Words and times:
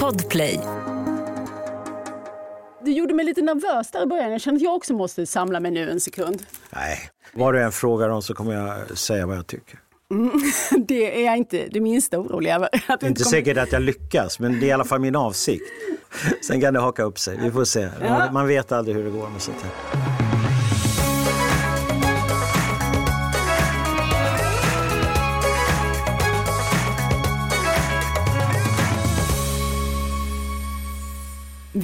Podplay. 0.00 0.60
Du 2.84 2.92
gjorde 2.92 3.14
mig 3.14 3.24
lite 3.24 3.42
nervös 3.42 3.90
där 3.90 4.02
i 4.02 4.06
början. 4.06 4.32
Jag 4.32 4.40
kände 4.40 4.58
att 4.58 4.62
jag 4.62 4.74
också 4.74 4.94
måste 4.94 5.26
samla 5.26 5.60
mig 5.60 5.70
nu 5.70 5.90
en 5.90 6.00
sekund. 6.00 6.42
Nej, 6.70 6.98
vad 7.32 7.54
du 7.54 7.62
än 7.62 7.72
frågar 7.72 8.08
om 8.08 8.22
så 8.22 8.34
kommer 8.34 8.54
jag 8.54 8.98
säga 8.98 9.26
vad 9.26 9.36
jag 9.36 9.46
tycker. 9.46 9.78
Mm, 10.10 10.30
det 10.86 11.20
är 11.22 11.26
jag 11.26 11.36
inte 11.36 11.68
det 11.70 11.80
minsta 11.80 12.18
orolig 12.18 12.50
över. 12.50 12.68
Det 12.72 12.78
är 12.88 12.92
inte 12.92 13.22
kommer... 13.22 13.30
säkert 13.30 13.58
att 13.58 13.72
jag 13.72 13.82
lyckas, 13.82 14.38
men 14.38 14.60
det 14.60 14.66
är 14.66 14.68
i 14.68 14.72
alla 14.72 14.84
fall 14.84 15.00
min 15.00 15.16
avsikt. 15.16 15.64
Sen 16.46 16.60
kan 16.60 16.74
det 16.74 16.80
haka 16.80 17.02
upp 17.02 17.18
sig, 17.18 17.38
vi 17.42 17.50
får 17.50 17.64
se. 17.64 17.88
Ja. 18.02 18.30
Man 18.32 18.46
vet 18.46 18.72
aldrig 18.72 18.96
hur 18.96 19.04
det 19.04 19.10
går 19.10 19.28
med 19.28 19.42
sånt 19.42 19.58
här. 19.62 20.33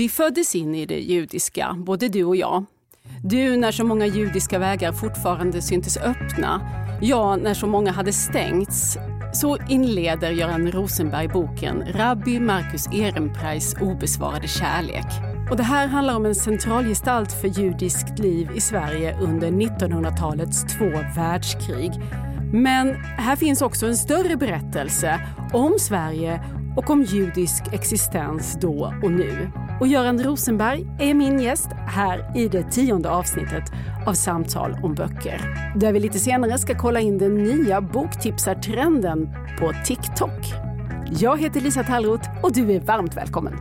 Vi 0.01 0.09
föddes 0.09 0.55
in 0.55 0.75
i 0.75 0.87
det 0.87 1.01
judiska, 1.01 1.77
både 1.79 2.09
du 2.09 2.25
och 2.25 2.37
jag. 2.37 2.65
Du 3.25 3.57
när 3.57 3.73
så 3.73 3.85
många 3.85 4.07
judiska 4.07 4.59
vägar 4.59 4.93
fortfarande 4.93 5.63
syntes 5.63 5.97
öppna. 5.97 6.61
Jag 7.03 7.43
när 7.43 7.55
så 7.55 7.67
många 7.67 7.93
hade 7.93 8.13
stängts. 8.13 8.99
Så 9.35 9.57
inleder 9.69 10.31
Göran 10.31 10.73
Rosenberg 10.73 11.29
boken 11.29 11.85
Rabbi 11.93 12.41
Marcus 12.41 12.87
Ehrenpreis 12.87 13.75
obesvarade 13.81 14.49
kärlek. 14.49 15.07
Och 15.51 15.57
det 15.57 15.63
här 15.63 15.87
handlar 15.87 16.17
om 16.17 16.27
en 16.27 16.35
centralgestalt 16.35 17.33
för 17.33 17.49
judiskt 17.49 18.19
liv 18.19 18.51
i 18.55 18.61
Sverige 18.61 19.19
under 19.21 19.51
1900-talets 19.51 20.63
två 20.63 20.91
världskrig. 21.17 21.93
Men 22.53 22.95
här 23.03 23.37
finns 23.37 23.63
också 23.63 23.87
en 23.87 23.97
större 23.97 24.37
berättelse 24.37 25.21
om 25.53 25.79
Sverige 25.79 26.43
och 26.77 26.91
om 26.91 27.03
judisk 27.03 27.63
existens 27.73 28.59
då 28.61 28.95
och 29.03 29.13
nu. 29.13 29.51
Och 29.81 29.87
Göran 29.87 30.23
Rosenberg 30.23 30.87
är 30.99 31.15
min 31.15 31.41
gäst 31.41 31.69
här 31.87 32.37
i 32.37 32.49
det 32.49 32.71
tionde 32.71 33.11
avsnittet 33.11 33.65
av 34.07 34.15
Samtal 34.15 34.77
om 34.83 34.95
böcker. 34.95 35.41
Där 35.77 35.93
vi 35.93 36.01
lite 36.01 36.19
senare 36.19 36.59
ska 36.59 36.79
kolla 36.79 37.01
in 37.01 37.19
den 37.19 37.35
nya 37.35 37.81
boktipsartrenden 37.81 39.29
på 39.59 39.73
TikTok. 39.87 40.41
Jag 41.19 41.41
heter 41.41 41.61
Lisa 41.61 41.83
Tallroth 41.83 42.29
och 42.43 42.53
du 42.53 42.73
är 42.73 42.81
varmt 42.81 43.17
välkommen. 43.17 43.55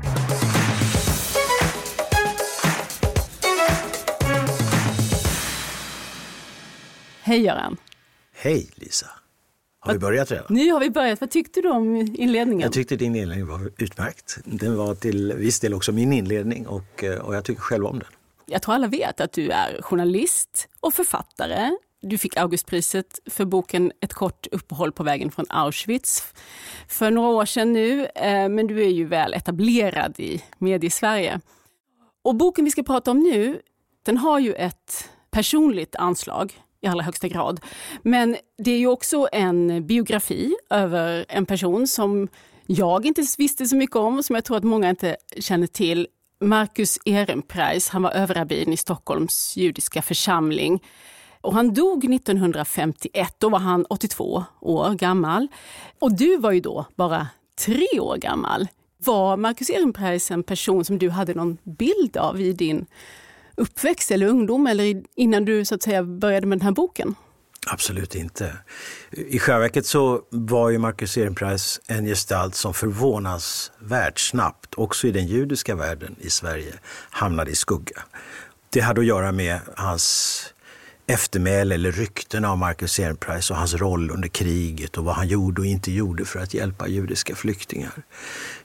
Hej 7.22 7.40
Göran! 7.40 7.78
Hej 8.42 8.70
Lisa! 8.75 9.08
Har 9.80 9.94
vi 9.94 9.99
börjat 9.99 10.31
redan? 10.31 10.45
Nu 10.49 10.72
har 10.72 10.80
vi 10.80 10.89
börjat. 10.89 11.22
Vad 11.22 11.31
tyckte 11.31 11.61
du 11.61 11.69
om 11.69 11.95
inledningen? 11.95 12.61
Jag 12.61 12.73
tyckte 12.73 12.95
din 12.95 13.16
inledning 13.16 13.47
var 13.47 13.72
utmärkt. 13.77 14.38
Den 14.45 14.77
var 14.77 14.95
till 14.95 15.33
viss 15.33 15.59
del 15.59 15.73
också 15.73 15.91
min 15.91 16.13
inledning 16.13 16.67
och, 16.67 17.03
eh, 17.03 17.19
och 17.19 17.35
jag 17.35 17.45
tycker 17.45 17.61
själv 17.61 17.85
om 17.85 18.00
den. 18.00 18.07
Jag 18.45 18.61
tror 18.61 18.75
alla 18.75 18.88
vet 18.88 19.22
att 19.22 19.31
du 19.31 19.50
är 19.50 19.81
journalist 19.81 20.67
och 20.80 20.94
författare. 20.94 21.69
Du 22.02 22.17
fick 22.17 22.38
Augustpriset 22.38 23.19
för 23.25 23.45
boken 23.45 23.91
Ett 24.02 24.13
kort 24.13 24.47
uppehåll 24.52 24.91
på 24.91 25.03
vägen 25.03 25.31
från 25.31 25.45
Auschwitz 25.50 26.33
för 26.88 27.11
några 27.11 27.30
år 27.30 27.45
sedan 27.45 27.73
nu. 27.73 28.05
Eh, 28.05 28.50
men 28.50 28.67
du 28.67 28.83
är 28.83 28.89
ju 28.89 29.05
väl 29.05 29.33
etablerad 29.33 30.19
i 30.19 30.44
mediesverige. 30.57 31.39
Och 32.22 32.35
boken 32.35 32.66
vi 32.66 32.72
ska 32.72 32.83
prata 32.83 33.11
om 33.11 33.19
nu, 33.19 33.61
den 34.03 34.17
har 34.17 34.39
ju 34.39 34.53
ett 34.53 35.09
personligt 35.31 35.95
anslag 35.95 36.53
i 36.81 36.88
allra 36.88 37.03
högsta 37.03 37.27
grad. 37.27 37.59
Men 38.03 38.38
det 38.58 38.72
är 38.72 38.80
ju 38.80 38.88
också 38.88 39.27
en 39.31 39.88
biografi 39.88 40.55
över 40.69 41.25
en 41.30 41.45
person 41.45 41.88
som 41.88 42.27
jag 42.66 43.05
inte 43.05 43.23
visste 43.38 43.66
så 43.66 43.75
mycket 43.75 43.95
om, 43.95 44.23
som 44.23 44.35
jag 44.35 44.45
tror 44.45 44.58
att 44.58 44.63
många 44.63 44.89
inte 44.89 45.17
känner 45.39 45.67
till. 45.67 46.07
Marcus 46.41 47.00
Ehrenpreis, 47.05 47.89
han 47.89 48.02
var 48.02 48.11
överrabbin 48.11 48.73
i 48.73 48.77
Stockholms 48.77 49.57
judiska 49.57 50.02
församling. 50.02 50.83
Och 51.41 51.53
han 51.53 51.73
dog 51.73 52.13
1951, 52.13 53.35
då 53.38 53.50
var 53.50 53.59
han 53.59 53.85
82 53.85 54.44
år 54.62 54.94
gammal. 54.94 55.47
Och 56.00 56.18
du 56.18 56.38
var 56.38 56.51
ju 56.51 56.59
då 56.59 56.85
bara 56.95 57.28
tre 57.66 58.00
år 58.00 58.18
gammal. 58.18 58.68
Var 58.97 59.38
Marcus 59.38 59.69
Ehrenpreis 59.69 60.31
en 60.31 60.44
person 60.44 60.85
som 60.85 61.00
du 61.00 61.09
hade 61.09 61.34
någon 61.34 61.57
bild 61.63 62.18
av 62.18 62.41
i 62.41 62.53
din 62.53 62.85
uppväxt 63.59 64.12
eller 64.12 64.28
ungdom 64.28 64.68
eller 64.68 65.03
innan 65.16 65.46
du 65.46 65.66
så 65.66 65.75
att 65.75 65.84
säga 65.84 66.03
började 66.03 66.47
med 66.47 66.58
den 66.58 66.66
här 66.66 66.72
boken? 66.72 67.16
Absolut 67.68 68.16
inte. 68.16 68.58
I 69.12 69.40
själva 69.40 69.59
verket 69.59 69.86
så 69.86 70.22
var 70.30 70.70
ju 70.70 70.78
Marcus 70.78 71.18
Ehrenpreis 71.18 71.81
en 71.88 72.06
gestalt 72.06 72.56
som 72.56 72.74
förvånansvärt 72.74 74.19
snabbt, 74.19 74.75
också 74.75 75.08
i 75.08 75.12
den 75.12 75.28
judiska 75.28 75.75
världen 75.75 76.16
i 76.19 76.30
Sverige, 76.30 76.74
hamnade 77.09 77.52
i 77.52 77.56
skugga. 77.56 78.02
Det 78.69 78.80
hade 78.80 79.02
att 79.02 79.08
göra 79.08 79.31
med 79.31 79.59
hans 79.75 80.46
eftermäle 81.08 81.75
eller 81.75 81.92
ryktena 81.92 82.52
av 82.52 82.58
Marcus 82.58 83.00
Ehrenpreis 83.00 83.52
och 83.52 83.58
hans 83.58 83.74
roll 83.74 84.12
under 84.12 84.28
kriget 84.28 84.98
och 84.98 85.06
vad 85.06 85.16
han 85.16 85.28
gjorde 85.28 85.62
och 85.62 85.68
inte 85.68 85.92
gjorde 85.92 86.25
för 86.25 86.40
att 86.40 86.53
hjälpa 86.53 86.88
judiska 86.88 87.36
flyktingar. 87.36 87.92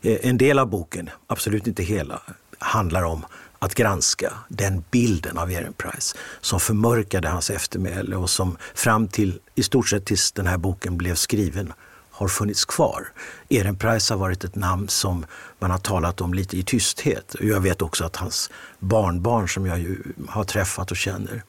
Eh, 0.02 0.16
en 0.22 0.38
del 0.38 0.58
av 0.58 0.66
boken, 0.66 1.10
absolut 1.26 1.66
inte 1.66 1.82
hela, 1.82 2.22
handlar 2.58 3.02
om 3.02 3.24
att 3.64 3.74
granska 3.74 4.32
den 4.48 4.84
bilden 4.90 5.38
av 5.38 5.50
Ehrenpreis 5.50 6.14
som 6.40 6.60
förmörkade 6.60 7.28
hans 7.28 7.50
eftermäle 7.50 8.16
och 8.16 8.30
som 8.30 8.56
fram 8.74 9.08
till 9.08 9.40
i 9.54 9.62
stort 9.62 9.88
sett 9.88 10.04
tills 10.04 10.32
den 10.32 10.46
här 10.46 10.58
boken 10.58 10.96
blev 10.98 11.14
skriven 11.14 11.72
har 12.10 12.28
funnits 12.28 12.64
kvar. 12.64 13.08
Ehrenpreis 13.48 14.10
har 14.10 14.16
varit 14.16 14.44
ett 14.44 14.54
namn 14.54 14.88
som 14.88 15.26
man 15.58 15.70
har 15.70 15.78
talat 15.78 16.20
om 16.20 16.34
lite 16.34 16.56
i 16.56 16.62
tysthet. 16.62 17.36
Jag 17.40 17.60
vet 17.60 17.82
också 17.82 18.04
att 18.04 18.16
hans 18.16 18.50
barnbarn 18.78 19.48
som 19.48 19.66
jag 19.66 19.78
ju 19.78 20.02
har 20.28 20.44
träffat 20.44 20.90
och 20.90 20.96
känner 20.96 21.42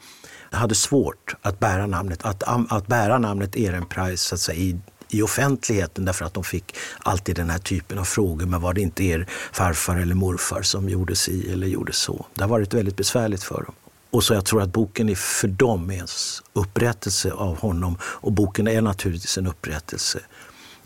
hade 0.51 0.75
svårt 0.75 1.35
att 1.41 1.59
bära 1.59 1.87
namnet, 1.87 2.25
att, 2.25 2.43
att 2.69 2.87
bära 2.87 3.17
namnet 3.17 3.55
Ehrenpreis 3.55 4.21
så 4.21 4.35
att 4.35 4.41
säga, 4.41 4.59
i 4.59 4.79
i 5.09 5.21
offentligheten 5.21 6.05
därför 6.05 6.25
att 6.25 6.33
de 6.33 6.43
fick 6.43 6.75
alltid 6.99 7.35
den 7.35 7.49
här 7.49 7.59
typen 7.59 7.99
av 7.99 8.03
frågor. 8.03 8.45
Men 8.45 8.61
var 8.61 8.73
det 8.73 8.81
inte 8.81 9.03
er 9.03 9.27
farfar 9.53 9.97
eller 9.97 10.16
morfar 10.16 10.61
som 10.61 10.89
gjorde 10.89 11.16
si 11.16 11.51
eller 11.51 11.67
gjorde 11.67 11.93
så? 11.93 12.25
Det 12.33 12.41
har 12.41 12.49
varit 12.49 12.73
väldigt 12.73 12.97
besvärligt 12.97 13.43
för 13.43 13.63
dem. 13.63 13.73
Och 14.09 14.23
så 14.23 14.33
jag 14.33 14.45
tror 14.45 14.61
att 14.61 14.73
boken 14.73 15.09
är 15.09 15.16
för 15.16 15.47
dem 15.47 15.89
en 15.89 16.07
upprättelse 16.53 17.31
av 17.31 17.59
honom 17.59 17.97
och 18.03 18.31
boken 18.31 18.67
är 18.67 18.81
naturligtvis 18.81 19.38
en 19.38 19.47
upprättelse 19.47 20.19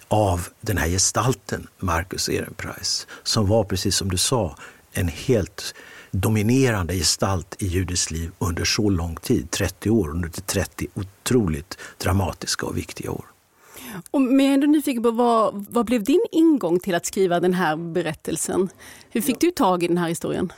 av 0.08 0.48
den 0.62 0.78
här 0.78 0.88
gestalten, 0.88 1.68
Marcus 1.80 2.30
Ehrenpreis, 2.30 3.08
som 3.24 3.48
var 3.48 3.64
precis 3.64 3.96
som 3.96 4.10
du 4.10 4.18
sa 4.18 4.56
en 4.92 5.08
helt 5.08 5.76
dominerande 6.12 6.94
gestalt 6.94 7.56
i 7.60 7.68
judiskt 7.68 8.12
liv 8.12 8.32
under 8.40 8.66
så 8.66 8.90
lång 8.90 9.16
tid, 9.16 9.52
30 9.52 9.90
år, 9.90 10.10
under 10.10 10.30
30 10.30 10.88
otroligt 10.94 11.78
dramatiska 11.98 12.66
och 12.66 12.78
viktiga 12.78 13.12
år. 13.12 13.26
Och 14.12 14.22
men 14.22 14.40
jag 14.40 14.50
är 14.50 14.54
ändå 14.54 14.68
nyfiken 14.68 15.04
på 15.04 15.12
vad, 15.12 15.66
vad 15.70 15.86
blev 15.86 16.04
din 16.04 16.26
ingång 16.32 16.80
till 16.80 16.96
att 16.96 17.06
skriva 17.06 17.40
den 17.40 17.54
här 17.54 17.76
berättelsen? 17.76 18.70
Hur 19.10 19.22
fick 19.22 19.40
du 19.40 19.52
tag 19.52 19.84
i 19.84 19.88
den 19.88 19.98
här 19.98 20.10
historien? 20.10 20.52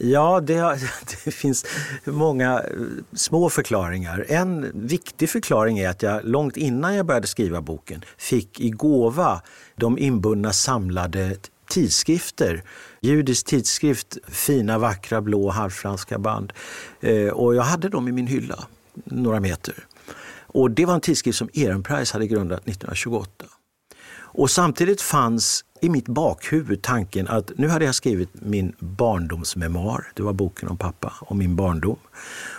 Ja, 0.00 0.40
det, 0.40 0.54
det, 1.24 1.30
finns 1.30 1.66
många 2.04 2.60
eh, 2.60 2.64
små 3.12 3.50
förklaringar. 3.50 4.26
En 4.28 4.86
viktig 4.86 5.30
förklaring 5.30 5.78
är 5.78 5.88
att 5.88 6.02
jag 6.02 6.24
långt 6.24 6.56
innan 6.56 6.94
jag 6.94 7.06
började 7.06 7.26
skriva 7.26 7.60
boken 7.60 8.04
fick 8.18 8.60
i 8.60 8.70
gåva 8.70 9.42
de 9.76 9.98
inbundna 9.98 10.52
samlade 10.52 11.36
tidskrifter. 11.68 12.62
Judisk 13.00 13.46
tidskrift, 13.46 14.18
fina 14.28 14.78
vackra 14.78 15.20
blå 15.20 15.50
halvfranska 15.50 16.18
band. 16.18 16.52
Eh, 17.00 17.28
och 17.28 17.54
jag 17.54 17.62
hade 17.62 17.88
dem 17.88 18.08
i 18.08 18.12
min 18.12 18.26
hylla, 18.26 18.64
några 19.04 19.40
meter. 19.40 19.74
Och 20.54 20.70
det 20.70 20.86
var 20.86 20.94
en 20.94 21.00
tidskrift 21.00 21.38
som 21.38 21.48
Ehrenpreis 21.52 22.12
hade 22.12 22.26
grundat 22.26 22.58
1928. 22.58 23.44
Och 24.16 24.50
samtidigt 24.50 25.00
fanns 25.00 25.64
i 25.80 25.88
mitt 25.88 26.08
bakhuvud 26.08 26.82
tanken 26.82 27.28
att 27.28 27.50
nu 27.56 27.68
hade 27.68 27.84
jag 27.84 27.94
skrivit 27.94 28.28
min 28.32 28.72
barndomsmemoar. 28.78 30.12
Det 30.14 30.22
var 30.22 30.32
boken 30.32 30.68
om 30.68 30.76
pappa 30.76 31.12
och 31.20 31.36
min 31.36 31.56
barndom. 31.56 31.96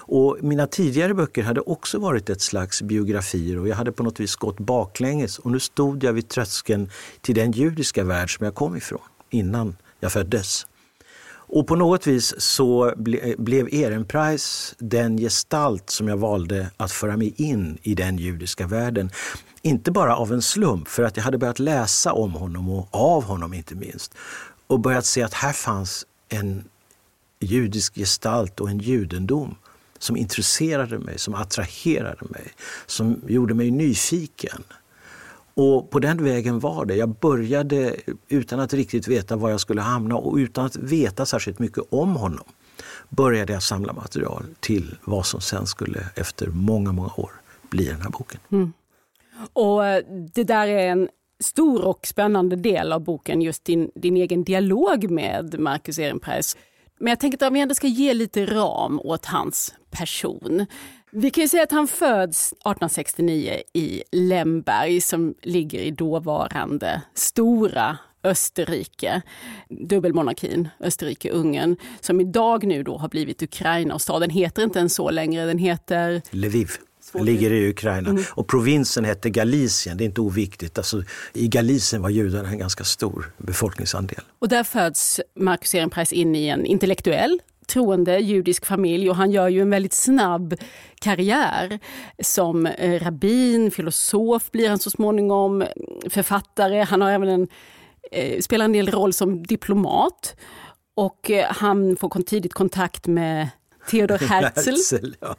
Och 0.08 0.38
mina 0.42 0.68
tidigare 0.68 1.14
böcker 1.14 1.44
hade 1.44 1.62
också 1.62 2.00
varit 2.00 2.30
ett 2.30 2.42
slags 2.42 2.82
biografier 2.82 3.60
och 3.60 3.68
jag 3.68 3.76
hade 3.76 3.92
på 3.92 4.04
något 4.04 4.20
vis 4.20 4.36
gått 4.36 4.60
baklänges. 4.60 5.40
Och 5.40 5.52
nu 5.52 5.60
stod 5.60 6.04
jag 6.04 6.14
vid 6.14 6.30
tröskeln 6.30 6.90
till 7.22 7.36
den 7.36 7.52
judiska 7.52 8.04
värld 8.04 8.38
som 8.38 8.46
jag 8.46 8.56
kom 8.56 8.76
ifrån 8.76 9.02
innan 9.30 9.76
jag 10.00 10.12
föddes. 10.12 10.68
Och 11.56 11.68
på 11.68 11.76
något 11.76 12.08
vis 12.08 12.34
så 12.38 12.94
ble, 12.98 13.36
blev 13.38 13.68
Ehrenpreis 13.74 14.76
den 14.80 15.18
gestalt 15.18 15.90
som 15.90 16.08
jag 16.08 16.18
valde 16.18 16.72
att 16.78 16.92
föra 16.92 17.18
mig 17.18 17.34
in 17.38 17.78
i 17.82 17.96
den 17.96 18.18
judiska 18.18 18.68
världen. 18.68 19.12
Inte 19.62 19.92
bara 19.92 20.18
av 20.18 20.34
en 20.34 20.42
slump, 20.42 20.88
för 20.88 21.04
att 21.04 21.18
jag 21.18 21.24
hade 21.24 21.38
börjat 21.38 21.60
läsa 21.60 22.14
om 22.14 22.34
honom 22.34 22.70
och 22.70 22.88
av 22.92 23.24
honom 23.24 23.54
inte 23.54 23.76
minst. 23.76 24.14
Och 24.68 24.80
börjat 24.80 25.06
se 25.06 25.24
att 25.24 25.34
här 25.34 25.54
fanns 25.54 26.06
en 26.30 26.64
judisk 27.40 27.96
gestalt 27.96 28.60
och 28.60 28.70
en 28.70 28.80
judendom 28.80 29.56
som 30.00 30.18
intresserade 30.18 31.00
mig, 31.00 31.20
som 31.20 31.36
attraherade 31.36 32.26
mig, 32.30 32.54
som 32.86 33.22
gjorde 33.28 33.54
mig 33.54 33.72
nyfiken. 33.72 34.64
Och 35.56 35.90
på 35.90 36.00
den 36.00 36.24
vägen 36.24 36.60
var 36.60 36.86
det. 36.86 36.96
Jag 36.96 37.10
började 37.10 37.96
utan 38.28 38.60
att 38.60 38.74
riktigt 38.74 39.08
veta 39.08 39.36
var 39.36 39.50
jag 39.50 39.60
skulle 39.60 39.82
hamna 39.82 40.16
och 40.16 40.36
utan 40.36 40.66
att 40.66 40.76
veta 40.76 41.26
särskilt 41.26 41.60
mycket 41.60 41.84
om 41.90 42.16
honom 42.16 42.46
började 43.10 43.54
jag 43.54 43.64
samla 43.64 43.94
material 43.94 44.44
till 44.60 44.98
vad 45.04 45.26
som 45.26 45.42
sen 45.42 45.66
skulle 45.66 46.00
efter 46.16 46.48
många, 46.48 46.92
många 46.92 47.12
år 47.18 47.32
bli 47.70 47.86
den 47.86 48.02
här 48.02 48.10
boken. 48.10 48.40
Mm. 48.52 48.74
Och 49.54 49.86
eh, 49.86 50.04
det 50.34 50.44
där 50.44 50.68
är 50.68 50.88
en 50.88 51.10
stor 51.44 51.86
och 51.86 52.08
spännande 52.08 52.56
del 52.56 52.92
av 52.94 53.04
boken, 53.04 53.42
just 53.42 53.66
din, 53.66 53.92
din 53.96 54.18
egen 54.18 54.44
dialog 54.44 55.10
med 55.10 55.60
Marcus 55.60 56.00
Ehrenpreis. 56.00 56.58
Men 57.00 57.10
jag 57.10 57.20
tänker 57.20 57.38
att 57.38 57.48
om 57.48 57.54
vi 57.54 57.60
ändå 57.60 57.76
ska 57.76 57.88
ge 57.88 58.14
lite 58.14 58.46
ram 58.46 59.00
åt 59.00 59.26
hans 59.26 59.76
person. 59.92 60.66
Vi 61.18 61.32
kan 61.32 61.42
ju 61.42 61.48
säga 61.48 61.64
att 61.64 61.72
han 61.72 61.88
föds 61.88 62.52
1869 62.52 63.62
i 63.74 64.04
Lemberg 64.12 65.02
som 65.02 65.36
ligger 65.42 65.80
i 65.80 65.92
dåvarande 65.92 67.02
stora 67.14 67.98
Österrike, 68.24 69.22
dubbelmonarkin 69.70 70.70
Österrike-Ungern, 70.80 71.78
som 72.02 72.22
idag 72.22 72.64
nu 72.64 72.84
då 72.84 72.98
har 72.98 73.10
blivit 73.10 73.44
Ukraina 73.44 73.94
och 73.94 74.02
staden 74.02 74.30
heter 74.30 74.64
inte 74.64 74.80
ens 74.80 74.96
så 74.96 75.10
längre, 75.10 75.46
den 75.46 75.58
heter 75.58 76.22
Lviv. 76.32 76.72
Den 77.12 77.26
ligger 77.26 77.54
i 77.54 77.70
Ukraina. 77.70 78.10
Mm. 78.10 78.24
Och 78.32 78.48
provinsen 78.48 79.06
hette 79.06 79.30
Galicien, 79.30 79.98
det 79.98 80.04
är 80.04 80.06
inte 80.06 80.22
oviktigt. 80.22 80.78
Alltså, 80.78 81.04
I 81.34 81.48
Galicien 81.48 82.02
var 82.02 82.10
judarna 82.10 82.50
en 82.50 82.58
ganska 82.58 82.84
stor 82.84 83.34
befolkningsandel. 83.38 84.22
Och 84.40 84.50
där 84.50 84.64
föds 84.64 85.22
Marcus 85.36 85.76
Ehrenpreis 85.76 86.14
in 86.14 86.36
i 86.36 86.48
en 86.48 86.66
intellektuell 86.66 87.40
troende 87.66 88.20
judisk 88.20 88.66
familj 88.66 89.10
och 89.10 89.16
han 89.16 89.32
gör 89.32 89.48
ju 89.48 89.62
en 89.62 89.70
väldigt 89.70 89.94
snabb 89.94 90.56
karriär. 91.00 91.80
Som 92.20 92.66
eh, 92.66 93.04
rabbin, 93.04 93.72
filosof 93.72 94.52
blir 94.52 94.70
han 94.70 94.80
så 94.80 94.90
småningom, 94.90 95.64
författare. 96.10 96.84
Han 96.84 97.02
har 97.02 97.12
även 97.12 97.30
en, 97.30 97.48
eh, 98.12 98.40
spelar 98.40 98.66
en 98.66 98.74
del 98.74 98.92
roll 98.92 99.14
som 99.14 99.44
diplomat. 99.44 100.36
Och 100.96 101.32
eh, 101.32 101.46
han 101.50 101.96
får 101.96 102.24
tidigt 102.24 102.54
kontakt 102.54 103.08
med 103.08 103.50
Theodor 103.92 104.18
Herzl. 104.30 104.70
Herzl 104.70 105.14
ja, 105.20 105.36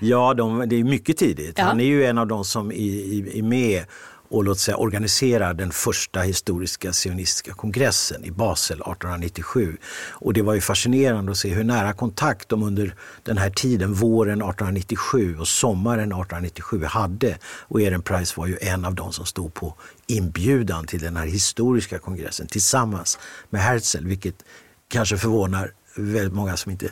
ja 0.00 0.34
de, 0.34 0.68
det 0.68 0.76
är 0.76 0.84
mycket 0.84 1.16
tidigt. 1.16 1.58
Ja. 1.58 1.64
Han 1.64 1.80
är 1.80 1.84
ju 1.84 2.04
en 2.04 2.18
av 2.18 2.26
de 2.26 2.44
som 2.44 2.72
är 2.72 3.42
med 3.42 3.84
och 4.30 4.44
låt 4.44 4.58
säga, 4.58 4.76
organiserar 4.76 5.54
den 5.54 5.70
första 5.70 6.20
historiska 6.20 6.92
sionistiska 6.92 7.52
kongressen 7.52 8.24
i 8.24 8.30
Basel 8.30 8.76
1897. 8.76 9.76
Och 10.08 10.32
det 10.32 10.42
var 10.42 10.54
ju 10.54 10.60
fascinerande 10.60 11.32
att 11.32 11.38
se 11.38 11.48
hur 11.48 11.64
nära 11.64 11.92
kontakt 11.92 12.48
de 12.48 12.62
under 12.62 12.94
den 13.22 13.38
här 13.38 13.50
tiden, 13.50 13.94
våren 13.94 14.38
1897 14.38 15.38
och 15.38 15.48
sommaren 15.48 16.12
1897 16.12 16.84
hade. 16.84 17.38
Och 17.44 17.80
Ehrenpreis 17.80 18.36
var 18.36 18.46
ju 18.46 18.58
en 18.60 18.84
av 18.84 18.94
de 18.94 19.12
som 19.12 19.26
stod 19.26 19.54
på 19.54 19.74
inbjudan 20.06 20.86
till 20.86 21.00
den 21.00 21.16
här 21.16 21.26
historiska 21.26 21.98
kongressen 21.98 22.46
tillsammans 22.46 23.18
med 23.50 23.60
Herzl, 23.60 24.04
vilket 24.04 24.44
kanske 24.88 25.16
förvånar 25.16 25.72
väldigt 25.96 26.34
många 26.34 26.56
som 26.56 26.72
inte 26.72 26.90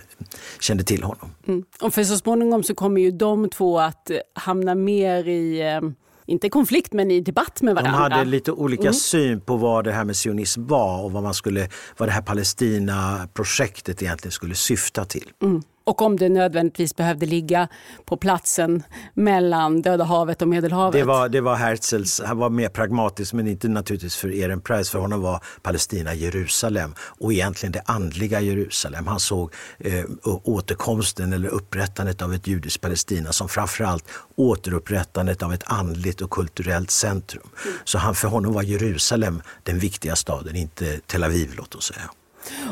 kände 0.60 0.84
till 0.84 1.02
honom. 1.02 1.30
Mm. 1.46 1.64
Och 1.80 1.94
för 1.94 2.04
så 2.04 2.18
småningom 2.18 2.62
så 2.62 2.74
kommer 2.74 3.00
ju 3.00 3.10
de 3.10 3.50
två 3.50 3.80
att 3.80 4.10
hamna 4.34 4.74
mer 4.74 5.28
i 5.28 5.60
eh, 5.60 5.80
inte 6.28 6.48
konflikt, 6.48 6.92
men 6.92 7.10
i 7.10 7.20
debatt 7.20 7.62
med 7.62 7.74
varandra. 7.74 8.08
De 8.08 8.14
hade 8.14 8.24
lite 8.24 8.52
olika 8.52 8.82
mm. 8.82 8.94
syn 8.94 9.40
på 9.40 9.56
vad 9.56 9.84
det 9.84 9.92
här 9.92 10.04
med 10.04 10.16
sionism 10.16 10.66
var 10.66 11.02
och 11.02 11.12
vad, 11.12 11.22
man 11.22 11.34
skulle, 11.34 11.68
vad 11.96 12.08
det 12.08 12.12
här 12.12 12.22
Palestina-projektet 12.22 14.02
egentligen 14.02 14.32
skulle 14.32 14.54
syfta 14.54 15.04
till. 15.04 15.30
Mm 15.42 15.62
och 15.88 16.02
om 16.02 16.16
det 16.16 16.28
nödvändigtvis 16.28 16.96
behövde 16.96 17.26
ligga 17.26 17.68
på 18.04 18.16
platsen 18.16 18.82
mellan 19.14 19.82
Döda 19.82 20.04
havet 20.04 20.42
och 20.42 20.48
Medelhavet. 20.48 21.00
Det 21.00 21.04
var, 21.04 21.28
det 21.28 21.40
var 21.40 21.56
Herzls, 21.56 22.20
han 22.24 22.38
var 22.38 22.50
mer 22.50 22.68
pragmatisk 22.68 23.32
men 23.32 23.48
inte 23.48 23.68
naturligtvis 23.68 24.16
för 24.16 24.34
Ehrenpreis, 24.34 24.90
för 24.90 24.98
honom 24.98 25.22
var 25.22 25.44
Palestina 25.62 26.14
Jerusalem 26.14 26.94
och 27.00 27.32
egentligen 27.32 27.72
det 27.72 27.82
andliga 27.86 28.40
Jerusalem. 28.40 29.06
Han 29.06 29.20
såg 29.20 29.52
eh, 29.78 30.04
återkomsten 30.24 31.32
eller 31.32 31.48
upprättandet 31.48 32.22
av 32.22 32.34
ett 32.34 32.46
judiskt 32.46 32.80
Palestina 32.80 33.32
som 33.32 33.48
framförallt 33.48 34.04
återupprättandet 34.36 35.42
av 35.42 35.52
ett 35.52 35.62
andligt 35.66 36.20
och 36.20 36.30
kulturellt 36.30 36.90
centrum. 36.90 37.48
Mm. 37.64 37.76
Så 37.84 37.98
han, 37.98 38.14
för 38.14 38.28
honom 38.28 38.52
var 38.52 38.62
Jerusalem 38.62 39.42
den 39.62 39.78
viktiga 39.78 40.16
staden, 40.16 40.56
inte 40.56 41.00
Tel 41.06 41.24
Aviv 41.24 41.54
låt 41.56 41.74
oss 41.74 41.84
säga. 41.84 42.10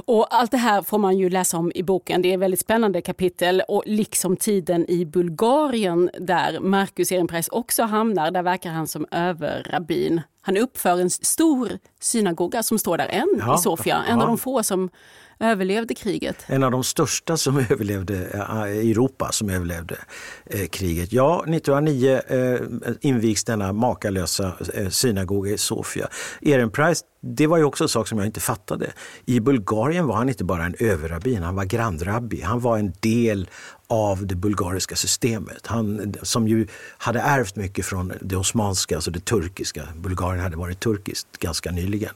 Och 0.04 0.26
allt 0.30 0.50
det 0.50 0.56
här 0.56 0.82
får 0.82 0.98
man 0.98 1.18
ju 1.18 1.30
läsa 1.30 1.58
om 1.58 1.72
i 1.74 1.82
boken. 1.82 2.22
Det 2.22 2.32
är 2.32 2.38
väldigt 2.38 2.60
spännande 2.60 3.00
kapitel 3.00 3.62
och 3.68 3.82
liksom 3.86 4.36
tiden 4.36 4.90
i 4.90 5.04
Bulgarien 5.04 6.10
där 6.20 6.60
Marcus 6.60 7.12
Ehrenpreis 7.12 7.48
också 7.48 7.82
hamnar. 7.82 8.30
Där 8.30 8.42
verkar 8.42 8.70
han 8.70 8.86
som 8.86 9.06
överrabbin. 9.10 10.20
Han 10.40 10.56
uppför 10.56 11.00
en 11.00 11.10
stor 11.10 11.78
synagoga 12.00 12.62
som 12.62 12.78
står 12.78 12.98
där 12.98 13.08
än 13.08 13.28
ja, 13.38 13.54
i 13.54 13.58
Sofia. 13.58 14.04
En 14.08 14.20
av 14.20 14.26
de 14.26 14.38
få 14.38 14.62
som 14.62 14.90
överlevde 15.38 15.94
kriget. 15.94 16.44
En 16.46 16.62
av 16.62 16.70
de 16.70 16.84
största 16.84 17.36
som 17.36 17.56
överlevde 17.70 18.28
eh, 18.34 18.66
i 18.66 18.90
Europa 18.90 19.32
som 19.32 19.50
överlevde 19.50 19.96
eh, 20.46 20.66
kriget. 20.66 21.12
Ja, 21.12 21.44
1909 21.48 22.20
eh, 22.28 22.60
invigs 23.00 23.44
denna 23.44 23.72
makalösa 23.72 24.52
eh, 24.74 24.88
synagoga 24.88 25.50
i 25.50 25.58
Sofia. 25.58 26.08
Ehrenpreis, 26.42 27.04
det 27.20 27.46
var 27.46 27.58
ju 27.58 27.64
också 27.64 27.84
en 27.84 27.88
sak 27.88 28.08
som 28.08 28.18
jag 28.18 28.26
inte 28.26 28.40
fattade. 28.40 28.92
I 29.26 29.40
Bulgarien 29.40 30.06
var 30.06 30.16
han 30.16 30.28
inte 30.28 30.44
bara 30.44 30.64
en 30.64 30.74
överrabbin, 30.78 31.42
han 31.42 31.56
var 31.56 31.64
grandrabbi. 31.64 32.40
Han 32.40 32.60
var 32.60 32.78
en 32.78 32.92
del 33.00 33.48
av 33.86 34.26
det 34.26 34.34
bulgariska 34.34 34.96
systemet. 34.96 35.66
Han 35.66 36.14
som 36.22 36.48
ju 36.48 36.66
hade 36.98 37.20
ärvt 37.20 37.56
mycket 37.56 37.86
från 37.86 38.12
det 38.20 38.36
osmanska, 38.36 38.94
alltså 38.94 39.10
det 39.10 39.24
turkiska. 39.24 39.88
Bulgarien 39.96 40.42
hade 40.42 40.56
varit 40.56 40.80
turkiskt 40.80 41.38
ganska 41.38 41.70
nyligen. 41.70 42.14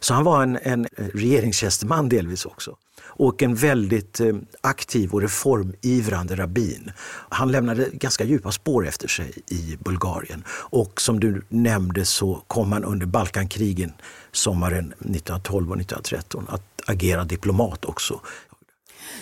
Så 0.00 0.14
han 0.14 0.24
var 0.24 0.42
en, 0.42 0.58
en 0.62 0.86
regeringstjänsteman 0.96 2.08
delvis 2.08 2.46
också 2.46 2.76
och 3.20 3.42
en 3.42 3.54
väldigt 3.54 4.20
eh, 4.20 4.34
aktiv 4.60 5.10
och 5.10 5.20
reformivrande 5.20 6.36
rabbin. 6.36 6.92
Han 7.28 7.52
lämnade 7.52 7.88
ganska 7.92 8.24
djupa 8.24 8.52
spår 8.52 8.86
efter 8.86 9.08
sig 9.08 9.32
i 9.46 9.76
Bulgarien 9.84 10.44
och 10.50 11.00
som 11.00 11.20
du 11.20 11.42
nämnde 11.48 12.04
så 12.04 12.42
kom 12.46 12.72
han 12.72 12.84
under 12.84 13.06
Balkankrigen 13.06 13.92
sommaren 14.32 14.86
1912 14.86 15.70
och 15.70 15.76
1913 15.76 16.46
att 16.48 16.62
agera 16.86 17.24
diplomat 17.24 17.84
också 17.84 18.20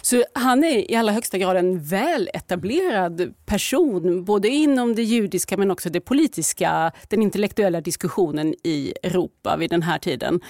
så 0.02 0.24
han 0.34 0.64
är 0.64 0.90
i 0.90 0.96
allra 0.96 1.12
högsta 1.12 1.38
grad 1.38 1.56
en 1.56 1.82
väletablerad 1.82 3.34
person, 3.46 4.24
både 4.24 4.48
inom 4.48 4.94
det 4.94 5.02
judiska 5.02 5.56
men 5.56 5.70
också 5.70 5.90
det 5.90 6.00
politiska, 6.00 6.92
den 7.08 7.22
intellektuella 7.22 7.80
diskussionen 7.80 8.54
i 8.64 8.94
Europa 9.02 9.56
vid 9.56 9.70
den 9.70 9.82
här 9.82 9.98
tiden. 9.98 10.40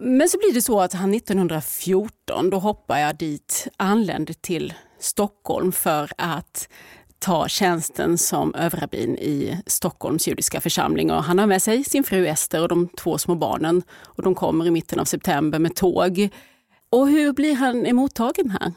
Men 0.00 0.28
så 0.28 0.38
blir 0.38 0.54
det 0.54 0.62
så 0.62 0.80
att 0.80 0.92
han 0.92 1.14
1914, 1.14 2.50
då 2.50 2.58
hoppar 2.58 2.98
jag 2.98 3.16
dit, 3.16 3.68
anländer 3.76 4.34
till 4.34 4.74
Stockholm 4.98 5.72
för 5.72 6.10
att 6.18 6.68
ta 7.18 7.48
tjänsten 7.48 8.18
som 8.18 8.54
överrabbin 8.54 9.18
i 9.18 9.62
Stockholms 9.66 10.28
judiska 10.28 10.60
församling. 10.60 11.10
Och 11.10 11.24
han 11.24 11.38
har 11.38 11.46
med 11.46 11.62
sig 11.62 11.84
sin 11.84 12.04
fru 12.04 12.26
Ester 12.26 12.62
och 12.62 12.68
de 12.68 12.88
två 12.88 13.18
små 13.18 13.34
barnen. 13.34 13.82
Och 13.90 14.22
de 14.22 14.34
kommer 14.34 14.66
i 14.66 14.70
mitten 14.70 15.00
av 15.00 15.04
september 15.04 15.58
med 15.58 15.76
tåg. 15.76 16.28
Och 16.90 17.08
hur 17.08 17.32
blir 17.32 17.54
han 17.54 17.86
emottagen 17.86 18.50
här? 18.50 18.72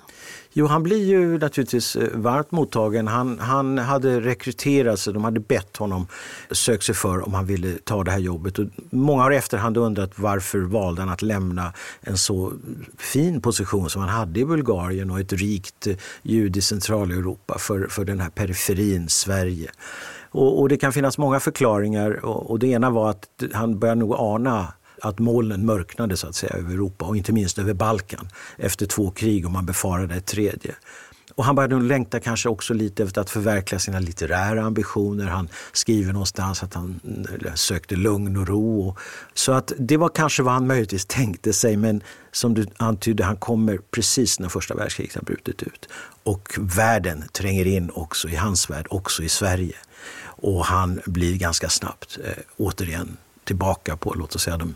Jo, 0.54 0.66
han 0.66 0.84
blir 0.84 1.06
ju 1.06 1.38
naturligtvis 1.38 1.96
eh, 1.96 2.10
varmt 2.14 2.52
mottagen. 2.52 3.08
Han, 3.08 3.40
han 3.40 3.78
hade 3.78 4.22
rekryterats, 4.22 5.06
de 5.06 5.24
hade 5.24 5.40
bett 5.40 5.78
honom 5.78 6.08
söka 6.52 6.82
sig 6.82 6.96
för 6.96 7.26
om 7.26 7.34
han 7.34 7.46
ville 7.46 7.78
ta 7.84 8.04
det 8.04 8.12
här 8.12 8.20
jobbet. 8.20 8.60
Och 8.60 8.66
många 8.90 9.24
har 9.24 9.32
efterhand 9.32 9.78
undrat 9.78 10.20
varför 10.20 10.60
valde 10.60 11.02
han 11.02 11.10
att 11.10 11.22
lämna 11.22 11.74
en 12.02 12.18
så 12.18 12.54
fin 12.98 13.42
position 13.42 13.90
som 13.90 14.02
han 14.02 14.10
hade 14.10 14.40
i 14.40 14.46
Bulgarien 14.46 15.12
och 15.12 15.20
ett 15.20 15.34
rikt 15.34 15.88
eh, 15.88 15.92
judiskt 15.92 16.42
ljud 16.42 16.58
i 16.58 16.62
Centraleuropa 16.62 17.58
för, 17.58 17.88
för 17.88 18.06
den 18.06 18.20
här 18.20 18.30
periferin 18.30 19.10
Sverige. 19.10 19.72
Och, 20.32 20.62
och 20.62 20.70
det 20.70 20.78
kan 20.78 20.94
finnas 20.94 21.18
många 21.18 21.40
förklaringar 21.40 22.26
och, 22.26 22.52
och 22.52 22.60
det 22.60 22.68
ena 22.68 22.90
var 22.90 23.10
att 23.10 23.28
han 23.54 23.80
började 23.80 24.00
nog 24.00 24.16
ana 24.18 24.74
att 25.02 25.20
molnen 25.20 25.66
mörknade 25.66 26.18
så 26.18 26.28
att 26.28 26.36
säga 26.36 26.54
över 26.54 26.74
Europa 26.74 27.06
och 27.06 27.18
inte 27.18 27.34
minst 27.34 27.60
över 27.60 27.74
Balkan 27.74 28.30
efter 28.58 28.86
två 28.86 29.12
krig 29.12 29.46
och 29.46 29.52
man 29.52 29.66
befarade 29.66 30.16
ett 30.16 30.26
tredje. 30.26 30.76
Och 31.36 31.46
han 31.46 31.56
började 31.56 31.76
längta 31.76 32.20
kanske 32.20 32.50
också 32.50 32.74
lite 32.74 33.04
efter 33.04 33.22
att 33.22 33.30
förverkliga 33.30 33.80
sina 33.80 34.00
litterära 34.00 34.64
ambitioner. 34.64 35.26
Han 35.26 35.50
skriver 35.72 36.14
någonstans 36.14 36.64
att 36.64 36.74
han 36.74 37.00
sökte 37.56 37.96
lugn 37.96 38.38
och 38.38 38.48
ro. 38.48 38.96
Så 39.34 39.52
att 39.52 39.74
det 39.78 39.98
var 39.98 40.10
kanske 40.10 40.44
vad 40.44 40.54
han 40.54 40.68
möjligtvis 40.68 41.06
tänkte 41.06 41.54
sig 41.54 41.78
men 41.78 42.04
som 42.32 42.54
du 42.54 42.66
antydde, 42.78 43.24
han 43.24 43.38
kommer 43.38 43.78
precis 43.78 44.40
när 44.40 44.50
första 44.50 44.76
världskriget 44.76 45.16
har 45.16 45.22
brutit 45.22 45.64
ut. 45.64 45.90
Och 46.24 46.56
världen 46.60 47.24
tränger 47.32 47.68
in 47.68 47.90
också 47.90 48.30
i 48.30 48.36
hans 48.36 48.70
värld, 48.70 48.88
också 48.90 49.24
i 49.24 49.30
Sverige. 49.30 49.76
Och 50.24 50.66
han 50.66 51.02
blir 51.06 51.38
ganska 51.38 51.70
snabbt 51.70 52.20
eh, 52.24 52.44
återigen 52.58 53.18
tillbaka 53.44 53.98
på, 53.98 54.14
låt 54.14 54.36
oss 54.36 54.44
säga, 54.44 54.58
de 54.58 54.76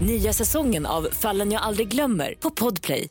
Nya 0.00 0.32
säsongen 0.32 0.86
av 0.86 1.08
Fallen 1.12 1.52
jag 1.52 1.62
aldrig 1.62 1.88
glömmer 1.88 2.34
på 2.40 2.50
Podplay. 2.50 3.08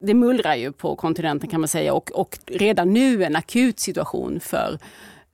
Det 0.00 0.14
mullrar 0.14 0.54
ju 0.54 0.72
på 0.72 0.96
kontinenten 0.96 1.50
kan 1.50 1.60
man 1.60 1.68
säga 1.68 1.94
och, 1.94 2.10
och 2.12 2.38
redan 2.46 2.92
nu 2.92 3.24
en 3.24 3.36
akut 3.36 3.80
situation 3.80 4.40
för 4.40 4.78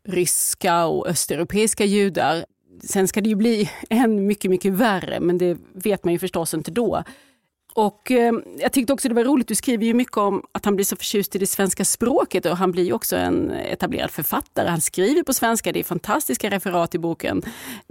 ryska 0.09 0.87
och 0.87 1.09
östeuropeiska 1.09 1.85
judar. 1.85 2.45
Sen 2.83 3.09
ska 3.09 3.21
det 3.21 3.29
ju 3.29 3.37
bli 3.37 3.71
än 3.91 4.27
mycket, 4.27 4.51
mycket 4.51 4.73
värre, 4.73 5.21
men 5.21 5.39
det 5.39 5.59
vet 5.73 6.05
man 6.05 6.13
ju 6.13 6.19
förstås 6.19 6.55
inte 6.55 6.71
då. 6.71 7.05
Och 7.77 8.11
eh, 8.11 8.33
jag 8.59 8.73
tyckte 8.73 8.93
också 8.93 9.09
det 9.09 9.15
var 9.15 9.25
roligt, 9.25 9.49
du 9.49 9.55
skriver 9.55 9.85
ju 9.85 9.95
mycket 9.95 10.17
om 10.17 10.43
att 10.53 10.65
han 10.65 10.77
blir 10.77 10.85
så 10.85 10.97
förtjust 10.97 11.37
i 11.37 11.39
det 11.39 11.47
svenska 11.47 11.85
språket 11.85 12.47
och 12.47 12.57
han 12.57 12.73
blir 12.73 12.93
också 12.93 13.17
en 13.17 13.51
etablerad 13.51 14.11
författare. 14.11 14.69
Han 14.69 14.81
skriver 14.81 15.23
på 15.23 15.33
svenska, 15.33 15.73
det 15.73 15.81
är 15.81 15.85
fantastiska 15.85 16.51
referat 16.51 16.95
i 16.95 16.99
boken. 16.99 17.43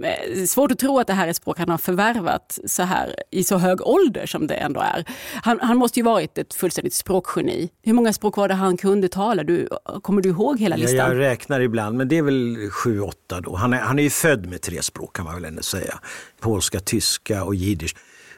Eh, 0.04 0.44
svårt 0.44 0.72
att 0.72 0.78
tro 0.78 0.98
att 0.98 1.06
det 1.06 1.12
här 1.12 1.26
är 1.26 1.30
ett 1.30 1.36
språk 1.36 1.58
han 1.58 1.68
har 1.68 1.78
förvärvat 1.78 2.58
så 2.66 2.82
här 2.82 3.14
i 3.30 3.44
så 3.44 3.56
hög 3.56 3.80
ålder 3.82 4.26
som 4.26 4.46
det 4.46 4.54
ändå 4.54 4.80
är. 4.80 5.04
Han, 5.42 5.60
han 5.60 5.76
måste 5.76 6.00
ju 6.00 6.04
varit 6.04 6.38
ett 6.38 6.54
fullständigt 6.54 6.94
språkgeni. 6.94 7.70
Hur 7.82 7.92
många 7.92 8.12
språk 8.12 8.36
var 8.36 8.48
det 8.48 8.54
han 8.54 8.76
kunde 8.76 9.08
tala? 9.08 9.44
Du, 9.44 9.68
kommer 10.02 10.22
du 10.22 10.28
ihåg 10.28 10.60
hela 10.60 10.76
listan? 10.76 10.96
Ja, 10.96 11.08
jag 11.08 11.18
räknar 11.18 11.60
ibland, 11.60 11.96
men 11.96 12.08
det 12.08 12.18
är 12.18 12.22
väl 12.22 12.70
sju, 12.70 13.00
åtta 13.00 13.40
då. 13.40 13.56
Han 13.56 13.72
är, 13.72 13.78
han 13.78 13.98
är 13.98 14.02
ju 14.02 14.10
född 14.10 14.46
med 14.46 14.60
tre 14.62 14.82
språk 14.82 15.16
kan 15.16 15.24
man 15.24 15.34
väl 15.34 15.44
ändå 15.44 15.62
säga. 15.62 15.98
Polska, 16.40 16.80
tyska 16.80 17.44
och 17.44 17.54
jiddisch. 17.54 17.94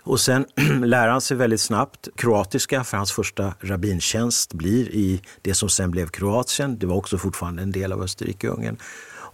Och 0.09 0.21
sen 0.21 0.47
lär 0.85 1.09
han 1.09 1.21
sig 1.21 1.37
väldigt 1.37 1.61
snabbt 1.61 2.09
kroatiska 2.17 2.85
för 2.85 2.97
hans 2.97 3.13
första 3.13 3.55
rabbintjänst 3.61 4.55
blir 4.55 4.89
i 4.89 5.23
det 5.43 5.55
som 5.55 5.69
sen 5.69 5.91
blev 5.91 6.09
Kroatien. 6.09 6.79
Det 6.79 6.87
var 6.87 6.97
också 6.97 7.19
fortfarande 7.19 7.63
en 7.63 7.73
del 7.73 7.93
av 7.93 8.03
Österrike-Ungern 8.03 8.77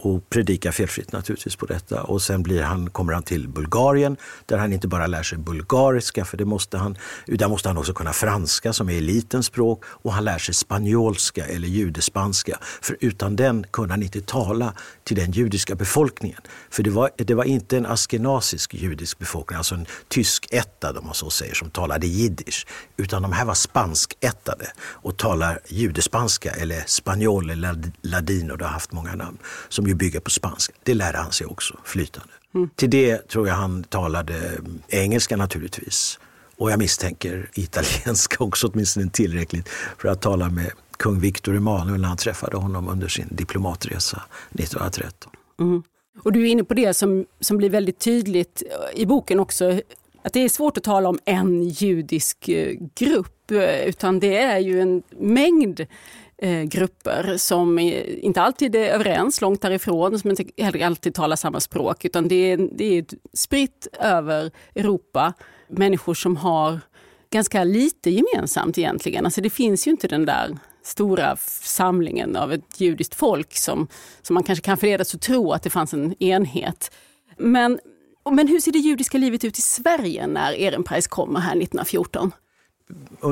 och 0.05 0.29
predikar 0.29 0.71
felfritt 0.71 1.11
naturligtvis 1.11 1.55
på 1.55 1.65
detta. 1.65 2.03
Och 2.03 2.21
sen 2.21 2.43
blir 2.43 2.61
han, 2.61 2.89
kommer 2.89 3.13
han 3.13 3.23
till 3.23 3.47
Bulgarien 3.47 4.17
där 4.45 4.57
han 4.57 4.73
inte 4.73 4.87
bara 4.87 5.07
lär 5.07 5.23
sig 5.23 5.37
bulgariska, 5.37 6.25
för 6.25 6.37
det 6.37 6.45
måste 6.45 6.77
han, 6.77 6.97
utan 7.25 7.49
måste 7.49 7.69
han 7.69 7.77
också 7.77 7.93
kunna 7.93 8.13
franska 8.13 8.73
som 8.73 8.89
är 8.89 8.97
elitens 8.97 9.45
språk 9.45 9.83
och 9.85 10.13
han 10.13 10.23
lär 10.23 10.37
sig 10.37 10.55
spanjolska 10.55 11.45
eller 11.45 11.67
judespanska. 11.67 12.59
För 12.81 12.97
utan 12.99 13.35
den 13.35 13.65
kunde 13.71 13.93
han 13.93 14.03
inte 14.03 14.21
tala 14.21 14.73
till 15.03 15.17
den 15.17 15.31
judiska 15.31 15.75
befolkningen. 15.75 16.41
För 16.69 16.83
det 16.83 16.89
var, 16.89 17.09
det 17.17 17.33
var 17.33 17.43
inte 17.43 17.77
en 17.77 17.85
askenasisk 17.85 18.73
judisk 18.73 19.19
befolkning, 19.19 19.57
alltså 19.57 19.75
en 19.75 19.85
tysk 20.07 20.47
etta 20.51 20.99
om 20.99 21.05
man 21.05 21.13
så 21.13 21.29
säger, 21.29 21.53
som 21.53 21.69
talade 21.69 22.07
jiddisch. 22.07 22.67
Utan 22.97 23.21
de 23.21 23.31
här 23.31 23.45
var 23.45 23.53
spanskättade 23.53 24.71
och 24.79 25.17
talar 25.17 25.59
judespanska 25.67 26.51
eller 26.51 26.83
spanjol 26.87 27.49
eller 27.49 27.91
ladino, 28.01 28.55
det 28.55 28.65
har 28.65 28.71
haft 28.71 28.91
många 28.91 29.15
namn, 29.15 29.37
som 29.69 29.87
ju 29.87 29.94
bygga 29.95 30.21
på 30.21 30.29
spanska. 30.29 30.73
Det 30.83 30.93
lärde 30.93 31.17
han 31.17 31.31
sig 31.31 31.47
också 31.47 31.79
flytande. 31.83 32.33
Mm. 32.55 32.69
Till 32.75 32.89
det 32.89 33.27
tror 33.27 33.47
jag 33.47 33.55
han 33.55 33.83
talade 33.83 34.51
engelska 34.87 35.37
naturligtvis. 35.37 36.19
Och 36.57 36.71
jag 36.71 36.79
misstänker 36.79 37.49
italienska 37.53 38.35
också 38.43 38.67
åtminstone 38.67 39.09
tillräckligt 39.09 39.69
för 39.97 40.07
att 40.07 40.21
tala 40.21 40.49
med 40.49 40.71
kung 40.97 41.19
Victor 41.19 41.55
Emanuel 41.55 42.01
när 42.01 42.07
han 42.07 42.17
träffade 42.17 42.57
honom 42.57 42.87
under 42.87 43.07
sin 43.07 43.27
diplomatresa 43.31 44.23
1913. 44.53 45.31
Mm. 45.59 45.83
Och 46.23 46.31
du 46.31 46.41
är 46.41 46.51
inne 46.51 46.63
på 46.63 46.73
det 46.73 46.93
som, 46.93 47.25
som 47.39 47.57
blir 47.57 47.69
väldigt 47.69 47.99
tydligt 47.99 48.63
eh, 48.69 49.01
i 49.01 49.05
boken 49.05 49.39
också, 49.39 49.81
att 50.23 50.33
det 50.33 50.39
är 50.39 50.49
svårt 50.49 50.77
att 50.77 50.83
tala 50.83 51.09
om 51.09 51.19
en 51.25 51.63
judisk 51.63 52.49
eh, 52.49 52.75
grupp, 52.95 53.51
eh, 53.51 53.83
utan 53.85 54.19
det 54.19 54.37
är 54.37 54.59
ju 54.59 54.81
en 54.81 55.03
mängd 55.19 55.85
eh, 56.37 56.63
grupper 56.63 57.37
som 57.37 57.79
inte 57.79 58.41
alltid 58.41 58.75
är 58.75 58.89
överens, 58.89 59.41
långt 59.41 59.61
därifrån, 59.61 60.19
som 60.19 60.29
inte 60.29 60.45
heller 60.57 60.85
alltid 60.85 61.13
talar 61.13 61.35
samma 61.35 61.59
språk, 61.59 62.05
utan 62.05 62.27
det 62.27 62.51
är, 62.51 62.69
det 62.71 62.97
är 62.97 63.05
spritt 63.33 63.87
över 63.99 64.51
Europa. 64.75 65.33
Människor 65.67 66.13
som 66.13 66.37
har 66.37 66.79
ganska 67.29 67.63
lite 67.63 68.09
gemensamt 68.09 68.77
egentligen. 68.77 69.25
Alltså 69.25 69.41
det 69.41 69.49
finns 69.49 69.87
ju 69.87 69.91
inte 69.91 70.07
den 70.07 70.25
där 70.25 70.57
stora 70.83 71.35
samlingen 71.61 72.35
av 72.35 72.53
ett 72.53 72.81
judiskt 72.81 73.15
folk 73.15 73.57
som, 73.57 73.87
som 74.21 74.33
man 74.33 74.43
kanske 74.43 74.65
kan 74.65 74.77
förledas 74.77 75.15
att 75.15 75.21
tro 75.21 75.51
att 75.51 75.63
det 75.63 75.69
fanns 75.69 75.93
en 75.93 76.23
enhet. 76.23 76.91
Men, 77.37 77.79
men 78.31 78.47
hur 78.47 78.59
ser 78.59 78.71
det 78.71 78.79
judiska 78.79 79.17
livet 79.17 79.43
ut 79.43 79.57
i 79.57 79.61
Sverige 79.61 80.27
när 80.27 80.53
Ehrenpreis 80.53 81.07
kommer 81.07 81.39
här 81.39 81.51
1914? 81.51 82.31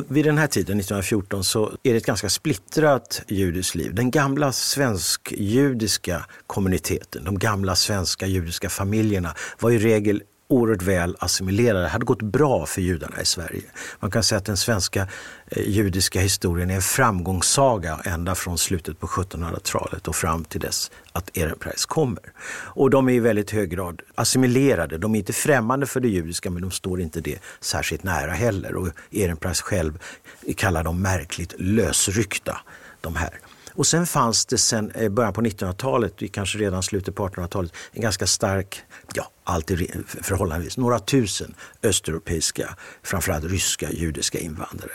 Vid 0.07 0.25
den 0.25 0.37
här 0.37 0.47
tiden, 0.47 0.79
1914, 0.79 1.43
så 1.43 1.71
är 1.83 1.91
det 1.91 1.97
ett 1.97 2.05
ganska 2.05 2.29
splittrat 2.29 3.21
judiskt 3.27 3.75
liv. 3.75 3.95
Den 3.95 4.11
gamla 4.11 4.51
svensk-judiska 4.51 6.25
kommuniteten, 6.47 7.23
de 7.23 7.39
gamla 7.39 7.75
svenska 7.75 8.27
judiska 8.27 8.69
familjerna 8.69 9.35
var 9.59 9.71
i 9.71 9.77
regel 9.77 10.23
oerhört 10.53 10.81
väl 10.81 11.15
assimilerade. 11.19 11.81
Det 11.81 11.87
hade 11.87 12.05
gått 12.05 12.21
bra 12.21 12.65
för 12.65 12.81
judarna 12.81 13.21
i 13.21 13.25
Sverige. 13.25 13.63
Man 13.99 14.11
kan 14.11 14.23
säga 14.23 14.39
att 14.39 14.45
den 14.45 14.57
svenska 14.57 15.07
eh, 15.47 15.69
judiska 15.69 16.19
historien 16.19 16.69
är 16.69 16.75
en 16.75 16.81
framgångssaga 16.81 17.99
ända 18.05 18.35
från 18.35 18.57
slutet 18.57 18.99
på 18.99 19.07
1700-talet 19.07 20.07
och 20.07 20.15
fram 20.15 20.43
till 20.45 20.61
dess 20.61 20.91
att 21.11 21.37
Ehrenpreis 21.37 21.85
kommer. 21.85 22.23
Och 22.75 22.89
de 22.89 23.09
är 23.09 23.13
i 23.13 23.19
väldigt 23.19 23.51
hög 23.51 23.69
grad 23.69 24.01
assimilerade. 24.15 24.97
De 24.97 25.15
är 25.15 25.19
inte 25.19 25.33
främmande 25.33 25.85
för 25.85 25.99
det 25.99 26.07
judiska 26.07 26.49
men 26.49 26.61
de 26.61 26.71
står 26.71 27.01
inte 27.01 27.21
det 27.21 27.39
särskilt 27.59 28.03
nära 28.03 28.31
heller. 28.31 28.75
Och 28.75 28.87
Ehrenpreis 29.11 29.61
själv 29.61 29.99
kallar 30.57 30.83
dem 30.83 31.01
märkligt 31.01 31.53
lösryckta, 31.57 32.57
de 33.01 33.15
här. 33.15 33.39
Och 33.75 33.87
sen 33.87 34.05
fanns 34.05 34.45
det 34.45 34.57
sen 34.57 34.91
eh, 34.91 35.09
början 35.09 35.33
på 35.33 35.41
1900-talet, 35.41 36.13
kanske 36.31 36.57
redan 36.57 36.83
slutet 36.83 37.15
på 37.15 37.27
1800-talet, 37.27 37.73
en 37.91 38.01
ganska 38.01 38.27
stark, 38.27 38.81
ja 39.13 39.27
alltid 39.43 40.03
förhållandevis, 40.21 40.77
några 40.77 40.99
tusen 40.99 41.55
östeuropeiska, 41.83 42.75
framförallt 43.03 43.45
ryska 43.45 43.91
judiska 43.91 44.39
invandrare. 44.39 44.91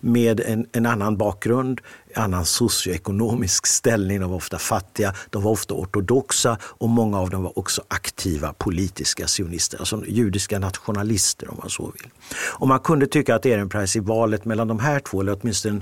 Med 0.00 0.40
en, 0.40 0.66
en 0.72 0.86
annan 0.86 1.16
bakgrund, 1.16 1.80
annan 2.14 2.44
socioekonomisk 2.44 3.66
ställning, 3.66 4.20
de 4.20 4.30
var 4.30 4.36
ofta 4.36 4.58
fattiga, 4.58 5.14
de 5.30 5.42
var 5.42 5.50
ofta 5.50 5.74
ortodoxa 5.74 6.58
och 6.62 6.88
många 6.88 7.18
av 7.18 7.30
dem 7.30 7.42
var 7.42 7.58
också 7.58 7.82
aktiva 7.88 8.52
politiska 8.52 9.26
sionister, 9.26 9.78
alltså 9.78 10.04
judiska 10.06 10.58
nationalister 10.58 11.50
om 11.50 11.56
man 11.60 11.70
så 11.70 11.92
vill. 12.00 12.10
Och 12.52 12.68
man 12.68 12.80
kunde 12.80 13.06
tycka 13.06 13.34
att 13.34 13.46
Ehrenpreis 13.46 13.96
i 13.96 14.00
valet 14.00 14.44
mellan 14.44 14.68
de 14.68 14.78
här 14.78 15.00
två, 15.00 15.20
eller 15.20 15.38
åtminstone 15.40 15.80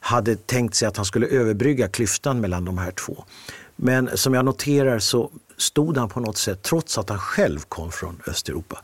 hade 0.00 0.36
tänkt 0.36 0.74
sig 0.74 0.88
att 0.88 0.96
han 0.96 1.06
skulle 1.06 1.26
överbrygga 1.26 1.88
klyftan 1.88 2.40
mellan 2.40 2.64
de 2.64 2.78
här 2.78 2.90
två. 2.90 3.24
Men 3.76 4.16
som 4.16 4.34
jag 4.34 4.44
noterar 4.44 4.98
så 4.98 5.30
stod 5.56 5.96
han 5.96 6.08
på 6.08 6.20
något 6.20 6.36
sätt, 6.36 6.62
trots 6.62 6.98
att 6.98 7.08
han 7.08 7.18
själv 7.18 7.60
kom 7.68 7.92
från 7.92 8.22
Östeuropa, 8.26 8.82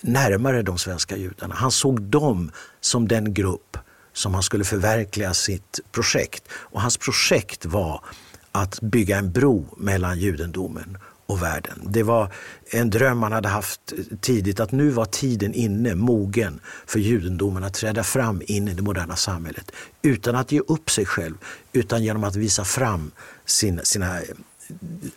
närmare 0.00 0.62
de 0.62 0.78
svenska 0.78 1.16
judarna. 1.16 1.54
Han 1.54 1.70
såg 1.70 2.02
dem 2.02 2.50
som 2.80 3.08
den 3.08 3.34
grupp 3.34 3.78
som 4.12 4.34
han 4.34 4.42
skulle 4.42 4.64
förverkliga 4.64 5.34
sitt 5.34 5.80
projekt. 5.92 6.44
Och 6.52 6.80
hans 6.80 6.96
projekt 6.96 7.66
var 7.66 8.04
att 8.52 8.80
bygga 8.80 9.18
en 9.18 9.32
bro 9.32 9.66
mellan 9.76 10.18
judendomen 10.18 10.98
och 11.30 11.42
världen. 11.42 11.80
Det 11.86 12.02
var 12.02 12.32
en 12.70 12.90
dröm 12.90 13.18
man 13.18 13.32
hade 13.32 13.48
haft 13.48 13.92
tidigt 14.20 14.60
att 14.60 14.72
nu 14.72 14.90
var 14.90 15.04
tiden 15.04 15.54
inne, 15.54 15.94
mogen 15.94 16.60
för 16.86 16.98
judendomen 16.98 17.64
att 17.64 17.74
träda 17.74 18.04
fram 18.04 18.42
in 18.46 18.68
i 18.68 18.74
det 18.74 18.82
moderna 18.82 19.16
samhället. 19.16 19.72
Utan 20.02 20.36
att 20.36 20.52
ge 20.52 20.60
upp 20.60 20.90
sig 20.90 21.06
själv, 21.06 21.34
utan 21.72 22.04
genom 22.04 22.24
att 22.24 22.36
visa 22.36 22.64
fram 22.64 23.10
sin, 23.44 23.80
sina 23.84 24.20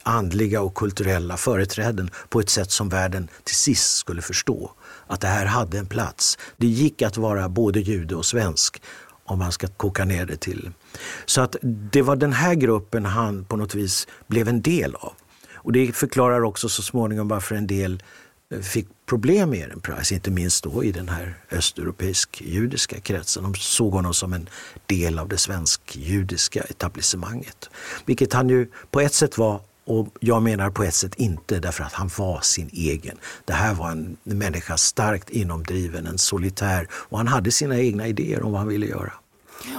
andliga 0.04 0.62
och 0.62 0.76
kulturella 0.76 1.38
företräden 1.38 2.10
på 2.30 2.40
ett 2.40 2.50
sätt 2.50 2.72
som 2.72 2.90
världen 2.90 3.28
till 3.44 3.56
sist 3.56 3.96
skulle 3.96 4.22
förstå. 4.22 4.72
Att 5.08 5.22
det 5.22 5.28
här 5.28 5.46
hade 5.46 5.78
en 5.78 5.86
plats. 5.86 6.38
Det 6.58 6.68
gick 6.68 7.02
att 7.02 7.18
vara 7.18 7.50
både 7.50 7.80
jude 7.80 8.16
och 8.16 8.26
svensk 8.26 8.82
om 9.26 9.40
man 9.40 9.52
ska 9.52 9.68
koka 9.68 10.06
ner 10.06 10.26
det 10.26 10.38
till. 10.38 10.72
Så 11.26 11.42
att 11.42 11.56
det 11.62 12.02
var 12.02 12.16
den 12.16 12.34
här 12.34 12.56
gruppen 12.56 13.06
han 13.06 13.46
på 13.46 13.56
något 13.56 13.76
vis 13.76 14.08
blev 14.28 14.48
en 14.48 14.62
del 14.62 14.96
av. 14.96 15.14
Och 15.64 15.72
det 15.72 15.96
förklarar 15.96 16.44
också 16.44 16.70
så 16.70 16.82
småningom 16.82 17.28
varför 17.28 17.56
en 17.56 17.68
del 17.68 18.04
eh, 18.54 18.60
fick 18.60 18.88
problem 19.06 19.50
med 19.50 19.60
Ehrenpreis, 19.60 20.12
inte 20.12 20.32
minst 20.32 20.64
då 20.64 20.84
i 20.84 20.92
den 20.92 21.10
här 21.10 21.36
östeuropeisk-judiska 21.52 23.00
kretsen. 23.00 23.44
De 23.44 23.56
såg 23.56 23.94
honom 23.94 24.14
som 24.14 24.34
en 24.34 24.50
del 24.86 25.20
av 25.20 25.28
det 25.28 25.38
svensk-judiska 25.38 26.62
etablissemanget. 26.62 27.70
Vilket 28.06 28.34
han 28.34 28.50
ju 28.50 28.68
på 28.92 29.02
ett 29.02 29.14
sätt 29.14 29.38
var 29.38 29.62
Och 29.86 30.08
jag 30.20 30.44
menar 30.44 30.70
på 30.70 30.84
ett 30.84 30.94
sätt 30.94 31.16
inte 31.16 31.60
därför 31.60 31.84
att 31.84 31.94
han 31.94 32.10
var 32.18 32.42
sin 32.42 32.70
egen. 32.74 33.18
Det 33.46 33.54
här 33.54 33.74
var 33.74 33.92
en 33.92 34.18
människa 34.24 34.78
starkt 34.78 35.30
inomdriven, 35.30 36.08
en 36.08 36.18
solitär 36.18 36.88
och 36.92 37.18
han 37.18 37.28
hade 37.28 37.52
sina 37.52 37.80
egna 37.80 38.08
idéer 38.08 38.44
om 38.44 38.52
vad 38.52 38.60
han 38.60 38.68
ville 38.68 38.86
göra. 38.86 39.14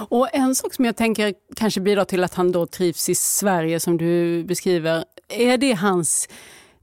Och 0.09 0.29
En 0.33 0.55
sak 0.55 0.73
som 0.73 0.85
jag 0.85 0.95
tänker 0.95 1.33
kanske 1.55 1.81
bidrar 1.81 2.05
till 2.05 2.23
att 2.23 2.33
han 2.33 2.51
då 2.51 2.65
trivs 2.65 3.09
i 3.09 3.15
Sverige 3.15 3.79
som 3.79 3.97
du 3.97 4.43
beskriver, 4.43 5.03
är 5.29 5.57
det 5.57 5.73
hans 5.73 6.29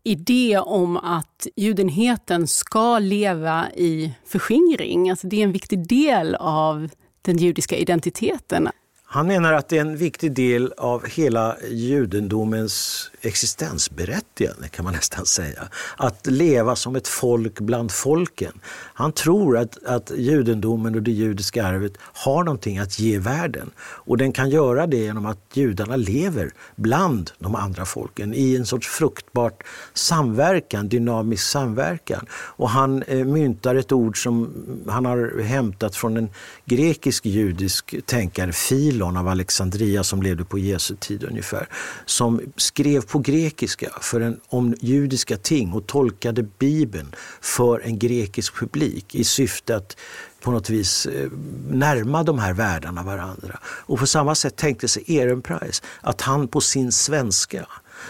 idé 0.05 0.59
om 0.59 0.97
att 0.97 1.47
judenheten 1.57 2.47
ska 2.47 2.99
leva 2.99 3.71
i 3.71 4.15
förskingring? 4.27 5.11
Alltså 5.11 5.27
det 5.27 5.37
är 5.37 5.45
en 5.45 5.53
viktig 5.53 5.89
del 5.89 6.35
av 6.35 6.89
den 7.23 7.37
judiska 7.37 7.77
identiteten. 7.77 8.69
Han 9.05 9.27
menar 9.27 9.53
att 9.53 9.69
det 9.69 9.77
är 9.77 9.81
en 9.81 9.97
viktig 9.97 10.33
del 10.33 10.73
av 10.77 11.07
hela 11.07 11.57
judendomens 11.71 13.11
existensberättigande 13.23 14.69
kan 14.69 14.85
man 14.85 14.95
nästan 15.03 15.27
säga. 15.27 15.69
Att 15.97 16.27
leva 16.27 16.77
som 16.77 16.97
ett 16.97 17.09
folk 17.09 17.61
bland 17.61 17.93
folken. 17.93 18.53
Han 18.95 19.13
tror 19.13 19.59
att, 19.59 19.85
att 19.85 20.13
judendomen 20.17 20.95
och 20.95 21.03
det 21.03 21.11
judiska 21.11 21.67
arvet 21.67 21.93
har 21.99 22.45
någonting 22.45 22.79
att 22.79 22.99
ge 22.99 23.19
världen. 23.19 23.71
Och 23.81 24.17
den 24.17 24.33
kan 24.33 24.51
göra 24.51 24.87
det 24.87 24.97
genom 24.97 25.27
att 25.27 25.39
judarna 25.53 25.97
lever 25.97 26.51
bland 26.77 27.31
de 27.39 27.55
andra 27.55 27.85
folken 27.85 28.35
i 28.35 28.57
en 28.57 28.67
sorts 28.67 28.89
fruktbart 28.89 29.63
samverkan, 29.95 30.89
dynamisk 30.89 31.45
samverkan. 31.45 32.27
Och 32.31 32.71
han 32.71 33.03
eh, 33.03 33.25
myntar 33.25 33.75
ett 33.75 33.93
ord 33.93 34.23
som 34.23 34.55
han 34.89 35.05
har 35.07 35.43
hämtat 35.43 35.97
från 35.97 36.17
en 36.17 36.29
grekisk 36.65 37.27
judisk 37.27 37.95
tänkare, 38.07 38.53
Filon 38.53 39.17
av 39.17 39.29
Alexandria 39.29 40.05
som 40.05 40.23
levde 40.23 40.45
på 40.45 40.59
Jesu 40.59 40.97
tid 40.97 41.25
ungefär, 41.25 41.69
som 42.07 42.41
skrev 42.57 43.01
på 43.13 43.19
grekiska 43.19 43.91
för 44.01 44.21
en, 44.21 44.41
om 44.49 44.75
judiska 44.81 45.37
ting 45.37 45.73
och 45.73 45.87
tolkade 45.87 46.43
Bibeln 46.43 47.15
för 47.41 47.81
en 47.81 47.99
grekisk 47.99 48.55
publik 48.55 49.15
i 49.15 49.25
syfte 49.25 49.77
att 49.77 49.97
på 50.41 50.51
något 50.51 50.71
vis 50.71 51.07
eh, 51.07 51.31
närma 51.69 52.23
de 52.23 52.39
här 52.39 52.53
världarna 52.53 53.03
varandra. 53.03 53.59
Och 53.65 53.99
på 53.99 54.07
samma 54.07 54.35
sätt 54.35 54.57
tänkte 54.57 54.89
sig 54.89 55.05
Ehrenpreis 55.07 55.83
att 56.01 56.21
han 56.21 56.49
på 56.49 56.61
sin 56.61 56.93
svenska 56.93 57.67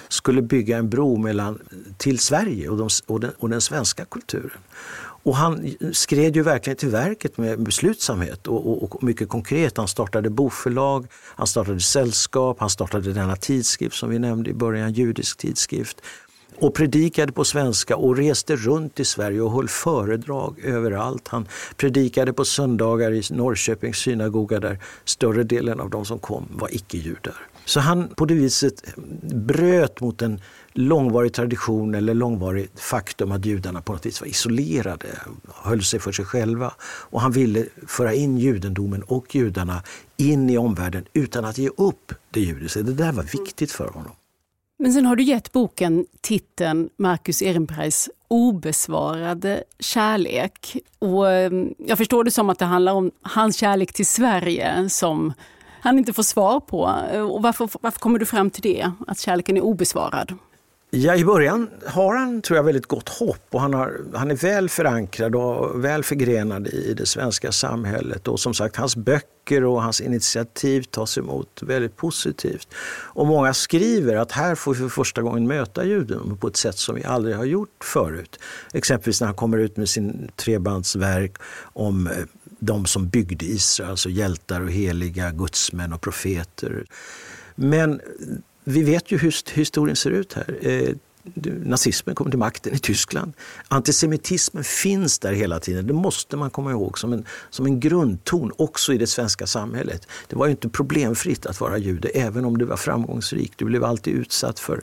skulle 0.08 0.42
bygga 0.42 0.78
en 0.78 0.90
bro 0.90 1.16
mellan, 1.16 1.58
till 1.96 2.18
Sverige 2.18 2.68
och, 2.68 2.76
de, 2.76 2.88
och, 3.06 3.20
den, 3.20 3.32
och 3.38 3.48
den 3.48 3.60
svenska 3.60 4.04
kulturen. 4.04 4.60
Och 5.22 5.36
han 5.36 5.74
skred 5.92 6.36
ju 6.36 6.42
verkligen 6.42 6.76
till 6.76 6.88
verket 6.88 7.38
med 7.38 7.62
beslutsamhet 7.62 8.46
och, 8.46 8.70
och, 8.70 8.82
och, 8.82 9.02
mycket 9.02 9.28
konkret. 9.28 9.76
Han 9.76 9.88
startade 9.88 10.30
bokförlag, 10.30 11.06
han 11.12 11.46
startade 11.46 11.80
sällskap, 11.80 12.60
han 12.60 12.70
startade 12.70 13.12
denna 13.12 13.36
tidskrift 13.36 13.96
som 13.96 14.10
vi 14.10 14.18
nämnde 14.18 14.50
i 14.50 14.54
början, 14.54 14.92
judisk 14.92 15.38
tidskrift 15.38 16.02
och 16.62 16.74
predikade 16.74 17.32
på 17.32 17.44
svenska 17.44 17.96
och 17.96 18.16
reste 18.16 18.56
runt 18.56 19.00
i 19.00 19.04
Sverige 19.04 19.40
och 19.40 19.52
höll 19.52 19.68
föredrag 19.68 20.58
överallt. 20.64 21.28
Han 21.28 21.48
predikade 21.76 22.32
på 22.32 22.44
söndagar 22.44 23.12
i 23.12 23.22
Norrköpings 23.30 23.96
synagoga 23.96 24.60
där 24.60 24.78
större 25.04 25.42
delen 25.42 25.80
av 25.80 25.90
de 25.90 26.04
som 26.04 26.18
kom 26.18 26.48
var 26.50 26.74
icke-judar. 26.74 27.36
Så 27.64 27.80
han 27.80 28.08
på 28.08 28.24
det 28.24 28.34
viset 28.34 28.84
bröt 29.22 30.00
mot 30.00 30.22
en 30.22 30.40
långvarig 30.72 31.32
tradition 31.32 31.94
eller 31.94 32.14
långvarigt 32.14 32.80
faktum 32.80 33.32
att 33.32 33.46
judarna 33.46 33.82
på 33.82 33.92
något 33.92 34.06
vis 34.06 34.20
var 34.20 34.28
isolerade, 34.28 35.06
höll 35.54 35.82
sig 35.82 36.00
för 36.00 36.12
sig 36.12 36.24
själva. 36.24 36.72
Och 36.82 37.20
han 37.20 37.32
ville 37.32 37.66
föra 37.86 38.14
in 38.14 38.38
judendomen 38.38 39.02
och 39.02 39.34
judarna 39.34 39.82
in 40.16 40.50
i 40.50 40.58
omvärlden 40.58 41.04
utan 41.12 41.44
att 41.44 41.58
ge 41.58 41.68
upp 41.68 42.12
det 42.30 42.40
judiska. 42.40 42.82
Det 42.82 42.94
där 42.94 43.12
var 43.12 43.22
viktigt 43.22 43.72
för 43.72 43.88
honom. 43.88 44.12
Men 44.78 44.92
sen 44.92 45.06
har 45.06 45.16
du 45.16 45.22
gett 45.22 45.52
boken 45.52 46.06
titeln 46.20 46.90
Marcus 46.96 47.42
Ehrenpreis 47.42 48.10
obesvarade 48.28 49.64
kärlek. 49.78 50.76
Och 50.98 51.30
ehm, 51.30 51.74
jag 51.78 51.98
förstår 51.98 52.24
det 52.24 52.30
som 52.30 52.50
att 52.50 52.58
det 52.58 52.64
handlar 52.64 52.92
om 52.92 53.10
hans 53.22 53.56
kärlek 53.56 53.92
till 53.92 54.06
Sverige 54.06 54.88
som 54.88 55.32
han 55.80 55.98
inte 55.98 56.12
får 56.12 56.22
svar 56.22 56.60
på. 56.60 56.78
Och 57.30 57.42
varför, 57.42 57.68
varför 57.80 58.00
kommer 58.00 58.18
du 58.18 58.26
fram 58.26 58.50
till 58.50 58.62
det, 58.62 58.90
att 59.06 59.18
kärleken 59.18 59.56
är 59.56 59.60
obesvarad? 59.60 60.38
Ja, 60.94 61.16
I 61.16 61.24
början 61.24 61.70
har 61.86 62.16
han 62.16 62.42
tror 62.42 62.56
jag 62.56 62.64
väldigt 62.64 62.86
gott 62.86 63.08
hopp 63.08 63.46
och 63.50 63.60
han, 63.60 63.74
har, 63.74 64.00
han 64.14 64.30
är 64.30 64.36
väl 64.36 64.68
förankrad 64.68 65.34
och 65.34 65.84
väl 65.84 66.04
förgrenad 66.04 66.66
i 66.66 66.94
det 66.94 67.06
svenska 67.06 67.52
samhället. 67.52 68.28
Och 68.28 68.40
som 68.40 68.54
sagt, 68.54 68.76
hans 68.76 68.96
böcker 68.96 69.64
och 69.64 69.82
hans 69.82 70.00
initiativ 70.00 70.82
tas 70.82 71.18
emot 71.18 71.62
väldigt 71.62 71.96
positivt. 71.96 72.68
Och 73.02 73.26
många 73.26 73.54
skriver 73.54 74.16
att 74.16 74.32
här 74.32 74.54
får 74.54 74.74
vi 74.74 74.80
för 74.80 74.88
första 74.88 75.22
gången 75.22 75.46
möta 75.46 75.84
judendomen 75.84 76.36
på 76.36 76.46
ett 76.46 76.56
sätt 76.56 76.78
som 76.78 76.94
vi 76.94 77.04
aldrig 77.04 77.36
har 77.36 77.44
gjort 77.44 77.84
förut. 77.84 78.38
Exempelvis 78.72 79.20
när 79.20 79.26
han 79.26 79.36
kommer 79.36 79.58
ut 79.58 79.76
med 79.76 79.88
sin 79.88 80.30
trebandsverk 80.36 81.36
om 81.62 82.06
eh, 82.06 82.12
de 82.58 82.86
som 82.86 83.08
byggde 83.08 83.44
Israel, 83.44 83.90
alltså 83.90 84.08
hjältar 84.08 84.60
och 84.60 84.70
heliga 84.70 85.30
gudsmän 85.30 85.92
och 85.92 86.00
profeter. 86.00 86.84
Men 87.54 88.00
vi 88.64 88.82
vet 88.82 89.10
ju 89.10 89.18
hur 89.18 89.34
historien 89.54 89.96
ser 89.96 90.10
ut 90.10 90.32
här. 90.32 90.58
Eh, 90.62 90.94
nazismen 91.64 92.14
kommer 92.14 92.30
till 92.30 92.38
makten 92.38 92.74
i 92.74 92.78
Tyskland. 92.78 93.32
Antisemitismen 93.68 94.64
finns 94.64 95.18
där 95.18 95.32
hela 95.32 95.60
tiden. 95.60 95.86
Det 95.86 95.92
måste 95.92 96.36
man 96.36 96.50
komma 96.50 96.70
ihåg 96.70 96.98
som 96.98 97.12
en, 97.12 97.24
som 97.50 97.66
en 97.66 97.80
grundton 97.80 98.52
också 98.56 98.92
i 98.92 98.98
det 98.98 99.06
svenska 99.06 99.46
samhället. 99.46 100.08
Det 100.28 100.36
var 100.36 100.46
ju 100.46 100.50
inte 100.50 100.68
problemfritt 100.68 101.46
att 101.46 101.60
vara 101.60 101.78
jude, 101.78 102.08
även 102.08 102.44
om 102.44 102.58
du 102.58 102.64
var 102.64 102.76
framgångsrik. 102.76 103.52
Du 103.56 103.64
blev 103.64 103.84
alltid 103.84 104.14
utsatt 104.14 104.58
för, 104.58 104.80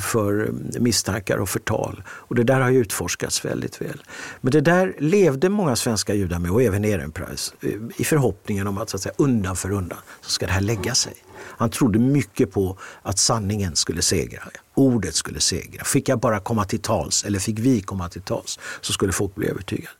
för 0.00 0.44
eh, 0.44 0.80
misstankar 0.80 1.38
och 1.38 1.48
förtal. 1.48 2.02
Och 2.08 2.34
det 2.34 2.44
där 2.44 2.60
har 2.60 2.70
ju 2.70 2.78
utforskats 2.78 3.44
väldigt 3.44 3.80
väl. 3.80 4.02
Men 4.40 4.52
det 4.52 4.60
där 4.60 4.94
levde 4.98 5.48
många 5.48 5.76
svenska 5.76 6.14
judar 6.14 6.38
med, 6.38 6.50
och 6.50 6.62
även 6.62 6.84
Ehrenpreis, 6.84 7.54
eh, 7.60 7.70
i 7.96 8.04
förhoppningen 8.04 8.66
om 8.66 8.78
att, 8.78 8.90
så 8.90 8.96
att 8.96 9.02
säga, 9.02 9.14
undan 9.18 9.56
för 9.56 9.70
undan 9.70 9.98
så 10.20 10.30
ska 10.30 10.46
det 10.46 10.52
här 10.52 10.60
lägga 10.60 10.94
sig. 10.94 11.14
Han 11.56 11.70
trodde 11.70 11.98
mycket 11.98 12.52
på 12.52 12.78
att 13.02 13.18
sanningen 13.18 13.76
skulle 13.76 14.02
segra. 14.02 14.42
Ordet 14.74 15.14
skulle 15.14 15.40
segra. 15.40 15.84
Fick 15.84 16.08
jag 16.08 16.20
bara 16.20 16.40
komma 16.40 16.64
till 16.64 16.80
tals, 16.80 17.24
eller 17.24 17.38
fick 17.38 17.58
vi 17.58 17.80
komma 17.80 18.08
till 18.08 18.22
tals, 18.22 18.58
så 18.80 18.92
skulle 18.92 19.12
folk 19.12 19.34
bli 19.34 19.48
övertygade. 19.48 19.90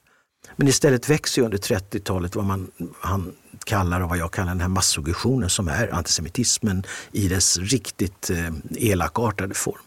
Men 0.57 0.69
istället 0.69 1.11
växer 1.11 1.43
under 1.43 1.59
30-talet 1.59 2.37
vad 2.37 2.45
man, 2.45 2.71
han 3.01 3.33
kallar 3.67 4.01
och 4.01 4.09
vad 4.09 4.19
jag 4.19 4.31
kallar 4.33 4.49
den 4.49 4.61
här 4.61 4.69
massuggestionen 4.69 5.51
som 5.51 5.69
är 5.69 5.95
antisemitismen 5.95 6.85
i 7.13 7.29
dess 7.29 7.59
riktigt 7.59 8.31
eh, 8.31 8.53
elakartade 8.77 9.55
form. 9.55 9.83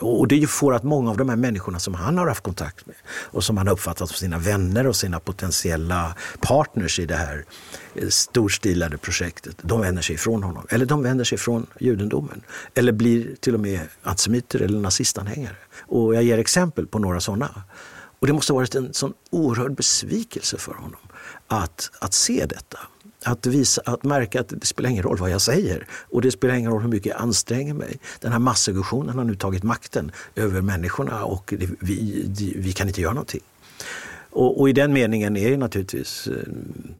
Och 0.00 0.28
det 0.28 0.46
får 0.46 0.74
att 0.74 0.82
många 0.82 1.10
av 1.10 1.16
de 1.16 1.28
här 1.28 1.36
människorna 1.36 1.78
som 1.78 1.94
han 1.94 2.18
har 2.18 2.26
haft 2.26 2.42
kontakt 2.42 2.86
med 2.86 2.96
och 3.08 3.44
som 3.44 3.56
han 3.56 3.66
har 3.66 3.74
uppfattat 3.74 4.08
som 4.08 4.16
sina 4.16 4.38
vänner 4.38 4.86
och 4.86 4.96
sina 4.96 5.20
potentiella 5.20 6.16
partners 6.40 6.98
i 6.98 7.06
det 7.06 7.16
här 7.16 7.44
eh, 7.94 8.08
storstilade 8.08 8.98
projektet, 8.98 9.56
de 9.62 9.80
vänder 9.80 10.02
sig 10.02 10.14
ifrån 10.14 10.42
honom. 10.42 10.66
Eller 10.70 10.86
de 10.86 11.02
vänder 11.02 11.24
sig 11.24 11.36
ifrån 11.36 11.66
judendomen. 11.78 12.40
Eller 12.74 12.92
blir 12.92 13.36
till 13.40 13.54
och 13.54 13.60
med 13.60 13.80
antisemiter 14.02 14.60
eller 14.62 14.80
nazistanhängare. 14.80 15.56
Och 15.80 16.14
jag 16.14 16.22
ger 16.22 16.38
exempel 16.38 16.86
på 16.86 16.98
några 16.98 17.20
sådana. 17.20 17.62
Och 18.18 18.26
det 18.26 18.32
måste 18.32 18.52
ha 18.52 18.58
varit 18.58 18.74
en 18.74 18.94
sån 18.94 19.12
oerhörd 19.30 19.74
besvikelse 19.74 20.58
för 20.58 20.74
honom 20.74 21.00
att, 21.48 21.90
att 21.98 22.14
se 22.14 22.46
detta. 22.46 22.78
Att, 23.24 23.46
visa, 23.46 23.82
att 23.84 24.02
märka 24.02 24.40
att 24.40 24.48
det 24.48 24.66
spelar 24.66 24.90
ingen 24.90 25.02
roll 25.02 25.18
vad 25.18 25.30
jag 25.30 25.40
säger 25.40 25.86
och 25.90 26.22
det 26.22 26.30
spelar 26.30 26.54
ingen 26.54 26.70
roll 26.70 26.82
hur 26.82 26.88
mycket 26.88 27.12
jag 27.12 27.20
anstränger 27.20 27.74
mig. 27.74 27.98
Den 28.20 28.32
här 28.32 28.38
massaggressionen 28.38 29.18
har 29.18 29.24
nu 29.24 29.34
tagit 29.34 29.62
makten 29.62 30.12
över 30.34 30.60
människorna 30.60 31.24
och 31.24 31.54
det, 31.58 31.70
vi, 31.80 32.24
det, 32.26 32.52
vi 32.56 32.72
kan 32.72 32.88
inte 32.88 33.00
göra 33.00 33.12
någonting. 33.12 33.40
Och, 34.30 34.60
och, 34.60 34.68
i 34.68 34.72
den 34.72 34.92
meningen 34.92 35.36
är 35.36 35.50
det 35.50 35.56
naturligtvis 35.56 36.26
eh, 36.26 36.34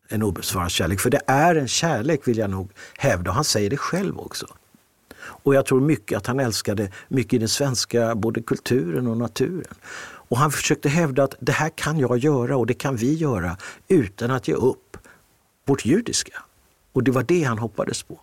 en 0.08 0.22
obesvarad 0.22 0.70
kärlek. 0.70 1.00
För 1.00 1.10
det 1.10 1.20
är 1.26 1.54
en 1.54 1.68
kärlek 1.68 2.28
vill 2.28 2.38
jag 2.38 2.50
nog 2.50 2.70
hävda 2.98 3.30
och 3.30 3.34
han 3.34 3.44
säger 3.44 3.70
det 3.70 3.76
själv 3.76 4.18
också. 4.18 4.46
Och 5.20 5.54
jag 5.54 5.66
tror 5.66 5.80
mycket 5.80 6.18
att 6.18 6.26
han 6.26 6.40
älskade 6.40 6.90
mycket 7.08 7.32
i 7.32 7.38
den 7.38 7.48
svenska 7.48 8.14
både 8.14 8.42
kulturen 8.42 9.06
och 9.06 9.16
naturen. 9.16 9.74
Och 10.28 10.38
han 10.38 10.50
försökte 10.50 10.88
hävda 10.88 11.22
att 11.24 11.34
det 11.40 11.52
här 11.52 11.70
kan 11.74 11.98
jag 11.98 12.18
göra 12.18 12.56
och 12.56 12.66
det 12.66 12.74
kan 12.74 12.96
vi 12.96 13.14
göra 13.14 13.56
utan 13.88 14.30
att 14.30 14.48
ge 14.48 14.54
upp 14.54 14.96
vårt 15.64 15.85
judiska. 15.85 16.42
Och 16.92 17.05
det 17.05 17.11
var 17.11 17.22
det 17.22 17.42
han 17.42 17.59
hoppades 17.59 18.03
på. 18.03 18.20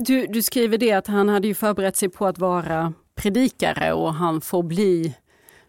Du, 0.00 0.26
du 0.26 0.42
skriver 0.42 0.78
det 0.78 0.92
att 0.92 1.06
han 1.06 1.28
hade 1.28 1.48
ju 1.48 1.54
förberett 1.54 1.96
sig 1.96 2.08
på 2.08 2.26
att 2.26 2.38
vara 2.38 2.92
predikare 3.14 3.92
och 3.92 4.14
han 4.14 4.40
får 4.40 4.62
bli 4.62 5.14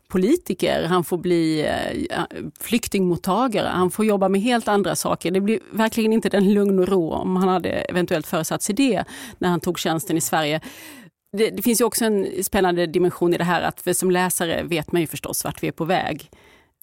politiker, 0.07 0.83
han 0.83 1.03
får 1.03 1.17
bli 1.17 1.65
eh, 2.09 2.23
flyktingmottagare, 2.59 3.67
han 3.67 3.91
får 3.91 4.05
jobba 4.05 4.29
med 4.29 4.41
helt 4.41 4.67
andra 4.67 4.95
saker. 4.95 5.31
Det 5.31 5.41
blir 5.41 5.59
verkligen 5.71 6.13
inte 6.13 6.29
den 6.29 6.53
lugn 6.53 6.79
och 6.79 6.87
ro 6.87 7.11
om 7.11 7.35
han 7.35 7.49
hade 7.49 7.69
eventuellt 7.69 8.27
föresatt 8.27 8.61
sig 8.61 8.75
det 8.75 9.03
när 9.37 9.49
han 9.49 9.59
tog 9.59 9.79
tjänsten 9.79 10.17
i 10.17 10.21
Sverige. 10.21 10.61
Det, 11.37 11.49
det 11.49 11.61
finns 11.61 11.81
ju 11.81 11.85
också 11.85 12.05
en 12.05 12.43
spännande 12.43 12.85
dimension 12.85 13.33
i 13.33 13.37
det 13.37 13.43
här 13.43 13.61
att 13.61 13.97
som 13.97 14.11
läsare 14.11 14.63
vet 14.63 14.91
man 14.91 15.01
ju 15.01 15.07
förstås 15.07 15.43
vart 15.43 15.63
vi 15.63 15.67
är 15.67 15.71
på 15.71 15.85
väg. 15.85 16.29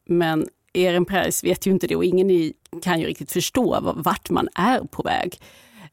Men 0.04 0.48
Ehrenpreis 0.74 1.44
vet 1.44 1.66
ju 1.66 1.70
inte 1.70 1.86
det 1.86 1.96
och 1.96 2.04
ingen 2.04 2.52
kan 2.82 3.00
ju 3.00 3.06
riktigt 3.06 3.32
förstå 3.32 3.94
vart 3.96 4.30
man 4.30 4.48
är 4.54 4.80
på 4.80 5.02
väg. 5.02 5.40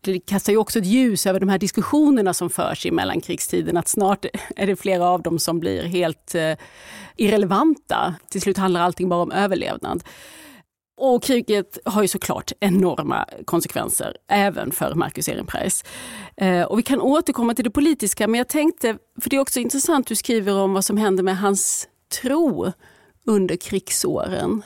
Det 0.01 0.19
kastar 0.19 0.53
ju 0.53 0.57
också 0.57 0.79
ett 0.79 0.85
ljus 0.85 1.25
över 1.25 1.39
de 1.39 1.49
här 1.49 1.57
diskussionerna 1.57 2.33
som 2.33 2.49
förs 2.49 2.85
i 2.85 2.91
mellankrigstiden, 2.91 3.77
att 3.77 3.87
snart 3.87 4.25
är 4.55 4.67
det 4.67 4.75
flera 4.75 5.09
av 5.09 5.21
dem 5.21 5.39
som 5.39 5.59
blir 5.59 5.83
helt 5.83 6.35
eh, 6.35 6.53
irrelevanta. 7.15 8.15
Till 8.29 8.41
slut 8.41 8.57
handlar 8.57 8.81
allting 8.81 9.09
bara 9.09 9.21
om 9.21 9.31
överlevnad. 9.31 10.03
Och 10.97 11.23
kriget 11.23 11.77
har 11.85 12.01
ju 12.01 12.07
såklart 12.07 12.51
enorma 12.59 13.25
konsekvenser, 13.45 14.17
även 14.27 14.71
för 14.71 14.95
Marcus 14.95 15.29
Ehrenpreis. 15.29 15.83
Eh, 16.37 16.61
och 16.61 16.79
vi 16.79 16.83
kan 16.83 17.01
återkomma 17.01 17.53
till 17.53 17.63
det 17.63 17.69
politiska, 17.71 18.27
men 18.27 18.37
jag 18.37 18.47
tänkte, 18.47 18.97
för 19.21 19.29
det 19.29 19.35
är 19.35 19.39
också 19.39 19.59
intressant, 19.59 20.07
du 20.07 20.15
skriver 20.15 20.53
om 20.53 20.73
vad 20.73 20.85
som 20.85 20.97
händer 20.97 21.23
med 21.23 21.37
hans 21.37 21.87
tro 22.21 22.71
under 23.27 23.55
krigsåren. 23.55 24.63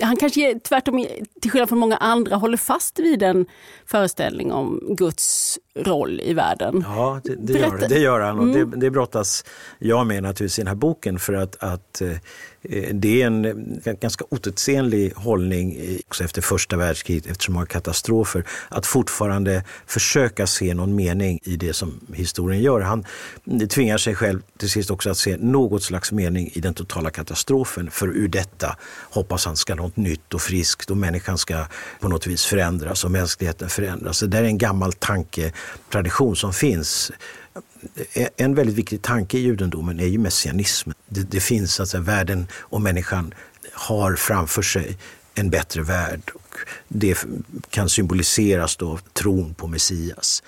Han 0.00 0.16
kanske 0.16 0.58
tvärtom, 0.58 1.06
till 1.40 1.50
skillnad 1.50 1.68
från 1.68 1.78
många 1.78 1.96
andra, 1.96 2.36
håller 2.36 2.56
fast 2.56 2.98
vid 2.98 3.22
en 3.22 3.46
föreställning 3.86 4.52
om 4.52 4.80
Guds 4.88 5.58
roll 5.76 6.20
i 6.20 6.34
världen. 6.34 6.84
Ja, 6.88 7.20
det, 7.24 7.34
det, 7.34 7.58
gör, 7.58 7.88
det 7.88 7.98
gör, 7.98 8.20
han 8.20 8.38
och 8.38 8.44
mm. 8.44 8.70
det, 8.70 8.76
det 8.76 8.90
brottas 8.90 9.44
jag 9.78 10.06
med 10.06 10.22
naturligtvis 10.22 10.58
i 10.58 10.62
den 10.62 10.68
här 10.68 10.74
boken 10.74 11.18
för 11.18 11.32
att, 11.32 11.62
att 11.62 12.00
eh, 12.00 12.16
Eh, 12.64 12.94
det 12.94 13.22
är 13.22 13.26
en 13.26 13.80
ganska 14.00 14.24
otidsenlig 14.28 15.12
hållning 15.16 15.78
också 16.08 16.24
efter 16.24 16.42
första 16.42 16.76
världskriget, 16.76 17.26
efter 17.26 17.44
så 17.44 17.52
många 17.52 17.66
katastrofer, 17.66 18.44
att 18.68 18.86
fortfarande 18.86 19.64
försöka 19.86 20.46
se 20.46 20.74
någon 20.74 20.94
mening 20.94 21.40
i 21.42 21.56
det 21.56 21.72
som 21.72 22.00
historien 22.14 22.62
gör. 22.62 22.80
Han 22.80 23.04
tvingar 23.70 23.98
sig 23.98 24.14
själv 24.14 24.42
till 24.58 24.70
sist 24.70 24.90
också 24.90 25.10
att 25.10 25.18
se 25.18 25.36
något 25.36 25.82
slags 25.82 26.12
mening 26.12 26.50
i 26.52 26.60
den 26.60 26.74
totala 26.74 27.10
katastrofen, 27.10 27.90
för 27.90 28.08
ur 28.08 28.28
detta 28.28 28.76
hoppas 29.10 29.46
han 29.46 29.56
ska 29.56 29.74
något 29.74 29.96
nytt 29.96 30.34
och 30.34 30.40
friskt 30.40 30.90
och 30.90 30.96
människan 30.96 31.38
ska 31.38 31.66
på 32.00 32.08
något 32.08 32.26
vis 32.26 32.44
förändras 32.44 33.04
och 33.04 33.10
mänskligheten 33.10 33.68
förändras. 33.68 34.20
Det 34.20 34.26
där 34.26 34.42
är 34.42 34.46
en 34.46 34.58
gammal 34.58 34.92
tanketradition 34.92 36.36
som 36.36 36.52
finns 36.52 37.12
en 38.36 38.54
väldigt 38.54 38.76
viktig 38.76 39.02
tanke 39.02 39.38
i 39.38 39.40
judendomen 39.40 40.00
är 40.00 40.06
ju 40.06 40.18
messianismen. 40.18 40.94
Det, 41.08 41.30
det 41.30 41.40
finns 41.40 41.80
alltså 41.80 42.00
världen 42.00 42.46
och 42.54 42.80
människan 42.80 43.34
har 43.72 44.16
framför 44.16 44.62
sig 44.62 44.98
en 45.34 45.50
bättre 45.50 45.82
värld. 45.82 46.30
Och 46.34 46.56
det 46.88 47.26
kan 47.70 47.88
symboliseras 47.88 48.76
då 48.76 48.98
tron 49.12 49.54
på 49.54 49.66
Messias. 49.66 50.42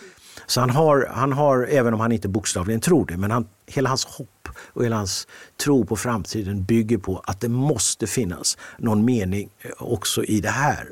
Så 0.46 0.60
han 0.60 0.70
har, 0.70 1.10
han 1.14 1.32
har, 1.32 1.66
även 1.70 1.94
om 1.94 2.00
han 2.00 2.12
inte 2.12 2.28
bokstavligen 2.28 2.80
tror 2.80 3.06
det, 3.06 3.16
men 3.16 3.30
han, 3.30 3.48
hela 3.66 3.88
hans 3.88 4.04
hopp 4.04 4.48
och 4.58 4.84
hela 4.84 4.96
hans 4.96 5.28
tro 5.56 5.86
på 5.86 5.96
framtiden 5.96 6.64
bygger 6.64 6.98
på 6.98 7.22
att 7.26 7.40
det 7.40 7.48
måste 7.48 8.06
finnas 8.06 8.58
någon 8.78 9.04
mening 9.04 9.50
eh, 9.60 9.70
också 9.78 10.24
i 10.24 10.40
det 10.40 10.50
här. 10.50 10.88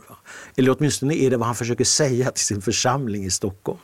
Eller 0.57 0.77
åtminstone 0.79 1.15
är 1.15 1.31
det 1.31 1.37
vad 1.37 1.47
han 1.47 1.55
försöker 1.55 1.85
säga 1.85 2.31
till 2.31 2.45
sin 2.45 2.63
församling 2.63 3.25
i 3.25 3.31
Stockholm. 3.31 3.79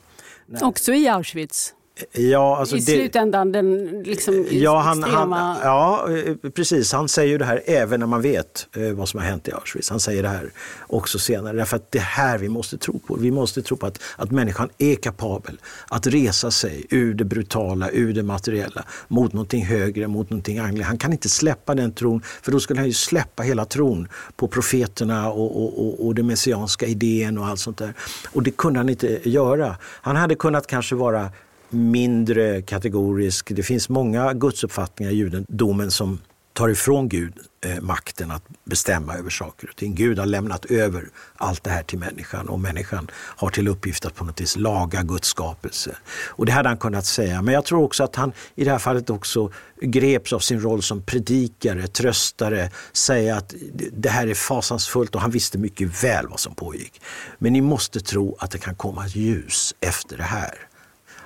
Också 0.60 0.92
i 0.92 1.08
Auschwitz? 1.08 1.74
Ja, 2.12 2.56
alltså 2.56 2.76
I 2.76 2.78
det, 2.78 2.84
slutändan 2.84 3.52
den 3.52 4.02
liksom 4.02 4.46
ja, 4.50 4.78
han, 4.78 4.98
extrema... 4.98 5.36
Han, 5.36 5.58
ja, 5.62 6.08
eh, 6.10 6.50
precis. 6.50 6.92
Han 6.92 7.08
säger 7.08 7.28
ju 7.28 7.38
det 7.38 7.44
här 7.44 7.62
även 7.66 8.00
när 8.00 8.06
man 8.06 8.22
vet 8.22 8.66
eh, 8.76 8.92
vad 8.92 9.08
som 9.08 9.20
har 9.20 9.26
hänt 9.26 9.48
i 9.48 9.52
Auschwitz. 9.52 9.90
Han 9.90 10.00
säger 10.00 10.22
det 10.22 10.28
här 10.28 10.50
också 10.86 11.18
senare. 11.18 11.56
Därför 11.56 11.76
att 11.76 11.92
det 11.92 12.00
här 12.00 12.38
vi 12.38 12.48
måste 12.48 12.78
tro 12.78 12.98
på. 12.98 13.14
Vi 13.14 13.30
måste 13.30 13.62
tro 13.62 13.76
på 13.76 13.86
att, 13.86 14.02
att 14.16 14.30
människan 14.30 14.68
är 14.78 14.94
kapabel 14.94 15.58
att 15.88 16.06
resa 16.06 16.50
sig 16.50 16.86
ur 16.90 17.14
det 17.14 17.24
brutala, 17.24 17.90
ur 17.90 18.12
det 18.12 18.22
materiella, 18.22 18.84
mot 19.08 19.32
någonting 19.32 19.64
högre, 19.64 20.08
mot 20.08 20.30
någonting 20.30 20.58
andligt. 20.58 20.86
Han 20.86 20.98
kan 20.98 21.12
inte 21.12 21.28
släppa 21.28 21.74
den 21.74 21.92
tron, 21.92 22.22
för 22.42 22.52
då 22.52 22.60
skulle 22.60 22.80
han 22.80 22.86
ju 22.86 22.94
släppa 22.94 23.42
hela 23.42 23.64
tron 23.64 24.08
på 24.36 24.48
profeterna 24.48 25.30
och, 25.30 25.62
och, 25.62 25.86
och, 25.86 26.06
och 26.06 26.14
den 26.14 26.26
messianska 26.26 26.86
idén 26.86 27.38
och 27.38 27.46
allt 27.46 27.60
sånt 27.60 27.78
där. 27.78 27.94
Och 28.32 28.42
det 28.42 28.50
kunde 28.50 28.78
han 28.78 28.88
inte 28.88 29.20
göra. 29.28 29.76
Han 29.82 30.16
hade 30.16 30.34
kunnat 30.34 30.66
kanske 30.66 30.94
vara 30.94 31.30
mindre 31.70 32.62
kategorisk. 32.62 33.52
Det 33.54 33.62
finns 33.62 33.88
många 33.88 34.32
gudsuppfattningar 34.32 35.12
i 35.12 35.14
judendomen 35.14 35.90
som 35.90 36.18
tar 36.52 36.68
ifrån 36.68 37.08
Gud 37.08 37.34
eh, 37.64 37.80
makten 37.80 38.30
att 38.30 38.42
bestämma 38.64 39.14
över 39.14 39.30
saker 39.30 39.68
och 39.68 39.76
ting. 39.76 39.94
Gud 39.94 40.18
har 40.18 40.26
lämnat 40.26 40.64
över 40.64 41.08
allt 41.34 41.64
det 41.64 41.70
här 41.70 41.82
till 41.82 41.98
människan 41.98 42.48
och 42.48 42.60
människan 42.60 43.10
har 43.14 43.50
till 43.50 43.68
uppgift 43.68 44.06
att 44.06 44.14
på 44.14 44.24
något 44.24 44.40
vis 44.40 44.56
laga 44.56 45.02
Guds 45.02 45.28
skapelse. 45.28 45.96
Och 46.28 46.46
det 46.46 46.52
hade 46.52 46.68
han 46.68 46.78
kunnat 46.78 47.06
säga. 47.06 47.42
Men 47.42 47.54
jag 47.54 47.64
tror 47.64 47.84
också 47.84 48.04
att 48.04 48.16
han 48.16 48.32
i 48.54 48.64
det 48.64 48.70
här 48.70 48.78
fallet 48.78 49.10
också 49.10 49.52
greps 49.80 50.32
av 50.32 50.38
sin 50.38 50.60
roll 50.60 50.82
som 50.82 51.02
predikare, 51.02 51.86
tröstare, 51.86 52.70
säga 52.92 53.36
att 53.36 53.54
det 53.92 54.08
här 54.08 54.26
är 54.26 54.34
fasansfullt 54.34 55.14
och 55.14 55.20
han 55.20 55.30
visste 55.30 55.58
mycket 55.58 56.04
väl 56.04 56.28
vad 56.28 56.40
som 56.40 56.54
pågick. 56.54 57.00
Men 57.38 57.52
ni 57.52 57.60
måste 57.60 58.00
tro 58.00 58.36
att 58.38 58.50
det 58.50 58.58
kan 58.58 58.74
komma 58.74 59.06
ett 59.06 59.16
ljus 59.16 59.74
efter 59.80 60.16
det 60.16 60.22
här. 60.22 60.69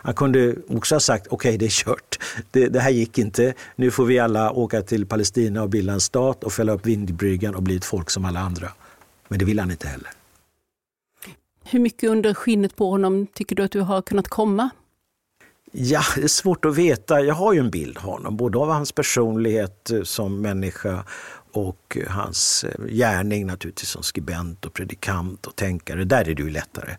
Han 0.04 0.14
kunde 0.14 0.56
också 0.68 0.94
ha 0.94 1.00
sagt, 1.00 1.26
okej 1.26 1.48
okay, 1.48 1.56
det 1.56 1.64
är 1.64 1.84
kört, 1.84 2.18
det, 2.50 2.68
det, 2.68 2.80
här 2.80 2.90
gick 2.90 3.18
inte, 3.18 3.54
nu 3.76 3.90
får 3.90 4.04
vi 4.04 4.18
alla 4.18 4.52
åka 4.52 4.82
till 4.82 5.06
Palestina 5.06 5.62
och 5.62 5.68
bilda 5.68 5.92
en 5.92 6.00
stat 6.00 6.44
och 6.44 6.52
fälla 6.52 6.72
upp 6.72 6.86
vindbryggan 6.86 7.54
och 7.54 7.62
bli 7.62 7.76
ett 7.76 7.84
folk 7.84 8.10
som 8.10 8.24
alla 8.24 8.40
andra. 8.40 8.68
Men 9.28 9.38
det 9.38 9.44
vill 9.44 9.58
han 9.58 9.70
inte 9.70 9.88
heller. 9.88 10.10
Hur 11.64 11.80
mycket 11.80 12.10
under 12.10 12.34
skinnet 12.34 12.76
på 12.76 12.90
honom 12.90 13.26
tycker 13.26 13.56
du 13.56 13.62
att 13.62 13.70
du 13.70 13.80
har 13.80 14.02
kunnat 14.02 14.28
komma? 14.28 14.70
Ja, 15.72 16.02
det 16.16 16.22
är 16.22 16.28
svårt 16.28 16.64
att 16.64 16.76
veta. 16.76 17.20
Jag 17.20 17.34
har 17.34 17.52
ju 17.52 17.60
en 17.60 17.70
bild 17.70 17.96
av 17.96 18.02
honom, 18.02 18.36
både 18.36 18.58
av 18.58 18.68
hans 18.70 18.92
personlighet 18.92 19.90
eh, 19.90 20.02
som 20.02 20.40
människa 20.40 21.04
och 21.52 21.98
hans 22.08 22.64
eh, 22.64 22.86
gärning 22.86 23.46
naturligtvis 23.46 23.88
som 23.88 24.02
skribent 24.02 24.64
och 24.64 24.72
predikant 24.72 25.46
och 25.46 25.56
tänkare. 25.56 26.04
Där 26.04 26.28
är 26.28 26.34
det 26.34 26.42
ju 26.42 26.50
lättare. 26.50 26.96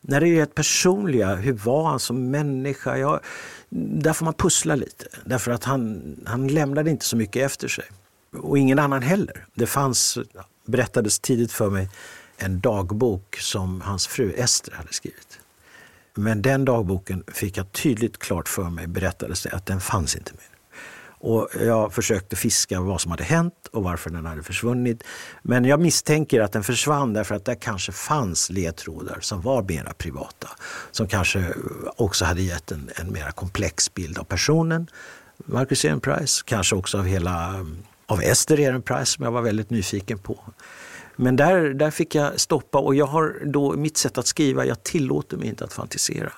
När 0.00 0.20
det 0.20 0.28
är 0.28 0.40
det 0.40 0.54
personliga, 0.54 1.34
hur 1.34 1.52
var 1.52 1.88
han 1.88 2.00
som 2.00 2.30
människa? 2.30 2.96
Ja, 2.96 3.20
där 3.70 4.12
får 4.12 4.24
man 4.24 4.34
pussla 4.34 4.74
lite. 4.74 5.06
Därför 5.24 5.50
att 5.50 5.64
han, 5.64 6.02
han 6.26 6.48
lämnade 6.48 6.90
inte 6.90 7.04
så 7.04 7.16
mycket 7.16 7.46
efter 7.46 7.68
sig. 7.68 7.84
Och 8.32 8.58
ingen 8.58 8.78
annan 8.78 9.02
heller. 9.02 9.46
Det 9.54 9.66
fanns, 9.66 10.18
berättades 10.66 11.18
tidigt 11.18 11.52
för 11.52 11.70
mig, 11.70 11.90
en 12.36 12.60
dagbok 12.60 13.36
som 13.36 13.80
hans 13.80 14.06
fru 14.06 14.32
Ester 14.32 14.72
hade 14.72 14.92
skrivit. 14.92 15.40
Men 16.14 16.42
den 16.42 16.64
dagboken 16.64 17.24
fick 17.26 17.56
jag 17.56 17.72
tydligt 17.72 18.18
klart 18.18 18.48
för 18.48 18.70
mig, 18.70 18.86
berättades 18.86 19.42
det, 19.42 19.50
att 19.50 19.66
den 19.66 19.80
fanns 19.80 20.16
inte 20.16 20.32
mer. 20.32 20.47
Och 21.20 21.48
jag 21.60 21.92
försökte 21.94 22.36
fiska 22.36 22.80
vad 22.80 23.00
som 23.00 23.10
hade 23.10 23.24
hänt 23.24 23.68
och 23.72 23.82
varför 23.82 24.10
den 24.10 24.26
hade 24.26 24.42
försvunnit. 24.42 25.04
Men 25.42 25.64
jag 25.64 25.80
misstänker 25.80 26.40
att 26.40 26.52
den 26.52 26.62
försvann 26.62 27.12
därför 27.12 27.34
att 27.34 27.44
det 27.44 27.54
kanske 27.54 27.92
fanns 27.92 28.50
ledtrådar 28.50 29.18
som 29.20 29.40
var 29.40 29.62
mera 29.62 29.92
privata. 29.92 30.48
Som 30.90 31.06
kanske 31.06 31.54
också 31.96 32.24
hade 32.24 32.42
gett 32.42 32.72
en, 32.72 32.90
en 32.96 33.12
mera 33.12 33.32
komplex 33.32 33.94
bild 33.94 34.18
av 34.18 34.24
personen, 34.24 34.86
Marcus 35.44 35.84
Ehrenpreis, 35.84 36.42
kanske 36.42 36.76
också 36.76 36.98
av 36.98 37.04
hela 37.04 37.66
av 38.06 38.22
Ester 38.22 38.60
Ehrenpreis 38.60 39.08
som 39.08 39.24
jag 39.24 39.32
var 39.32 39.42
väldigt 39.42 39.70
nyfiken 39.70 40.18
på. 40.18 40.40
Men 41.16 41.36
där, 41.36 41.74
där 41.74 41.90
fick 41.90 42.14
jag 42.14 42.40
stoppa 42.40 42.78
och 42.78 42.94
jag 42.94 43.06
har 43.06 43.36
då 43.44 43.72
mitt 43.72 43.96
sätt 43.96 44.18
att 44.18 44.26
skriva, 44.26 44.64
jag 44.64 44.82
tillåter 44.82 45.36
mig 45.36 45.48
inte 45.48 45.64
att 45.64 45.72
fantisera 45.72 46.32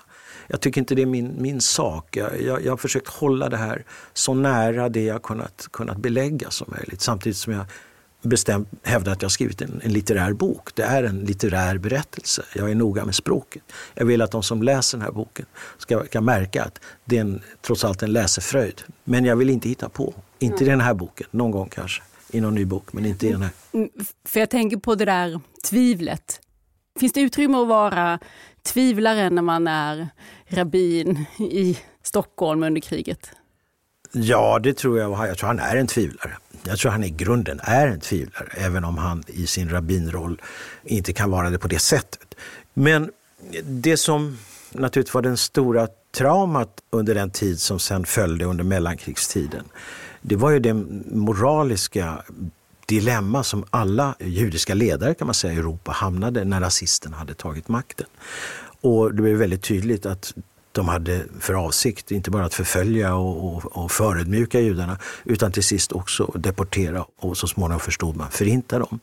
jag 0.51 0.61
tycker 0.61 0.81
inte 0.81 0.95
det 0.95 1.03
är 1.03 1.07
min, 1.07 1.35
min 1.39 1.61
sak. 1.61 2.17
Jag, 2.17 2.43
jag, 2.43 2.65
jag 2.65 2.73
har 2.73 2.77
försökt 2.77 3.09
hålla 3.09 3.49
det 3.49 3.57
här 3.57 3.85
så 4.13 4.35
nära 4.35 4.89
det 4.89 5.05
jag 5.05 5.23
kunnat, 5.23 5.69
kunnat 5.71 5.97
belägga 5.97 6.51
som 6.51 6.75
möjligt. 6.77 7.01
Samtidigt 7.01 7.37
som 7.37 7.53
jag 7.53 7.65
bestämt 8.23 8.69
hävdar 8.83 9.13
att 9.13 9.23
jag 9.23 9.31
skrivit 9.31 9.63
en, 9.63 9.81
en, 9.85 9.93
litterär 9.93 10.33
bok. 10.33 10.75
Det 10.75 10.83
är 10.83 11.03
en 11.03 11.21
litterär 11.21 11.79
berättelse. 11.79 12.43
Jag 12.55 12.71
är 12.71 12.75
noga 12.75 13.05
med 13.05 13.15
språket. 13.15 13.63
Jag 13.95 14.07
vill 14.07 14.23
att 14.23 14.31
de 14.31 14.43
som 14.43 14.63
läser 14.63 14.99
den 14.99 15.05
här 15.05 15.13
boken 15.13 15.47
ska, 15.79 16.05
ska 16.05 16.21
märka 16.21 16.65
att 16.65 16.81
det 17.05 17.17
är 17.17 17.21
en, 17.21 17.43
trots 17.63 17.85
allt 17.85 18.03
en 18.03 18.13
läsefröjd. 18.13 18.83
Men 19.05 19.25
jag 19.25 19.37
vill 19.37 19.51
inte 19.51 19.69
hitta 19.69 19.89
på. 19.89 20.15
Inte 20.39 20.65
i 20.65 20.67
den 20.67 20.81
här 20.81 20.95
boken, 20.95 21.27
någon 21.31 21.51
gång 21.51 21.69
kanske. 21.69 22.03
I 22.31 22.41
någon 22.41 22.55
ny 22.55 22.65
bok, 22.65 22.93
men 22.93 23.07
inte 23.07 23.27
i 23.27 23.33
den 23.33 23.43
här. 23.43 23.51
Mm, 23.73 23.89
för 24.25 24.41
jag 24.41 24.51
tänker 24.51 24.77
på 24.77 24.95
det 24.95 25.05
där 25.05 25.41
tvivlet. 25.65 26.41
Finns 27.01 27.13
det 27.13 27.21
utrymme 27.21 27.59
att 27.59 27.69
vara 27.69 28.19
tvivlare 28.63 29.31
när 29.31 29.43
man 29.43 29.67
är 29.67 30.09
rabbin 30.49 31.27
i 31.39 31.79
Stockholm 32.03 32.63
under 32.63 32.81
kriget? 32.81 33.31
Ja, 34.13 34.59
det 34.59 34.77
tror 34.77 34.99
jag. 34.99 35.29
Jag 35.29 35.39
tror 35.39 35.47
han 35.47 35.59
är 35.59 35.77
en 35.77 35.87
tvivlare. 35.87 36.37
Jag 36.65 36.79
tror 36.79 36.93
han 36.93 37.05
i 37.05 37.11
grunden 37.11 37.61
är 37.63 37.87
en 37.87 38.01
tvivlare, 38.01 38.49
även 38.57 38.85
om 38.85 38.99
han 38.99 39.25
i 39.27 39.47
sin 39.47 39.71
rabbinroll 39.71 40.43
inte 40.85 41.13
kan 41.13 41.31
vara 41.31 41.51
det 41.51 41.59
på 41.59 41.69
det 41.69 41.79
sättet. 41.79 42.35
Men 42.75 43.11
det 43.65 43.97
som 43.97 44.39
naturligtvis 44.73 45.15
var 45.15 45.23
den 45.23 45.37
stora 45.37 45.89
traumat 46.13 46.81
under 46.91 47.15
den 47.15 47.31
tid 47.31 47.61
som 47.61 47.79
sen 47.79 48.05
följde 48.05 48.45
under 48.45 48.65
mellankrigstiden, 48.65 49.65
det 50.23 50.37
var 50.37 50.51
ju 50.51 50.59
det 50.59 50.75
moraliska 51.11 52.23
dilemma 52.91 53.43
som 53.43 53.65
alla 53.71 54.15
judiska 54.21 54.75
ledare 54.75 55.15
kan 55.15 55.27
man 55.27 55.35
säga 55.35 55.53
i 55.53 55.57
Europa 55.57 55.93
hamnade 55.93 56.45
när 56.45 56.61
rasisterna 56.61 57.17
hade 57.17 57.35
tagit 57.35 57.69
makten. 57.69 58.07
Och 58.81 59.15
det 59.15 59.23
blev 59.23 59.37
väldigt 59.37 59.63
tydligt 59.63 60.07
att 60.07 60.35
de 60.73 60.89
hade 60.89 61.25
för 61.41 61.55
avsikt 61.55 62.11
inte 62.11 62.31
bara 62.31 62.45
att 62.45 62.55
förfölja 62.55 63.15
och, 63.15 63.57
och, 63.57 63.77
och 63.77 63.93
förödmjuka 63.93 64.61
judarna 64.61 64.99
utan 65.25 65.53
till 65.53 65.65
sist 65.65 65.93
också 65.93 66.25
deportera 66.25 67.05
och 67.19 67.37
så 67.37 67.47
småningom 67.47 67.81
förstod 67.81 68.17
man 68.17 68.31
förinta 68.31 68.79
dem. 68.79 69.01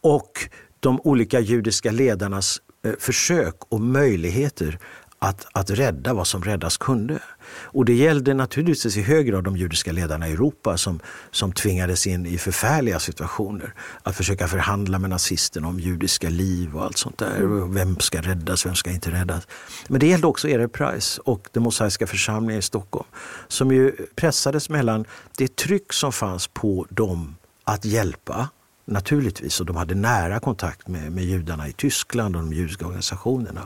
Och 0.00 0.48
de 0.80 1.00
olika 1.00 1.40
judiska 1.40 1.90
ledarnas 1.90 2.60
eh, 2.84 2.92
försök 2.98 3.54
och 3.68 3.80
möjligheter 3.80 4.78
att, 5.22 5.46
att 5.52 5.70
rädda 5.70 6.14
vad 6.14 6.26
som 6.26 6.42
räddas 6.42 6.76
kunde. 6.76 7.18
Och 7.62 7.84
det 7.84 7.94
gällde 7.94 8.34
naturligtvis 8.34 8.96
i 8.96 9.02
hög 9.02 9.26
grad 9.26 9.44
de 9.44 9.56
judiska 9.56 9.92
ledarna 9.92 10.28
i 10.28 10.32
Europa 10.32 10.76
som, 10.76 11.00
som 11.30 11.52
tvingades 11.52 12.06
in 12.06 12.26
i 12.26 12.38
förfärliga 12.38 12.98
situationer. 12.98 13.74
Att 14.02 14.16
försöka 14.16 14.48
förhandla 14.48 14.98
med 14.98 15.10
nazisterna 15.10 15.68
om 15.68 15.80
judiska 15.80 16.28
liv 16.28 16.76
och 16.76 16.84
allt 16.84 16.98
sånt 16.98 17.18
där. 17.18 17.72
Vem 17.74 17.98
ska 17.98 18.20
räddas, 18.20 18.66
vem 18.66 18.74
ska 18.74 18.90
inte 18.90 19.10
räddas? 19.10 19.48
Men 19.88 20.00
det 20.00 20.06
gällde 20.06 20.26
också 20.26 20.48
Erik 20.48 20.72
Price 20.72 21.20
och 21.24 21.48
den 21.52 21.62
mosaiska 21.62 22.06
församlingen 22.06 22.58
i 22.58 22.62
Stockholm 22.62 23.08
som 23.48 23.72
ju 23.72 23.92
pressades 24.14 24.68
mellan 24.68 25.04
det 25.36 25.56
tryck 25.56 25.92
som 25.92 26.12
fanns 26.12 26.46
på 26.46 26.86
dem 26.90 27.36
att 27.64 27.84
hjälpa 27.84 28.48
naturligtvis 28.84 29.60
och 29.60 29.66
de 29.66 29.76
hade 29.76 29.94
nära 29.94 30.40
kontakt 30.40 30.88
med, 30.88 31.12
med 31.12 31.24
judarna 31.24 31.68
i 31.68 31.72
Tyskland 31.72 32.36
och 32.36 32.42
de 32.42 32.52
judiska 32.52 32.86
organisationerna. 32.86 33.62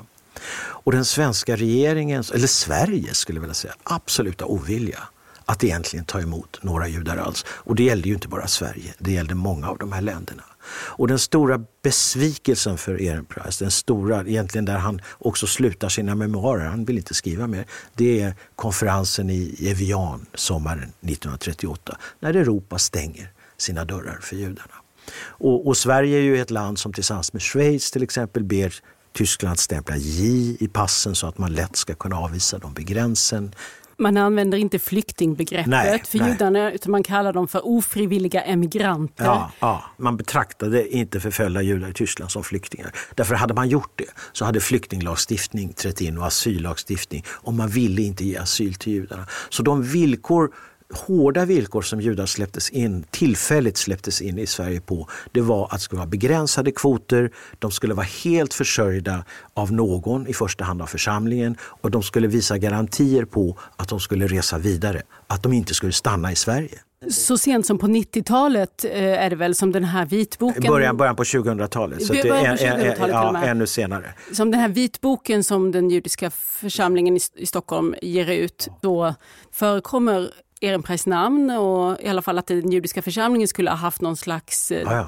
Och 0.84 0.92
den 0.92 1.04
svenska 1.04 1.56
regeringens, 1.56 2.30
eller 2.30 2.46
Sverige 2.46 3.14
skulle 3.14 3.36
jag 3.36 3.40
vilja 3.40 3.54
säga, 3.54 3.74
absoluta 3.82 4.44
ovilja 4.44 4.98
att 5.44 5.64
egentligen 5.64 6.04
ta 6.04 6.20
emot 6.20 6.58
några 6.62 6.88
judar 6.88 7.16
alls. 7.16 7.44
Och 7.48 7.74
det 7.74 7.82
gällde 7.82 8.08
ju 8.08 8.14
inte 8.14 8.28
bara 8.28 8.46
Sverige, 8.46 8.94
det 8.98 9.12
gällde 9.12 9.34
många 9.34 9.68
av 9.68 9.78
de 9.78 9.92
här 9.92 10.00
länderna. 10.00 10.42
Och 10.70 11.08
den 11.08 11.18
stora 11.18 11.64
besvikelsen 11.82 12.78
för 12.78 13.02
Ehrenpreis, 13.02 13.58
den 13.58 13.70
stora, 13.70 14.20
egentligen 14.20 14.64
där 14.64 14.78
han 14.78 15.00
också 15.18 15.46
slutar 15.46 15.88
sina 15.88 16.14
memoarer, 16.14 16.64
han 16.64 16.84
vill 16.84 16.96
inte 16.96 17.14
skriva 17.14 17.46
mer, 17.46 17.66
det 17.94 18.20
är 18.20 18.34
konferensen 18.56 19.30
i 19.30 19.56
Evian 19.60 20.26
sommaren 20.34 20.82
1938, 20.82 21.98
när 22.20 22.34
Europa 22.34 22.78
stänger 22.78 23.32
sina 23.56 23.84
dörrar 23.84 24.18
för 24.22 24.36
judarna. 24.36 24.74
Och, 25.16 25.66
och, 25.66 25.76
Sverige 25.76 26.18
är 26.18 26.22
ju 26.22 26.40
ett 26.40 26.50
land 26.50 26.78
som 26.78 26.92
tillsammans 26.92 27.32
med 27.32 27.42
Schweiz 27.42 27.90
till 27.90 28.02
exempel 28.02 28.44
ber 28.44 28.74
Tyskland 29.14 29.58
stämpla 29.58 29.96
J 29.96 30.56
i 30.60 30.68
passen 30.68 31.14
så 31.14 31.26
att 31.26 31.38
man 31.38 31.52
lätt 31.52 31.76
ska 31.76 31.94
kunna 31.94 32.16
avvisa 32.16 32.58
dem 32.58 32.74
vid 32.74 32.86
gränsen. 32.86 33.54
Man 33.96 34.16
använder 34.16 34.58
inte 34.58 34.78
flyktingbegreppet 34.78 35.66
nej, 35.66 36.02
för 36.06 36.18
nej. 36.18 36.30
judarna 36.30 36.72
utan 36.72 36.92
man 36.92 37.02
kallar 37.02 37.32
dem 37.32 37.48
för 37.48 37.66
ofrivilliga 37.66 38.42
emigranter. 38.42 39.24
Ja, 39.24 39.50
ja, 39.60 39.84
man 39.96 40.16
betraktade 40.16 40.88
inte 40.88 41.20
förföljda 41.20 41.62
judar 41.62 41.88
i 41.88 41.92
Tyskland 41.92 42.30
som 42.30 42.44
flyktingar. 42.44 42.92
Därför 43.14 43.34
hade 43.34 43.54
man 43.54 43.68
gjort 43.68 43.92
det 43.96 44.10
så 44.32 44.44
hade 44.44 44.60
flyktinglagstiftning 44.60 45.72
trätt 45.72 46.00
in 46.00 46.18
och 46.18 46.26
asyllagstiftning 46.26 47.24
och 47.28 47.54
man 47.54 47.68
ville 47.68 48.02
inte 48.02 48.24
ge 48.24 48.36
asyl 48.36 48.74
till 48.74 48.92
judarna. 48.92 49.26
Så 49.48 49.62
de 49.62 49.82
villkor 49.82 50.50
hårda 50.96 51.44
villkor 51.44 51.82
som 51.82 52.00
judar 52.00 52.26
släpptes 52.26 52.70
in, 52.70 53.04
tillfälligt 53.10 53.76
släpptes 53.76 54.22
in 54.22 54.38
i 54.38 54.46
Sverige 54.46 54.80
på, 54.80 55.08
det 55.32 55.40
var 55.40 55.64
att 55.64 55.72
det 55.72 55.78
skulle 55.78 55.98
vara 55.98 56.08
begränsade 56.08 56.72
kvoter, 56.72 57.30
de 57.58 57.70
skulle 57.70 57.94
vara 57.94 58.06
helt 58.24 58.54
försörjda 58.54 59.24
av 59.54 59.72
någon, 59.72 60.26
i 60.26 60.32
första 60.32 60.64
hand 60.64 60.82
av 60.82 60.86
församlingen, 60.86 61.56
och 61.60 61.90
de 61.90 62.02
skulle 62.02 62.28
visa 62.28 62.58
garantier 62.58 63.24
på 63.24 63.58
att 63.76 63.88
de 63.88 64.00
skulle 64.00 64.26
resa 64.26 64.58
vidare, 64.58 65.02
att 65.26 65.42
de 65.42 65.52
inte 65.52 65.74
skulle 65.74 65.92
stanna 65.92 66.32
i 66.32 66.36
Sverige. 66.36 66.78
Så 67.10 67.38
sent 67.38 67.66
som 67.66 67.78
på 67.78 67.86
90-talet 67.86 68.84
eh, 68.84 69.24
är 69.24 69.30
det 69.30 69.36
väl 69.36 69.54
som 69.54 69.72
den 69.72 69.84
här 69.84 70.06
vitboken... 70.06 70.62
Början, 70.62 70.96
början 70.96 71.16
på 71.16 71.22
2000-talet, 71.22 72.06
så 72.06 72.12
det 72.12 72.18
är, 72.20 72.56
2000 72.56 73.08
ja, 73.10 73.44
ännu 73.44 73.66
senare. 73.66 74.14
Som 74.32 74.50
den 74.50 74.60
här 74.60 74.68
vitboken 74.68 75.44
som 75.44 75.72
den 75.72 75.90
judiska 75.90 76.30
församlingen 76.30 77.18
i 77.36 77.46
Stockholm 77.46 77.94
ger 78.02 78.30
ut, 78.30 78.68
då 78.80 79.14
förekommer 79.52 80.30
Ehrenpreis 80.60 81.06
namn 81.06 81.50
och 81.50 82.00
i 82.00 82.08
alla 82.08 82.22
fall 82.22 82.38
att 82.38 82.46
den 82.46 82.72
judiska 82.72 83.02
församlingen 83.02 83.48
skulle 83.48 83.70
ha 83.70 83.76
haft 83.76 84.00
någon 84.00 84.16
slags 84.16 84.72
ah, 84.72 84.74
ja. 84.74 85.06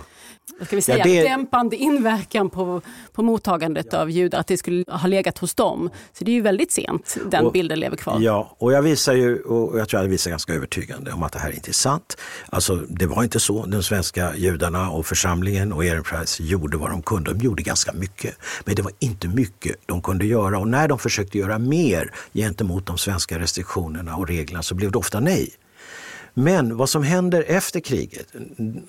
vad 0.59 0.67
ska 0.67 0.77
vi 0.77 0.83
säga, 0.83 0.99
ja, 0.99 1.05
det... 1.05 1.23
dämpande 1.23 1.77
inverkan 1.77 2.51
på, 2.51 2.83
på 3.13 3.23
mottagandet 3.23 3.87
ja. 3.91 3.99
av 3.99 4.11
judar, 4.11 4.39
att 4.39 4.47
det 4.47 4.57
skulle 4.57 4.85
ha 4.89 5.09
legat 5.09 5.39
hos 5.39 5.55
dem. 5.55 5.91
Så 6.13 6.25
det 6.25 6.31
är 6.31 6.35
ju 6.35 6.41
väldigt 6.41 6.73
sent 6.73 7.17
den 7.31 7.47
och, 7.47 7.53
bilden 7.53 7.81
lever 7.81 7.97
kvar. 7.97 8.21
Ja, 8.21 8.57
och 8.59 8.73
jag 8.73 8.83
visar 8.83 9.15
ju, 9.15 9.43
och 9.43 9.79
jag 9.79 9.89
tror 9.89 10.03
jag 10.03 10.09
visar 10.09 10.31
ganska 10.31 10.53
övertygande 10.53 11.13
om 11.13 11.23
att 11.23 11.33
det 11.33 11.39
här 11.39 11.53
inte 11.53 11.71
är 11.71 11.73
sant. 11.73 12.17
Alltså 12.51 12.77
det 12.77 13.07
var 13.07 13.23
inte 13.23 13.41
så. 13.41 13.67
De 13.67 13.83
svenska 13.83 14.37
judarna 14.37 14.91
och 14.91 15.07
församlingen 15.07 15.73
och 15.73 15.85
Ehrenpreis 15.85 16.41
gjorde 16.41 16.77
vad 16.77 16.91
de 16.91 17.03
kunde. 17.03 17.35
De 17.35 17.45
gjorde 17.45 17.63
ganska 17.63 17.93
mycket, 17.93 18.37
men 18.65 18.75
det 18.75 18.83
var 18.83 18.93
inte 18.99 19.29
mycket 19.29 19.77
de 19.87 20.03
kunde 20.03 20.27
göra. 20.27 20.59
Och 20.59 20.69
när 20.69 20.89
de 20.89 20.99
försökte 20.99 21.39
göra 21.39 21.59
mer 21.59 22.13
gentemot 22.35 22.87
de 22.87 22.99
svenska 22.99 23.39
restriktionerna 23.39 24.17
och 24.17 24.29
reglerna 24.29 24.63
så 24.63 24.75
blev 24.75 24.91
det 24.93 24.99
ofta 24.99 25.21
nej. 25.21 25.46
Men 26.39 26.77
vad 26.77 26.89
som 26.89 27.03
händer 27.03 27.45
efter 27.49 27.81
kriget, 27.81 28.27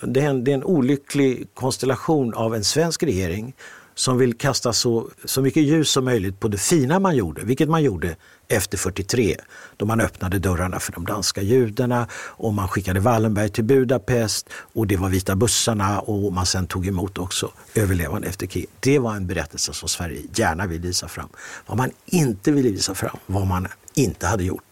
det 0.01 0.21
är 0.21 0.29
en, 0.29 0.43
det 0.43 0.51
är 0.51 0.55
en 0.55 0.63
olycklig 0.63 1.47
konstellation 1.53 2.33
av 2.33 2.55
en 2.55 2.63
svensk 2.63 3.03
regering 3.03 3.55
som 3.95 4.17
vill 4.17 4.37
kasta 4.37 4.73
så, 4.73 5.09
så 5.25 5.41
mycket 5.41 5.63
ljus 5.63 5.89
som 5.89 6.05
möjligt 6.05 6.39
på 6.39 6.47
det 6.47 6.57
fina 6.57 6.99
man 6.99 7.15
gjorde, 7.15 7.41
vilket 7.43 7.69
man 7.69 7.83
gjorde 7.83 8.15
efter 8.47 8.77
43 8.77 9.35
då 9.77 9.85
man 9.85 10.01
öppnade 10.01 10.39
dörrarna 10.39 10.79
för 10.79 10.91
de 10.91 11.05
danska 11.05 11.41
judarna 11.41 12.07
och 12.13 12.53
man 12.53 12.67
skickade 12.67 12.99
Wallenberg 12.99 13.49
till 13.49 13.63
Budapest 13.63 14.49
och 14.53 14.87
det 14.87 14.97
var 14.97 15.09
vita 15.09 15.35
bussarna 15.35 15.99
och 15.99 16.33
man 16.33 16.45
sen 16.45 16.67
tog 16.67 16.87
emot 16.87 17.17
också 17.17 17.51
överlevande 17.75 18.27
efter 18.27 18.47
kriget. 18.47 18.69
Det 18.79 18.99
var 18.99 19.15
en 19.15 19.27
berättelse 19.27 19.73
som 19.73 19.89
Sverige 19.89 20.21
gärna 20.35 20.67
vill 20.67 20.81
visa 20.81 21.07
fram. 21.07 21.29
Vad 21.65 21.77
man 21.77 21.91
inte 22.05 22.51
ville 22.51 22.69
visa 22.69 22.95
fram, 22.95 23.17
vad 23.25 23.47
man 23.47 23.67
inte 23.93 24.27
hade 24.27 24.43
gjort 24.43 24.66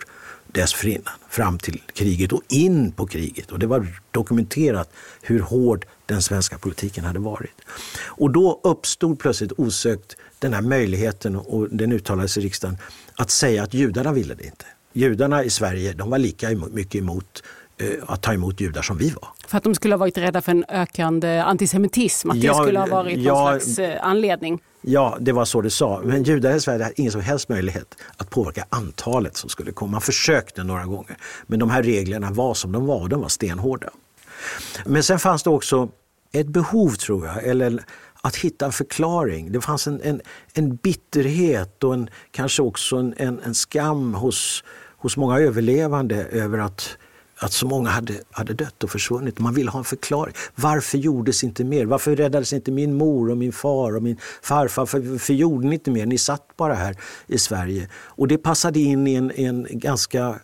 dessförinnan, 0.56 1.14
fram 1.30 1.58
till 1.58 1.82
kriget 1.94 2.32
och 2.32 2.42
in 2.48 2.92
på 2.92 3.08
kriget. 3.08 3.52
Och 3.52 3.60
det 3.60 3.68
var 3.68 3.88
dokumenterat 4.12 4.90
hur 5.22 5.40
hård 5.40 5.86
den 6.06 6.22
svenska 6.22 6.58
politiken 6.58 7.06
hade 7.06 7.20
varit. 7.20 7.62
Och 8.04 8.32
då 8.32 8.60
uppstod 8.64 9.20
plötsligt 9.20 9.52
osökt 9.58 10.16
den 10.40 10.54
här 10.54 10.62
möjligheten, 10.62 11.36
och 11.36 11.70
den 11.70 11.92
uttalades 11.92 12.38
i 12.38 12.42
riksdagen, 12.42 12.78
att 13.16 13.32
säga 13.32 13.64
att 13.64 13.74
judarna 13.74 14.14
ville 14.14 14.36
det 14.36 14.46
inte. 14.46 14.66
Judarna 14.94 15.44
i 15.44 15.50
Sverige 15.50 15.94
de 15.94 16.10
var 16.10 16.18
lika 16.18 16.50
mycket 16.72 16.96
emot 16.96 17.44
att 18.06 18.22
ta 18.22 18.34
emot 18.34 18.62
judar 18.62 18.82
som 18.82 18.98
vi 18.98 19.10
var. 19.10 19.28
För 19.48 19.58
att 19.58 19.64
de 19.64 19.76
skulle 19.76 19.94
ha 19.94 19.98
varit 20.00 20.18
rädda 20.18 20.42
för 20.42 20.52
en 20.52 20.66
ökande 20.70 21.40
antisemitism, 21.40 22.30
att 22.30 22.38
ja, 22.38 22.54
det 22.54 22.64
skulle 22.64 22.80
ha 22.80 22.88
varit 22.88 23.20
ja, 23.20 23.52
någon 23.52 23.62
slags 23.62 23.80
eh, 23.80 24.06
anledning? 24.06 24.60
Ja, 24.82 25.18
det 25.20 25.32
var 25.32 25.46
så 25.46 25.62
det 25.62 25.70
sa. 25.70 26.02
Men 26.04 26.24
judar 26.24 26.56
i 26.56 26.60
Sverige 26.60 26.84
hade 26.84 27.02
ingen 27.02 27.12
som 27.12 27.22
helst 27.22 27.50
möjlighet 27.50 27.96
att 28.18 28.30
påverka 28.30 28.66
antalet 28.70 29.38
som 29.38 29.50
skulle 29.50 29.72
komma. 29.72 29.92
Man 29.92 30.02
försökte 30.02 30.64
några 30.64 30.86
gånger, 30.86 31.18
men 31.48 31.60
de 31.60 31.70
här 31.70 31.84
reglerna 31.84 32.32
var 32.32 32.54
som 32.54 32.72
de 32.72 32.86
var 32.86 33.02
och 33.02 33.10
de 33.10 33.22
var 33.22 33.30
stenhårda. 33.30 33.90
Men 34.86 35.04
sen 35.04 35.20
fanns 35.20 35.44
det 35.44 35.50
också 35.50 35.90
ett 36.32 36.48
behov, 36.48 36.90
tror 36.90 37.26
jag, 37.26 37.44
eller 37.44 37.84
att 38.22 38.36
hitta 38.36 38.66
en 38.66 38.72
förklaring. 38.72 39.52
Det 39.52 39.62
fanns 39.62 39.88
en, 39.88 40.02
en, 40.04 40.22
en 40.54 40.76
bitterhet 40.76 41.84
och 41.84 41.94
en, 41.94 42.10
kanske 42.32 42.62
också 42.62 42.96
en, 42.96 43.14
en, 43.18 43.40
en 43.40 43.56
skam 43.56 44.14
hos, 44.14 44.64
hos 44.98 45.18
många 45.18 45.40
överlevande 45.40 46.16
över 46.16 46.58
att 46.58 46.98
att 47.46 47.54
så 47.54 47.68
många 47.68 47.90
hade, 47.90 48.14
hade 48.32 48.54
dött 48.54 48.84
och 48.84 48.90
försvunnit. 48.90 49.40
Man 49.40 49.54
ville 49.54 49.72
ha 49.72 49.80
en 49.80 49.86
förklaring. 49.86 50.34
Varför 50.56 50.98
gjordes 50.98 51.44
inte 51.44 51.64
mer? 51.64 51.86
Varför 51.86 52.16
räddades 52.16 52.54
inte 52.54 52.72
min 52.72 52.94
mor 52.94 53.30
och 53.30 53.38
min 53.38 53.54
far 53.54 53.96
och 53.96 54.04
min 54.04 54.18
farfar? 54.42 54.82
Varför, 54.82 55.00
varför 55.00 55.34
gjorde 55.34 55.68
ni 55.68 55.74
inte 55.74 55.92
mer? 55.92 56.06
Ni 56.06 56.18
satt 56.18 56.58
bara 56.58 56.74
här 56.74 56.98
i 57.28 57.38
Sverige. 57.38 57.90
Och 57.94 58.28
det 58.28 58.38
passade 58.38 58.80
in 58.80 59.08
i 59.08 59.14
en, 59.14 59.32
en 59.32 59.68
ganska 59.70 60.36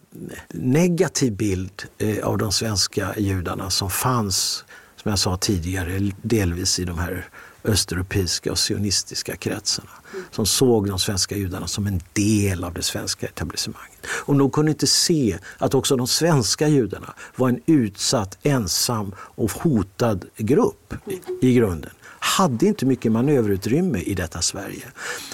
negativ 0.50 1.36
bild 1.36 1.84
eh, 1.98 2.28
av 2.28 2.38
de 2.38 2.52
svenska 2.52 3.14
judarna 3.18 3.70
som 3.70 3.90
fanns, 3.90 4.66
som 4.96 5.10
jag 5.10 5.20
sa 5.20 5.38
tidigare, 5.38 6.12
delvis 6.22 6.80
i 6.80 6.86
de 6.86 6.98
här 7.00 7.30
östeuropeiska 7.63 8.52
och 8.52 8.60
sionistiska 8.60 9.36
kretsarna 9.36 9.89
som 10.32 10.45
såg 10.45 10.88
de 10.88 11.00
svenska 11.00 11.36
judarna 11.38 11.67
som 11.67 11.88
en 11.88 12.02
del 12.13 12.63
av 12.63 12.74
det 12.74 12.82
svenska 12.82 13.28
etablissemanget. 13.28 14.08
Och 14.08 14.36
de 14.36 14.52
kunde 14.52 14.71
inte 14.71 14.88
se 14.88 15.38
att 15.58 15.74
också 15.74 15.95
de 15.95 16.08
svenska 16.08 16.67
judarna 16.67 17.13
var 17.36 17.50
en 17.50 17.62
utsatt, 17.65 18.38
ensam 18.43 19.15
och 19.17 19.52
hotad 19.52 20.26
grupp 20.38 20.93
i, 21.06 21.47
i 21.47 21.54
grunden 21.54 21.91
hade 22.24 22.65
inte 22.65 22.86
mycket 22.86 23.12
manöverutrymme 23.12 24.00
i 24.00 24.13
detta 24.13 24.41
Sverige. 24.41 24.86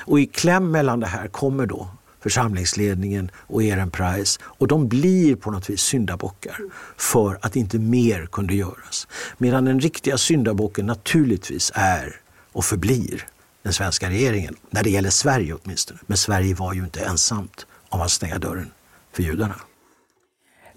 Och 0.01 0.19
i 0.19 0.25
kläm 0.25 0.71
mellan 0.71 0.99
det 0.99 1.07
här 1.07 1.27
kommer 1.27 1.65
då 1.65 1.87
församlingsledningen 2.27 3.31
och 3.35 3.63
Ehrenpreis 3.63 4.39
och 4.43 4.67
de 4.67 4.87
blir 4.87 5.35
på 5.35 5.51
något 5.51 5.69
vis 5.69 5.81
syndabockar 5.81 6.57
för 6.97 7.39
att 7.41 7.55
inte 7.55 7.79
mer 7.79 8.25
kunde 8.25 8.55
göras. 8.55 9.07
Medan 9.37 9.65
den 9.65 9.79
riktiga 9.79 10.17
syndabocken 10.17 10.85
naturligtvis 10.85 11.71
är 11.75 12.15
och 12.51 12.65
förblir 12.65 13.27
den 13.63 13.73
svenska 13.73 14.09
regeringen, 14.09 14.55
när 14.69 14.83
det 14.83 14.89
gäller 14.89 15.09
Sverige 15.09 15.53
åtminstone. 15.53 15.99
Men 16.05 16.17
Sverige 16.17 16.55
var 16.55 16.73
ju 16.73 16.83
inte 16.83 16.99
ensamt 16.99 17.65
om 17.89 18.01
att 18.01 18.11
stänga 18.11 18.37
dörren 18.37 18.71
för 19.13 19.23
judarna. 19.23 19.55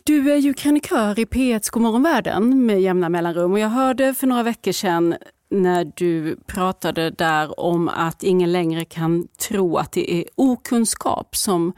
Du 0.05 0.33
är 0.33 0.37
ju 0.37 0.55
krönikör 0.55 1.19
i 1.19 1.25
P1s 1.25 1.71
Godmorgon 1.71 2.03
världen 2.03 2.67
med 2.67 2.81
jämna 2.81 3.09
mellanrum 3.09 3.53
och 3.53 3.59
jag 3.59 3.69
hörde 3.69 4.15
för 4.15 4.27
några 4.27 4.43
veckor 4.43 4.73
sedan 4.73 5.15
när 5.51 5.93
du 5.95 6.37
pratade 6.47 7.11
där 7.11 7.61
om 7.61 7.89
att 7.89 8.23
ingen 8.23 8.53
längre 8.53 8.85
kan 8.85 9.29
tro 9.49 9.77
att 9.77 9.93
det 9.93 10.13
är 10.15 10.25
okunskap 10.35 11.37
som 11.37 11.73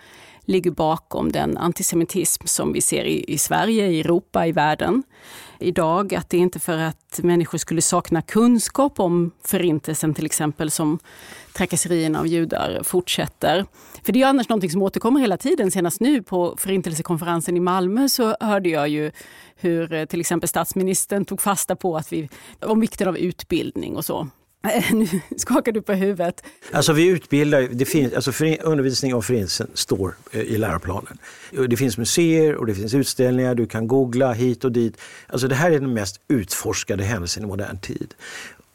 ligger 0.45 0.71
bakom 0.71 1.33
den 1.33 1.59
antisemitism 1.59 2.47
som 2.47 2.73
vi 2.73 2.81
ser 2.81 3.05
i, 3.05 3.25
i 3.29 3.39
Sverige, 3.39 3.87
i 3.87 4.01
Europa, 4.01 4.47
i 4.47 4.53
världen 4.53 5.03
idag. 5.63 6.15
Att 6.15 6.31
det 6.31 6.37
är 6.37 6.41
inte 6.41 6.61
för 6.61 6.79
att 6.79 7.21
människor 7.23 7.59
skulle 7.59 7.83
sakna 7.83 8.23
kunskap 8.23 9.01
om 9.01 9.31
förintelsen 9.45 10.15
till 10.15 10.27
exempel 10.27 10.71
som 10.71 10.99
trakasserierna 11.53 12.21
av 12.21 12.27
judar 12.27 12.81
fortsätter. 12.85 13.67
För 14.03 14.13
det 14.13 14.23
är 14.23 14.27
annars 14.27 14.49
någonting 14.49 14.71
som 14.71 14.83
återkommer 14.83 15.21
hela 15.21 15.37
tiden. 15.37 15.71
Senast 15.71 16.01
nu 16.01 16.23
på 16.23 16.55
förintelsekonferensen 16.59 17.57
i 17.57 17.61
Malmö 17.61 18.09
så 18.09 18.37
hörde 18.41 18.69
jag 18.69 18.89
ju 18.89 19.11
hur 19.57 19.93
eh, 19.93 20.05
till 20.05 20.21
exempel 20.21 20.49
statsministern 20.49 21.25
tog 21.25 21.43
fasta 21.43 21.77
på 21.77 21.97
att 21.97 22.13
vi, 22.13 22.29
om 22.61 22.81
vikten 22.81 23.09
av 23.09 23.19
utbildning 23.19 23.97
och 23.97 24.05
så. 24.05 24.29
Nu 24.93 25.09
skakar 25.37 25.73
du 25.73 25.83
på 25.83 25.93
huvudet. 25.93 26.43
Alltså 26.73 26.93
vi 26.93 27.07
utbildar, 27.07 27.69
det 27.73 27.85
finns, 27.85 28.13
alltså 28.13 28.33
för, 28.33 28.63
undervisning 28.63 29.15
om 29.15 29.23
förintelsen 29.23 29.71
står 29.75 30.15
eh, 30.33 30.41
i 30.41 30.59
läroplanen. 30.59 31.19
Det 31.69 31.77
finns 31.77 31.99
museer 31.99 32.55
och 32.55 32.67
det 32.67 32.75
finns 32.75 32.95
utställningar, 32.95 33.55
du 33.55 33.67
kan 33.67 33.89
googla 33.89 34.33
hit 34.33 34.65
och 34.65 34.73
dit. 34.73 34.97
Alltså 35.27 35.49
det 35.49 35.55
här 35.55 35.71
är 35.71 35.81
den 35.81 35.95
mest 35.95 36.21
utforskade 36.29 37.05
händelsen 37.05 37.43
i 37.43 37.47
modern 37.47 37.79
tid. 37.79 38.15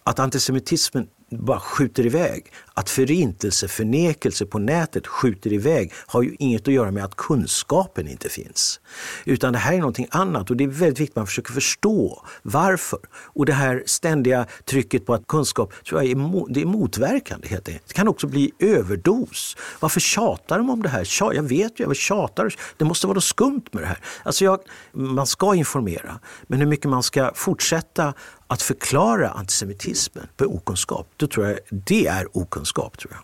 Att 0.03 0.19
antisemitismen 0.19 1.07
bara 1.29 1.59
skjuter 1.59 2.05
iväg. 2.05 2.51
Att 2.73 2.89
förintelseförnekelse 2.89 4.45
på 4.45 4.59
nätet 4.59 5.07
skjuter 5.07 5.53
iväg 5.53 5.93
har 6.07 6.21
ju 6.21 6.35
inget 6.39 6.67
att 6.67 6.73
göra 6.73 6.91
med 6.91 7.03
att 7.03 7.15
kunskapen 7.15 8.07
inte 8.07 8.29
finns. 8.29 8.79
Utan 9.25 9.53
det 9.53 9.59
här 9.59 9.73
är 9.73 9.77
någonting 9.77 10.07
annat 10.11 10.49
och 10.49 10.57
det 10.57 10.63
är 10.63 10.67
väldigt 10.67 10.99
viktigt 10.99 11.11
att 11.11 11.15
man 11.15 11.27
försöker 11.27 11.53
förstå 11.53 12.25
varför. 12.41 12.99
Och 13.13 13.45
det 13.45 13.53
här 13.53 13.83
ständiga 13.85 14.45
trycket 14.65 15.05
på 15.05 15.13
att 15.13 15.27
kunskap 15.27 15.73
tror 15.85 16.03
jag 16.03 16.11
är, 16.11 16.53
det 16.53 16.61
är 16.61 16.65
motverkande 16.65 17.47
helt 17.47 17.67
enkelt. 17.67 17.87
Det 17.87 17.93
kan 17.93 18.07
också 18.07 18.27
bli 18.27 18.51
överdos. 18.59 19.57
Varför 19.79 19.99
tjatar 19.99 20.57
de 20.57 20.69
om 20.69 20.83
det 20.83 20.89
här? 20.89 21.07
Jag 21.33 21.43
vet 21.43 21.79
ju, 21.79 21.83
jag 21.83 21.95
tjatar. 21.95 22.55
Det 22.77 22.85
måste 22.85 23.07
vara 23.07 23.15
något 23.15 23.23
skumt 23.23 23.65
med 23.71 23.83
det 23.83 23.87
här. 23.87 23.99
Alltså 24.23 24.45
jag, 24.45 24.59
man 24.91 25.27
ska 25.27 25.55
informera, 25.55 26.19
men 26.47 26.59
hur 26.59 26.67
mycket 26.67 26.89
man 26.89 27.03
ska 27.03 27.31
fortsätta 27.35 28.13
att 28.47 28.61
förklara 28.61 29.29
antisemitismen 29.29 30.27
på 30.37 30.45
okunskap, 30.45 31.07
då 31.17 31.27
tror 31.27 31.47
jag 31.47 31.59
det 31.69 32.07
är 32.07 32.37
okunskap. 32.37 32.97
tror 32.97 33.13
jag. 33.13 33.23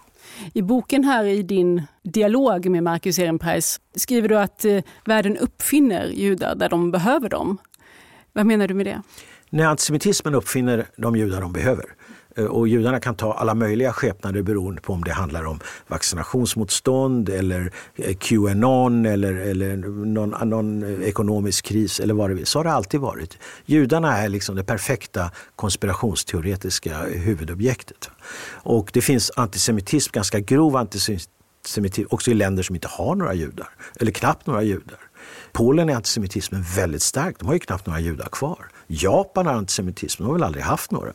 I 0.53 0.61
boken 0.61 1.03
här 1.03 1.25
i 1.25 1.43
din 1.43 1.81
dialog 2.03 2.69
med 2.69 2.83
Marcus 2.83 3.19
Ehrenpreis 3.19 3.79
skriver 3.95 4.29
du 4.29 4.37
att 4.37 4.65
eh, 4.65 4.81
världen 5.05 5.37
uppfinner 5.37 6.05
judar 6.05 6.55
där 6.55 6.69
de 6.69 6.91
behöver 6.91 7.29
dem. 7.29 7.57
Vad 8.33 8.45
menar 8.45 8.67
du 8.67 8.73
med 8.73 8.85
det? 8.85 9.01
När 9.49 9.65
antisemitismen 9.65 10.35
uppfinner 10.35 10.85
de 10.97 11.15
judar 11.15 11.41
de 11.41 11.53
behöver. 11.53 11.85
Eh, 12.35 12.45
och 12.45 12.67
judarna 12.67 12.99
kan 12.99 13.15
ta 13.15 13.33
alla 13.33 13.53
möjliga 13.53 13.93
skepnader 13.93 14.41
beroende 14.41 14.81
på 14.81 14.93
om 14.93 15.03
det 15.03 15.13
handlar 15.13 15.45
om 15.45 15.59
vaccinationsmotstånd 15.87 17.29
eller 17.29 17.71
eh, 17.95 18.15
Qanon 18.17 19.05
eller, 19.05 19.33
eller 19.33 19.75
någon, 20.05 20.49
någon 20.49 20.83
eh, 20.83 21.07
ekonomisk 21.07 21.65
kris 21.65 21.99
eller 21.99 22.13
vad 22.13 22.29
det 22.29 22.33
vill. 22.33 22.45
Så 22.45 22.59
har 22.59 22.63
det 22.63 22.71
alltid 22.71 22.99
varit. 22.99 23.37
Judarna 23.65 24.17
är 24.17 24.29
liksom 24.29 24.55
det 24.55 24.63
perfekta 24.63 25.31
konspirationsteoretiska 25.55 27.03
huvudobjektet. 27.03 28.09
Och 28.47 28.89
det 28.93 29.01
finns 29.01 29.31
antisemitism, 29.35 30.11
ganska 30.13 30.39
grov 30.39 30.75
antisemitism 30.75 31.31
också 32.09 32.31
i 32.31 32.33
länder 32.33 32.63
som 32.63 32.75
inte 32.75 32.87
har 32.87 33.15
några 33.15 33.33
judar, 33.33 33.69
eller 33.99 34.11
knappt 34.11 34.47
några 34.47 34.63
judar. 34.63 34.99
Polen 35.51 35.89
är 35.89 35.95
antisemitismen 35.95 36.63
väldigt 36.75 37.01
stark, 37.01 37.35
de 37.39 37.45
har 37.45 37.53
ju 37.53 37.59
knappt 37.59 37.85
några 37.85 37.99
judar 37.99 38.27
kvar. 38.31 38.67
Japan 38.87 39.45
har 39.45 39.53
antisemitism, 39.53 40.23
de 40.23 40.27
har 40.27 40.33
väl 40.33 40.43
aldrig 40.43 40.63
haft 40.63 40.91
några. 40.91 41.13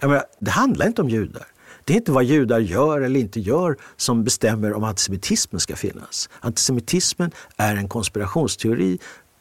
Menar, 0.00 0.24
det 0.38 0.50
handlar 0.50 0.86
inte 0.86 1.02
om 1.02 1.08
judar. 1.08 1.46
Det 1.84 1.92
är 1.92 1.96
inte 1.96 2.12
vad 2.12 2.24
judar 2.24 2.58
gör 2.58 3.00
eller 3.00 3.20
inte 3.20 3.40
gör 3.40 3.76
som 3.96 4.24
bestämmer 4.24 4.72
om 4.72 4.84
antisemitismen 4.84 5.60
ska 5.60 5.76
finnas. 5.76 6.28
Antisemitismen 6.40 7.30
är 7.56 7.76
en 7.76 7.88
konspirationsteori, 7.88 8.98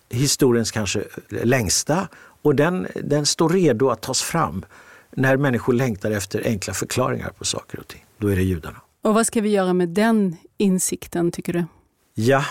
historiens 0.10 0.72
kanske 0.72 1.04
längsta 1.30 2.08
och 2.42 2.56
den, 2.56 2.88
den 3.04 3.26
står 3.26 3.50
redo 3.50 3.90
att 3.90 4.02
tas 4.02 4.22
fram 4.22 4.66
när 5.12 5.38
människor 5.38 5.74
längtar 5.74 6.12
efter 6.12 6.42
enkla 6.46 6.74
förklaringar 6.74 7.30
på 7.30 7.46
saker 7.46 7.80
och 7.80 7.88
ting. 7.88 8.06
Då 8.18 8.28
är 8.28 8.36
det 8.36 8.44
judarna. 8.44 8.82
Och 9.02 9.14
vad 9.14 9.28
ska 9.28 9.42
vi 9.42 9.50
göra 9.50 9.74
med 9.74 9.90
den 9.90 10.36
insikten 10.58 11.32
tycker 11.32 11.54
du? 11.54 11.66
Ja, 12.14 12.46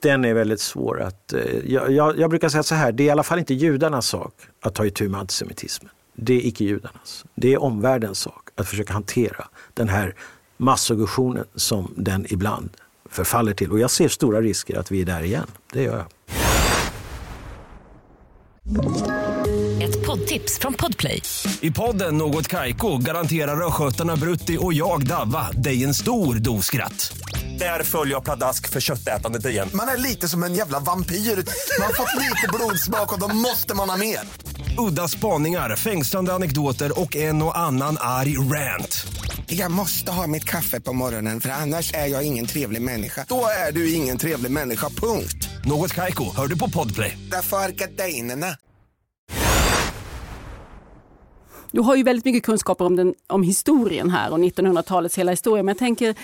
den 0.00 0.24
är 0.24 0.34
väldigt 0.34 0.60
svår 0.60 1.00
att... 1.00 1.32
Eh, 1.32 1.40
jag, 1.64 1.90
jag, 1.90 2.18
jag 2.18 2.30
brukar 2.30 2.48
säga 2.48 2.62
så 2.62 2.74
här, 2.74 2.92
det 2.92 3.02
är 3.02 3.06
i 3.06 3.10
alla 3.10 3.22
fall 3.22 3.38
inte 3.38 3.54
judarnas 3.54 4.06
sak 4.06 4.34
att 4.60 4.74
ta 4.74 4.86
itu 4.86 5.08
med 5.08 5.20
antisemitismen 5.20 5.90
det 6.14 6.34
är 6.34 6.46
icke 6.46 6.64
judarnas. 6.64 7.24
Det 7.34 7.52
är 7.52 7.62
omvärldens 7.62 8.18
sak 8.18 8.48
att 8.56 8.68
försöka 8.68 8.92
hantera 8.92 9.48
den 9.74 9.88
här 9.88 10.14
massaggressionen 10.56 11.44
som 11.54 11.94
den 11.96 12.26
ibland 12.28 12.70
förfaller 13.10 13.54
till. 13.54 13.70
Och 13.70 13.78
jag 13.78 13.90
ser 13.90 14.08
stora 14.08 14.40
risker 14.40 14.78
att 14.78 14.90
vi 14.90 15.00
är 15.00 15.06
där 15.06 15.22
igen. 15.22 15.46
Det 15.72 15.82
gör 15.82 15.96
jag. 15.96 16.06
Ett 19.82 20.06
poddtips 20.06 20.58
från 20.58 20.74
Podplay. 20.74 21.22
I 21.60 21.70
podden 21.70 22.18
Något 22.18 22.48
Kaiko 22.48 22.98
garanterar 22.98 23.66
östgötarna 23.66 24.16
Brutti 24.16 24.58
och 24.60 24.72
jag, 24.72 25.06
Davva, 25.06 25.50
dig 25.52 25.84
en 25.84 25.94
stor 25.94 26.34
dos 26.34 26.66
skratt. 26.66 27.12
Där 27.58 27.82
följer 27.82 28.14
jag 28.14 28.24
pladask 28.24 28.68
för 28.68 28.80
köttätandet 28.80 29.46
igen. 29.46 29.68
Man 29.74 29.88
är 29.88 29.96
lite 29.96 30.28
som 30.28 30.42
en 30.42 30.54
jävla 30.54 30.80
vampyr. 30.80 31.16
Man 31.16 31.86
har 31.86 31.92
fått 31.92 32.20
lite 32.20 32.48
blodsmak 32.52 33.12
och 33.12 33.20
då 33.20 33.28
måste 33.28 33.74
man 33.74 33.90
ha 33.90 33.96
mer. 33.96 34.20
Udda 34.78 35.08
spaningar, 35.08 35.76
fängslande 35.76 36.32
anekdoter 36.32 37.00
och 37.00 37.16
en 37.16 37.42
och 37.42 37.58
annan 37.58 37.96
arg 38.00 38.38
rant. 38.38 39.06
Jag 39.46 39.70
måste 39.70 40.12
ha 40.12 40.26
mitt 40.26 40.44
kaffe 40.44 40.80
på 40.80 40.92
morgonen 40.92 41.40
för 41.40 41.48
annars 41.48 41.94
är 41.94 42.06
jag 42.06 42.26
ingen 42.26 42.46
trevlig 42.46 42.82
människa. 42.82 43.24
Då 43.28 43.44
är 43.68 43.72
du 43.72 43.92
ingen 43.92 44.18
trevlig 44.18 44.50
människa, 44.50 44.88
punkt. 44.88 45.48
Något 45.64 45.94
kajko, 45.94 46.24
hör 46.36 46.46
du 46.46 46.58
på 46.58 46.70
podplay. 46.70 47.18
Därför 47.30 47.56
är 47.56 47.68
gardinerna. 47.68 48.46
Du 51.70 51.80
har 51.80 51.96
ju 51.96 52.02
väldigt 52.02 52.24
mycket 52.24 52.42
kunskaper 52.42 52.84
om, 52.84 52.96
den, 52.96 53.14
om 53.26 53.42
historien 53.42 54.10
här 54.10 54.32
och 54.32 54.38
1900-talets 54.38 55.18
hela 55.18 55.30
historia. 55.30 55.62
Men 55.62 55.72
jag 55.72 55.78
tänker, 55.78 56.14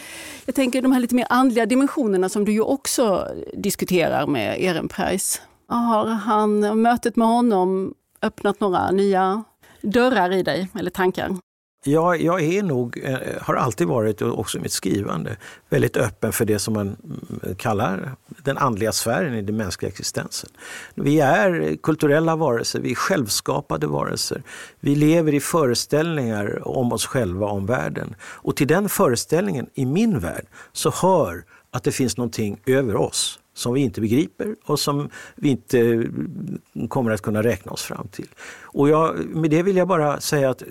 jag 0.44 0.54
tänker 0.54 0.82
de 0.82 0.92
här 0.92 1.00
lite 1.00 1.14
mer 1.14 1.26
andliga 1.30 1.66
dimensionerna 1.66 2.28
som 2.28 2.44
du 2.44 2.52
ju 2.52 2.60
också 2.60 3.28
diskuterar 3.56 4.26
med 4.26 4.62
Ehrenpreis. 4.64 5.40
Har 5.68 6.06
han, 6.06 6.82
mötet 6.82 7.16
med 7.16 7.28
honom 7.28 7.94
öppnat 8.22 8.60
några 8.60 8.90
nya 8.90 9.44
dörrar 9.82 10.32
i 10.32 10.42
dig 10.42 10.68
eller 10.74 10.90
tankar? 10.90 11.36
Ja, 11.84 12.16
jag 12.16 12.42
är 12.42 12.62
nog, 12.62 13.00
eh, 13.04 13.18
har 13.40 13.54
alltid 13.54 13.86
varit, 13.86 14.22
också 14.22 14.58
i 14.58 14.60
mitt 14.60 14.72
skrivande, 14.72 15.36
väldigt 15.68 15.96
öppen 15.96 16.32
för 16.32 16.44
det 16.44 16.58
som 16.58 16.74
man 16.74 16.86
mm, 16.86 17.54
kallar 17.56 18.12
den 18.26 18.58
andliga 18.58 18.92
sfären 18.92 19.34
i 19.34 19.42
den 19.42 19.56
mänskliga 19.56 19.88
existensen. 19.88 20.50
Vi 20.94 21.20
är 21.20 21.76
kulturella 21.82 22.36
varelser, 22.36 22.80
vi 22.80 22.90
är 22.90 22.94
självskapade 22.94 23.86
varelser. 23.86 24.42
Vi 24.80 24.94
lever 24.94 25.34
i 25.34 25.40
föreställningar 25.40 26.68
om 26.68 26.92
oss 26.92 27.06
själva, 27.06 27.46
om 27.46 27.66
världen. 27.66 28.14
Och 28.20 28.56
till 28.56 28.66
den 28.66 28.88
föreställningen, 28.88 29.66
i 29.74 29.86
min 29.86 30.18
värld, 30.18 30.46
så 30.72 30.90
hör 30.90 31.44
att 31.70 31.84
det 31.84 31.92
finns 31.92 32.16
någonting 32.16 32.60
över 32.66 32.96
oss 32.96 33.38
som 33.58 33.74
vi 33.74 33.80
inte 33.80 34.00
begriper 34.00 34.56
och 34.64 34.80
som 34.80 35.10
vi 35.34 35.48
inte 35.48 36.04
kommer 36.88 37.10
att 37.10 37.22
kunna 37.22 37.42
räkna 37.42 37.72
oss 37.72 37.82
fram 37.82 38.08
till. 38.08 38.28
Och 38.62 38.88
jag, 38.88 39.18
med 39.18 39.50
det 39.50 39.62
vill 39.62 39.76
jag 39.76 39.88
bara 39.88 40.20
säga 40.20 40.50
att 40.50 40.62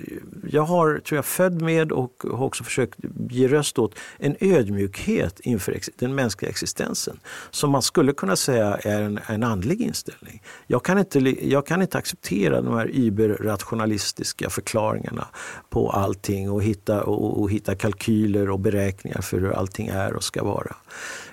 jag 0.50 0.62
har, 0.62 1.00
tror 1.00 1.16
jag, 1.18 1.26
född 1.26 1.62
med 1.62 1.92
och 1.92 2.24
har 2.32 2.46
också 2.46 2.64
försökt 2.64 3.00
ge 3.30 3.48
röst 3.48 3.80
åt 3.80 3.96
en 4.18 4.36
ödmjukhet 4.40 5.40
inför 5.40 5.80
den 5.96 6.16
mänskliga 6.16 6.50
existensen 6.50 7.20
som 7.52 7.72
man 7.72 7.82
skulle 7.82 8.14
kunna 8.14 8.36
säga 8.36 8.76
är 8.76 9.02
en, 9.02 9.20
en 9.28 9.44
andlig 9.44 9.82
inställning. 9.82 10.44
Jag 10.68 10.86
kan, 10.86 11.00
inte, 11.00 11.20
jag 11.50 11.66
kan 11.66 11.82
inte 11.82 11.98
acceptera 11.98 12.62
de 12.62 12.74
här 12.74 12.90
überrationalistiska 12.94 14.50
förklaringarna 14.50 15.28
på 15.70 15.90
allting 15.90 16.52
och 16.52 16.64
hitta, 16.64 17.04
och, 17.04 17.42
och 17.42 17.52
hitta 17.52 17.76
kalkyler 17.76 18.50
och 18.50 18.60
beräkningar 18.60 19.22
för 19.22 19.40
hur 19.40 19.52
allting 19.52 19.88
är 19.88 20.14
och 20.14 20.24
ska 20.24 20.44
vara. 20.44 20.76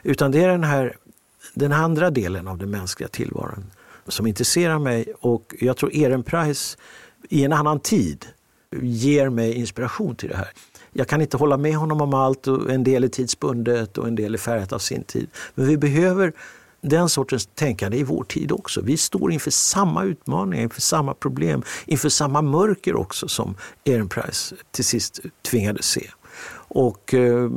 Utan 0.02 0.30
det 0.30 0.42
är 0.42 0.48
den 0.48 0.64
här 0.64 0.96
den 1.54 1.72
andra 1.72 2.10
delen 2.10 2.48
av 2.48 2.58
den 2.58 2.70
mänskliga 2.70 3.08
tillvaron 3.08 3.64
som 4.08 4.26
intresserar 4.26 4.78
mig 4.78 5.12
och 5.20 5.54
jag 5.60 5.76
tror 5.76 5.94
Ehrenpreis 5.94 6.78
i 7.28 7.44
en 7.44 7.52
annan 7.52 7.80
tid 7.80 8.26
ger 8.82 9.28
mig 9.28 9.54
inspiration 9.54 10.16
till 10.16 10.28
det 10.28 10.36
här. 10.36 10.48
Jag 10.92 11.08
kan 11.08 11.20
inte 11.20 11.36
hålla 11.36 11.56
med 11.56 11.76
honom 11.76 12.00
om 12.00 12.14
allt 12.14 12.46
och 12.46 12.70
en 12.70 12.84
del 12.84 13.04
är 13.04 13.08
tidsbundet 13.08 13.98
och 13.98 14.08
en 14.08 14.14
del 14.14 14.34
är 14.34 14.38
färgat 14.38 14.72
av 14.72 14.78
sin 14.78 15.04
tid. 15.04 15.28
Men 15.54 15.66
vi 15.66 15.76
behöver 15.76 16.32
den 16.80 17.08
sortens 17.08 17.48
tänkande 17.54 17.98
i 17.98 18.02
vår 18.02 18.24
tid 18.24 18.52
också. 18.52 18.80
Vi 18.80 18.96
står 18.96 19.32
inför 19.32 19.50
samma 19.50 20.04
utmaningar, 20.04 20.62
inför 20.62 20.80
samma 20.80 21.14
problem, 21.14 21.62
inför 21.86 22.08
samma 22.08 22.42
mörker 22.42 22.96
också 22.96 23.28
som 23.28 23.54
Ehrenpreis 23.84 24.54
till 24.70 24.84
sist 24.84 25.20
tvingades 25.42 25.86
se. 25.86 26.10
Och 26.68 27.14
eh, 27.14 27.50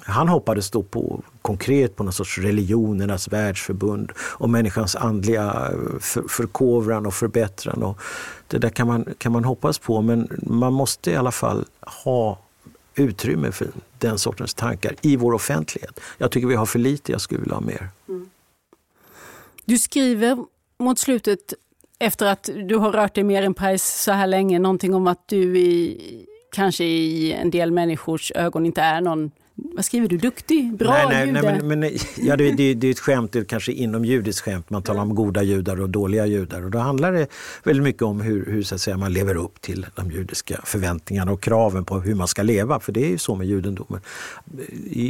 han 0.00 0.28
hoppades 0.28 0.70
då 0.70 0.82
på 0.82 1.22
konkret 1.42 1.96
på 1.96 2.04
någon 2.04 2.12
sorts 2.12 2.38
religionernas 2.38 3.28
världsförbund 3.28 4.12
och 4.16 4.50
människans 4.50 4.96
andliga 4.96 5.70
eh, 5.72 5.98
för, 6.00 6.22
förkovran 6.28 7.06
och 7.06 7.14
förbättran. 7.14 7.82
Och 7.82 8.00
det 8.48 8.58
där 8.58 8.68
kan 8.68 8.86
man, 8.86 9.06
kan 9.18 9.32
man 9.32 9.44
hoppas 9.44 9.78
på 9.78 10.02
men 10.02 10.28
man 10.42 10.72
måste 10.72 11.10
i 11.10 11.16
alla 11.16 11.32
fall 11.32 11.64
ha 11.80 12.38
utrymme 12.94 13.52
för 13.52 13.68
den 13.98 14.18
sortens 14.18 14.54
tankar 14.54 14.94
i 15.00 15.16
vår 15.16 15.32
offentlighet. 15.32 16.00
Jag 16.18 16.30
tycker 16.30 16.48
vi 16.48 16.54
har 16.54 16.66
för 16.66 16.78
lite, 16.78 17.12
jag 17.12 17.20
skulle 17.20 17.40
vilja 17.40 17.54
ha 17.54 17.60
mer. 17.60 17.88
Mm. 18.08 18.30
Du 19.64 19.78
skriver 19.78 20.44
mot 20.78 20.98
slutet 20.98 21.54
efter 21.98 22.26
att 22.26 22.50
du 22.68 22.76
har 22.76 22.92
rört 22.92 23.14
dig 23.14 23.24
med 23.24 23.38
Ehrenpreis 23.38 24.02
så 24.02 24.12
här 24.12 24.26
länge, 24.26 24.58
någonting 24.58 24.94
om 24.94 25.06
att 25.06 25.28
du 25.28 25.58
i, 25.58 26.26
kanske 26.52 26.84
i 26.84 27.32
en 27.32 27.50
del 27.50 27.70
människors 27.70 28.32
ögon 28.34 28.66
inte 28.66 28.80
är 28.80 29.00
någon 29.00 29.30
vad 29.54 29.84
skriver 29.84 30.08
du? 30.08 30.18
Duktig? 30.18 30.76
Bra 30.76 30.92
nej, 30.92 31.06
nej, 31.08 31.26
jude? 31.26 31.42
nej, 31.42 31.62
men, 31.62 31.80
men, 31.80 31.90
ja, 32.16 32.36
det, 32.36 32.52
det, 32.52 32.74
det 32.74 32.86
är 32.86 32.90
ett 32.90 32.98
skämt, 32.98 33.32
det 33.32 33.38
är 33.38 33.44
kanske 33.44 33.72
inomjudiskt 33.72 34.44
skämt. 34.44 34.70
Man 34.70 34.82
talar 34.82 35.02
om 35.02 35.14
goda 35.14 35.42
judar 35.42 35.80
och 35.80 35.90
dåliga 35.90 36.26
judar. 36.26 36.64
Och 36.64 36.70
då 36.70 36.78
handlar 36.78 37.12
det 37.12 37.26
väldigt 37.64 37.82
mycket 37.82 38.02
om 38.02 38.20
hur, 38.20 38.46
hur 38.46 38.62
så 38.62 38.74
att 38.74 38.80
säga, 38.80 38.96
man 38.96 39.12
lever 39.12 39.34
upp 39.34 39.60
till 39.60 39.86
de 39.94 40.10
judiska 40.10 40.60
förväntningarna 40.64 41.32
och 41.32 41.40
kraven 41.40 41.84
på 41.84 42.00
hur 42.00 42.14
man 42.14 42.28
ska 42.28 42.42
leva. 42.42 42.80
För 42.80 42.92
det 42.92 43.04
är 43.04 43.08
ju 43.08 43.18
så 43.18 43.34
med 43.34 43.46
judendomen. 43.46 44.00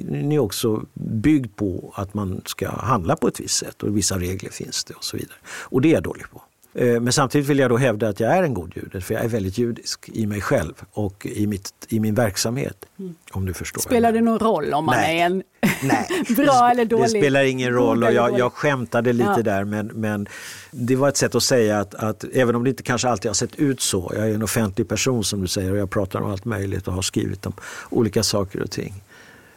Den 0.05 0.33
är 0.33 0.39
också 0.39 0.85
byggd 0.95 1.57
på 1.57 1.93
att 1.97 2.15
man 2.15 2.43
ska 2.47 2.71
handla 2.71 3.17
på 3.17 3.29
ett 3.29 3.41
visst 3.41 3.59
sätt 3.59 3.83
och 3.83 3.97
vissa 3.97 4.19
regler 4.19 4.51
finns 4.51 4.85
det 4.85 4.95
och 4.95 5.05
så 5.05 5.17
vidare. 5.17 5.37
Och 5.47 5.81
det 5.81 5.89
är 5.89 5.93
jag 5.93 6.03
dålig 6.03 6.31
på. 6.31 6.43
Eh, 6.75 7.01
men 7.01 7.13
samtidigt 7.13 7.49
vill 7.49 7.59
jag 7.59 7.71
då 7.71 7.77
hävda 7.77 8.09
att 8.09 8.21
jag 8.21 8.37
är 8.37 8.43
en 8.43 8.55
god 8.55 8.73
jude, 8.77 9.01
för 9.01 9.15
jag 9.15 9.25
är 9.25 9.29
väldigt 9.29 9.59
judisk 9.59 10.09
i 10.13 10.27
mig 10.27 10.41
själv 10.41 10.75
och 10.93 11.27
i, 11.27 11.47
mitt, 11.47 11.73
i 11.89 12.01
min 12.01 12.15
verksamhet. 12.15 12.87
Mm. 12.99 13.15
Om 13.33 13.47
du 13.47 13.55
förstår. 13.55 13.81
Spelar 13.81 14.13
det 14.13 14.21
någon 14.21 14.39
roll 14.39 14.73
om 14.73 14.85
man 14.85 14.95
Nej. 14.97 15.21
är 15.21 15.27
en 15.27 15.43
bra 16.37 16.71
eller 16.71 16.85
dålig? 16.85 17.05
Det 17.05 17.09
spelar 17.09 17.45
ingen 17.45 17.73
roll 17.73 18.05
och 18.05 18.13
jag, 18.13 18.39
jag 18.39 18.53
skämtade 18.53 19.13
lite 19.13 19.35
ja. 19.37 19.43
där 19.43 19.65
men, 19.65 19.87
men 19.87 20.27
det 20.71 20.97
var 20.97 21.09
ett 21.09 21.17
sätt 21.17 21.35
att 21.35 21.43
säga 21.43 21.81
att, 21.81 21.95
att 21.95 22.25
även 22.33 22.55
om 22.55 22.65
det 22.65 22.71
inte 22.71 22.83
kanske 22.83 23.09
alltid 23.09 23.29
har 23.29 23.35
sett 23.35 23.57
ut 23.57 23.81
så, 23.81 24.13
jag 24.15 24.31
är 24.31 24.35
en 24.35 24.43
offentlig 24.43 24.89
person 24.89 25.25
som 25.25 25.41
du 25.41 25.47
säger 25.47 25.73
och 25.73 25.79
jag 25.79 25.91
pratar 25.91 26.21
om 26.21 26.31
allt 26.31 26.45
möjligt 26.45 26.89
och 26.89 26.95
har 26.95 27.03
skrivit 27.03 27.47
om 27.47 27.53
olika 27.91 28.23
saker 28.23 28.63
och 28.63 28.71
ting. 28.71 29.03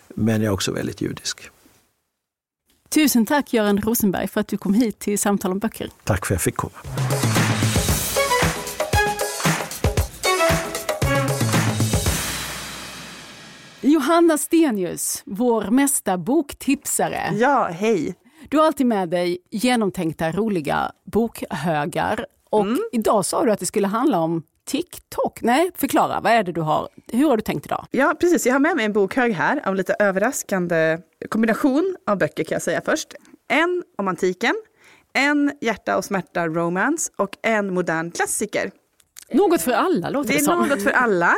Men 0.07 0.41
jag 0.41 0.49
är 0.49 0.53
också 0.53 0.71
väldigt 0.71 1.01
judisk. 1.01 1.49
Tusen 2.89 3.25
tack 3.25 3.53
Göran 3.53 3.77
Rosenberg 3.77 4.27
för 4.27 4.41
att 4.41 4.47
du 4.47 4.57
kom 4.57 4.73
hit 4.73 4.99
till 4.99 5.19
Samtal 5.19 5.51
om 5.51 5.59
böcker. 5.59 5.89
Tack 6.03 6.25
för 6.25 6.33
att 6.33 6.37
jag 6.37 6.41
fick 6.41 6.55
komma. 6.55 6.73
Johanna 13.81 14.37
Stenius, 14.37 15.23
vår 15.25 15.63
mesta 15.63 16.17
boktipsare. 16.17 17.31
Ja, 17.33 17.69
hej. 17.71 18.15
Du 18.49 18.57
har 18.57 18.65
alltid 18.65 18.85
med 18.85 19.09
dig 19.09 19.37
genomtänkta, 19.51 20.31
roliga 20.31 20.91
bokhögar. 21.05 22.25
Och 22.49 22.61
mm. 22.61 22.79
idag 22.91 23.25
sa 23.25 23.45
du 23.45 23.51
att 23.51 23.59
det 23.59 23.65
skulle 23.65 23.87
handla 23.87 24.19
om 24.19 24.43
TikTok. 24.65 25.41
Nej, 25.41 25.71
förklara, 25.75 26.19
vad 26.21 26.31
är 26.31 26.43
det 26.43 26.51
du 26.51 26.61
har? 26.61 26.89
Hur 27.11 27.29
har 27.29 27.37
du 27.37 27.41
tänkt 27.41 27.65
idag? 27.65 27.85
Ja, 27.91 28.15
precis. 28.19 28.45
Jag 28.45 28.53
har 28.53 28.59
med 28.59 28.75
mig 28.75 28.85
en 28.85 28.93
bokhög 28.93 29.33
här 29.33 29.67
av 29.67 29.75
lite 29.75 29.95
överraskande 29.99 30.97
kombination 31.29 31.95
av 32.07 32.17
böcker 32.17 32.43
kan 32.43 32.55
jag 32.55 32.61
säga 32.61 32.81
först. 32.85 33.07
En 33.47 33.83
om 33.97 34.07
antiken, 34.07 34.55
en 35.13 35.51
hjärta 35.61 35.97
och 35.97 36.05
smärta 36.05 36.47
romance 36.47 37.11
och 37.15 37.37
en 37.41 37.73
modern 37.73 38.11
klassiker. 38.11 38.71
Något 39.31 39.61
för 39.61 39.71
alla 39.71 40.09
låter 40.09 40.29
det, 40.29 40.37
det 40.37 40.43
som. 40.43 40.61
Det 40.61 40.65
är 40.65 40.75
något 40.75 40.83
för 40.83 40.91
alla. 40.91 41.35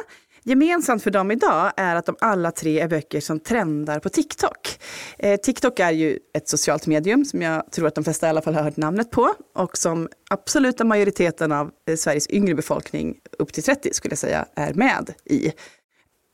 Gemensamt 0.47 1.03
för 1.03 1.11
dem 1.11 1.31
idag 1.31 1.71
är 1.77 1.95
att 1.95 2.05
de 2.05 2.15
alla 2.21 2.51
tre 2.51 2.79
är 2.79 2.87
böcker 2.87 3.19
som 3.19 3.39
trendar 3.39 3.99
på 3.99 4.09
TikTok. 4.09 4.79
Eh, 5.19 5.39
TikTok 5.39 5.79
är 5.79 5.91
ju 5.91 6.19
ett 6.33 6.49
socialt 6.49 6.87
medium 6.87 7.25
som 7.25 7.41
jag 7.41 7.71
tror 7.71 7.87
att 7.87 7.95
de 7.95 8.03
flesta 8.03 8.27
i 8.27 8.29
alla 8.29 8.41
fall 8.41 8.55
har 8.55 8.63
hört 8.63 8.77
namnet 8.77 9.11
på 9.11 9.33
och 9.55 9.77
som 9.77 10.09
absoluta 10.29 10.83
majoriteten 10.83 11.51
av 11.51 11.71
eh, 11.89 11.95
Sveriges 11.95 12.29
yngre 12.29 12.55
befolkning 12.55 13.17
upp 13.39 13.53
till 13.53 13.63
30 13.63 13.93
skulle 13.93 14.11
jag 14.11 14.19
säga 14.19 14.45
är 14.55 14.73
med 14.73 15.13
i. 15.25 15.51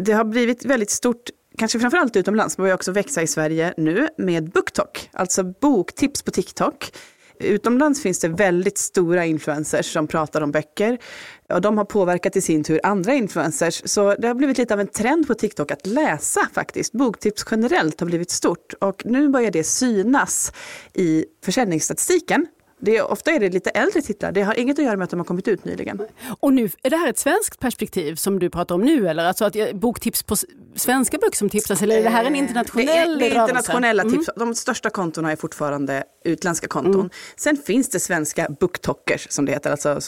Det 0.04 0.12
har 0.12 0.24
blivit 0.24 0.66
väldigt 0.66 0.92
stort 0.92 1.30
kanske 1.58 1.80
framförallt 1.80 2.16
utomlands, 2.16 2.58
men 2.58 2.64
börjar 2.64 2.76
också 2.76 2.92
växa 2.92 3.22
i 3.22 3.28
Sverige 3.28 3.74
nu 3.78 4.08
med 4.18 4.50
BookTok, 4.50 5.10
alltså 5.14 5.44
boktips 5.44 6.24
på 6.24 6.32
TikTok. 6.32 6.92
Utomlands 7.44 8.02
finns 8.02 8.20
det 8.20 8.28
väldigt 8.28 8.78
stora 8.78 9.26
influencers 9.26 9.94
som 9.94 10.08
pratar 10.08 10.42
om 10.42 10.52
böcker. 10.52 10.98
Och 11.50 11.62
de 11.62 11.78
har 11.78 11.86
påverkat 11.86 12.36
i 12.36 12.42
sin 12.42 12.64
tur 12.64 12.80
andra 12.84 13.14
influencers. 13.14 13.82
Så 13.86 14.16
det 14.16 14.28
har 14.28 14.36
blivit 14.36 14.58
lite 14.58 14.74
av 14.74 14.80
en 14.80 14.88
trend 14.88 15.28
på 15.28 15.34
TikTok 15.34 15.72
att 15.72 15.88
läsa 15.88 16.50
faktiskt. 16.54 16.94
Boktips 16.94 17.46
generellt 17.52 18.00
har 18.00 18.08
blivit 18.08 18.32
stort. 18.32 18.74
Och 18.80 19.06
nu 19.06 19.30
börjar 19.30 19.52
det 19.52 19.64
synas 19.64 20.54
i 20.94 21.26
försäljningsstatistiken. 21.46 22.48
Det 22.86 22.98
är, 22.98 23.12
ofta 23.12 23.32
är 23.32 23.40
det 23.40 23.50
lite 23.50 23.70
äldre 23.70 24.02
titlar. 24.02 24.32
Det 24.32 24.42
har 24.42 24.60
inget 24.60 24.80
att 24.80 24.86
göra 24.86 24.98
med 24.98 25.04
att 25.04 25.10
de 25.10 25.20
har 25.20 25.26
kommit 25.26 25.48
ut 25.48 25.66
nyligen. 25.66 26.02
Och 26.40 26.54
nu, 26.54 26.70
är 26.84 26.90
det 26.90 26.98
här 26.98 27.10
ett 27.10 27.18
svenskt 27.18 27.60
perspektiv 27.60 28.16
som 28.16 28.40
du 28.40 28.50
pratar 28.50 28.76
om 28.76 28.82
nu? 28.82 29.08
Eller 29.08 29.26
alltså 29.26 29.46
att 29.46 29.74
boktips 29.74 30.24
på 30.24 30.36
svenska 30.76 31.18
böcker 31.18 31.38
som 31.38 31.50
tipsas? 31.50 31.82
Eller 31.82 31.98
är 31.98 32.04
det 32.04 32.10
här 32.10 32.26
en 32.26 32.36
internationell 32.36 32.88
rörelse? 32.88 33.20
Det 33.20 33.26
är, 33.26 33.30
det 33.30 33.36
är 33.36 33.42
internationella 33.42 34.04
mm. 34.04 34.14
tips. 34.14 34.30
De 34.36 34.56
största 34.56 34.90
kontona 34.90 35.32
är 35.32 35.36
fortfarande 35.36 36.04
utländska 36.26 36.68
konton. 36.68 36.96
Mm. 36.96 37.10
Sen 37.36 37.58
finns 37.58 37.90
det 37.90 38.00
svenska 38.00 38.48
booktalkers 38.60 39.28
som 39.30 39.46
det 39.46 39.52
heter, 39.52 39.72
alltså 39.72 40.00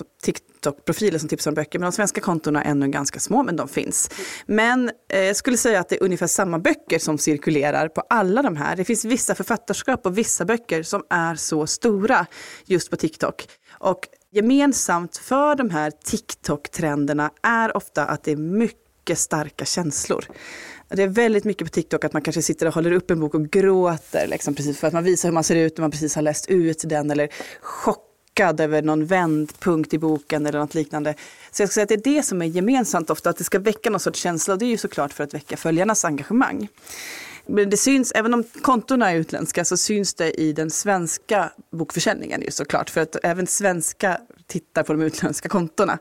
TikTok-profiler 0.66 1.20
som 1.20 1.30
tipsar 1.30 1.52
om 1.52 1.56
böcker. 1.56 1.80
Men 1.80 1.86
de 1.86 1.92
svenska 1.92 2.22
kontona 2.22 2.64
är 2.64 2.72
ännu 2.72 2.88
ganska 2.88 3.20
små, 3.20 3.44
men 3.44 3.56
de 3.56 3.68
finns. 3.68 4.10
Men 4.46 4.92
eh, 5.10 5.20
jag 5.20 5.36
skulle 5.36 5.58
säga 5.58 5.80
att 5.80 5.90
det 5.90 5.96
är 5.96 6.04
ungefär 6.04 6.28
samma 6.28 6.60
böcker 6.60 7.00
som 7.00 7.18
cirkulerar 7.18 7.88
på 7.88 8.02
alla 8.10 8.42
de 8.42 8.56
här. 8.56 8.76
Det 8.76 8.84
finns 8.84 9.06
vissa 9.06 9.36
författarskap 9.36 10.06
och 10.06 10.18
vissa 10.18 10.46
böcker 10.46 10.84
som 10.84 11.04
är 11.10 11.36
så 11.36 11.68
stora 11.68 12.26
just 12.66 12.90
på 12.90 12.96
TikTok. 12.96 13.48
Och 13.72 14.08
gemensamt 14.32 15.18
för 15.18 15.56
de 15.56 15.70
här 15.70 15.92
TikTok-trenderna 15.92 17.32
är 17.44 17.78
ofta 17.78 18.06
att 18.06 18.24
det 18.24 18.32
är 18.32 18.38
mycket 18.38 19.18
starka 19.18 19.66
känslor. 19.66 20.26
Det 20.90 21.04
är 21.04 21.08
väldigt 21.08 21.44
mycket 21.44 21.68
på 21.68 21.72
TikTok 21.72 22.04
att 22.04 22.14
man 22.14 22.22
kanske 22.22 22.42
sitter 22.42 22.68
och 22.68 22.74
håller 22.74 22.92
upp 22.92 23.12
en 23.12 23.20
bok 23.20 23.34
och 23.34 23.50
gråter, 23.50 24.28
liksom, 24.28 24.56
precis 24.56 24.80
för 24.80 24.88
att 24.88 24.94
man 24.94 25.04
visar 25.04 25.30
hur 25.30 25.34
man 25.34 25.44
ser 25.44 25.56
ut 25.56 25.78
när 25.78 25.82
man 25.82 25.92
precis 25.92 26.16
har 26.16 26.22
läst 26.22 26.50
ut 26.50 26.84
den, 26.86 27.12
eller 27.12 27.30
chockad 28.36 28.60
över 28.60 28.82
någon 28.82 29.06
vändpunkt 29.06 29.94
i 29.94 30.00
boken 30.00 30.46
eller 30.46 30.60
något 30.60 30.76
liknande. 30.76 31.16
Så 31.52 31.62
jag 31.62 31.70
skulle 31.70 31.74
säga 31.74 31.84
att 31.84 32.04
det 32.04 32.10
är 32.10 32.16
det 32.16 32.24
som 32.24 32.42
är 32.42 32.46
gemensamt 32.46 33.10
ofta, 33.10 33.30
att 33.30 33.38
det 33.38 33.44
ska 33.44 33.60
väcka 33.60 33.90
någon 33.90 34.00
sorts 34.00 34.20
känsla 34.20 34.54
och 34.54 34.60
det 34.60 34.66
är 34.66 34.70
ju 34.70 34.78
såklart 34.78 35.14
för 35.14 35.24
att 35.24 35.34
väcka 35.34 35.58
följarnas 35.58 36.06
engagemang. 36.06 36.68
Men 37.48 37.70
det 37.70 37.78
syns, 37.78 38.12
även 38.12 38.34
om 38.34 38.44
kontona 38.62 39.12
är 39.12 39.16
utländska, 39.16 39.66
så 39.66 39.78
syns 39.78 40.14
det 40.14 40.42
i 40.42 40.54
den 40.54 40.72
svenska 40.72 41.52
bokförsäljningen 41.72 42.42
ju 42.42 42.52
såklart. 42.52 42.90
För 42.90 43.02
att 43.02 43.16
även 43.24 43.48
svenska 43.48 44.18
tittar 44.48 44.84
på 44.84 44.94
de 44.94 45.02
utländska 45.02 45.50
kontona. 45.50 45.98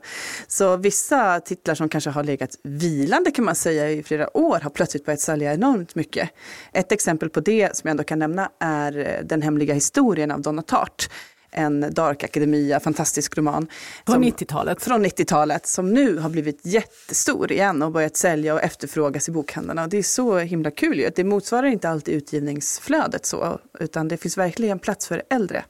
Så 0.47 0.77
vissa 0.77 1.39
titlar 1.39 1.75
som 1.75 1.89
kanske 1.89 2.09
har 2.09 2.23
legat 2.23 2.57
vilande 2.63 3.31
kan 3.31 3.45
man 3.45 3.55
säga 3.55 3.91
i 3.91 4.03
flera 4.03 4.37
år 4.37 4.59
har 4.59 4.69
plötsligt 4.69 5.05
börjat 5.05 5.19
sälja 5.19 5.53
enormt 5.53 5.95
mycket. 5.95 6.29
Ett 6.73 6.91
exempel 6.91 7.29
på 7.29 7.39
det 7.39 7.77
som 7.77 7.87
jag 7.87 7.91
ändå 7.91 8.03
kan 8.03 8.19
nämna 8.19 8.49
är 8.59 8.97
eh, 8.97 9.25
Den 9.25 9.41
hemliga 9.41 9.73
historien 9.73 10.31
av 10.31 10.41
Donna 10.41 10.61
Tartt 10.61 11.09
en 11.55 11.93
Dark 11.93 12.23
Academia, 12.23 12.79
fantastisk 12.79 13.37
roman. 13.37 13.67
Från 14.05 14.23
90-talet? 14.23 14.83
Från 14.83 15.05
90-talet, 15.05 15.67
som 15.67 15.93
nu 15.93 16.17
har 16.17 16.29
blivit 16.29 16.59
jättestor 16.63 17.51
igen 17.51 17.81
och 17.81 17.91
börjat 17.91 18.17
sälja 18.17 18.53
och 18.53 18.61
efterfrågas 18.61 19.29
i 19.29 19.31
bokhandlarna. 19.31 19.83
Och 19.83 19.89
det 19.89 19.97
är 19.97 20.03
så 20.03 20.37
himla 20.37 20.71
kul 20.71 20.99
ju. 20.99 21.09
Det 21.15 21.23
motsvarar 21.23 21.67
inte 21.67 21.89
alltid 21.89 22.15
utgivningsflödet 22.15 23.25
så, 23.25 23.59
utan 23.79 24.07
det 24.07 24.17
finns 24.17 24.37
verkligen 24.37 24.79
plats 24.79 25.07
för 25.07 25.23
äldre. 25.29 25.63